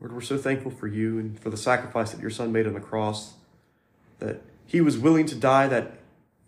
Lord, 0.00 0.12
we're 0.12 0.20
so 0.20 0.36
thankful 0.36 0.70
for 0.70 0.86
you 0.86 1.18
and 1.18 1.38
for 1.38 1.50
the 1.50 1.56
sacrifice 1.56 2.10
that 2.10 2.20
your 2.20 2.30
Son 2.30 2.52
made 2.52 2.66
on 2.66 2.74
the 2.74 2.80
cross, 2.80 3.34
that 4.18 4.42
He 4.66 4.80
was 4.80 4.98
willing 4.98 5.26
to 5.26 5.34
die 5.34 5.66
that 5.68 5.98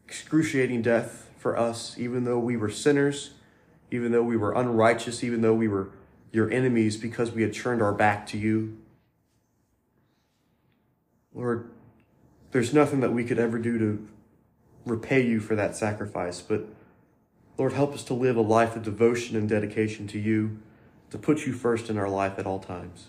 excruciating 0.07 0.83
death 0.83 1.31
for 1.39 1.59
us, 1.59 1.97
even 1.99 2.25
though 2.25 2.39
we 2.39 2.57
were 2.57 2.71
sinners, 2.71 3.31
even 3.91 4.13
though 4.13 4.23
we 4.23 4.37
were 4.37 4.53
unrighteous, 4.53 5.23
even 5.23 5.41
though 5.41 5.55
we 5.55 5.69
were 5.69 5.91
your 6.33 6.51
enemies 6.51 6.97
because 6.97 7.31
we 7.31 7.43
had 7.43 7.55
turned 7.55 7.81
our 7.81 7.93
back 7.93 8.27
to 8.27 8.39
you. 8.39 8.77
Lord, 11.33 11.71
there's 12.55 12.73
nothing 12.73 13.01
that 13.01 13.13
we 13.13 13.25
could 13.25 13.41
ever 13.41 13.59
do 13.59 13.79
to 13.79 14.07
repay 14.87 15.27
you 15.27 15.41
for 15.41 15.57
that 15.57 15.75
sacrifice, 15.75 16.41
but 16.41 16.65
Lord, 17.59 17.73
help 17.73 17.93
us 17.95 18.05
to 18.05 18.15
live 18.15 18.37
a 18.37 18.43
life 18.43 18.77
of 18.77 18.85
devotion 18.85 19.37
and 19.37 19.49
dedication 19.49 20.07
to 20.07 20.21
you, 20.21 20.61
to 21.11 21.19
put 21.19 21.47
you 21.47 21.53
first 21.53 21.91
in 21.91 21.99
our 21.99 22.09
life 22.09 22.39
at 22.39 22.47
all 22.47 22.61
times. 22.61 23.09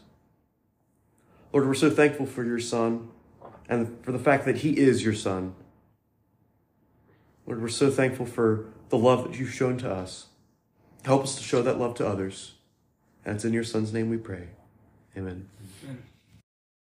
Lord, 1.53 1.67
we're 1.67 1.75
so 1.75 1.91
thankful 1.91 2.25
for 2.25 2.43
your 2.43 2.59
Son 2.59 3.09
and 3.69 4.03
for 4.03 4.11
the 4.11 4.17
fact 4.17 4.45
that 4.45 4.57
he 4.57 4.79
is 4.79 5.05
your 5.05 5.13
Son. 5.13 5.53
Lord, 7.45 7.61
we're 7.61 7.67
so 7.67 7.91
thankful 7.91 8.25
for 8.25 8.65
the 8.89 8.97
love 8.97 9.25
that 9.25 9.37
you've 9.37 9.53
shown 9.53 9.77
to 9.77 9.91
us. 9.91 10.25
Help 11.03 11.21
us 11.21 11.35
to 11.35 11.43
show 11.43 11.61
that 11.61 11.77
love 11.77 11.93
to 11.95 12.07
others. 12.07 12.53
And 13.23 13.35
it's 13.35 13.45
in 13.45 13.53
your 13.53 13.63
Son's 13.63 13.93
name 13.93 14.09
we 14.09 14.17
pray. 14.17 14.47
Amen. 15.15 15.49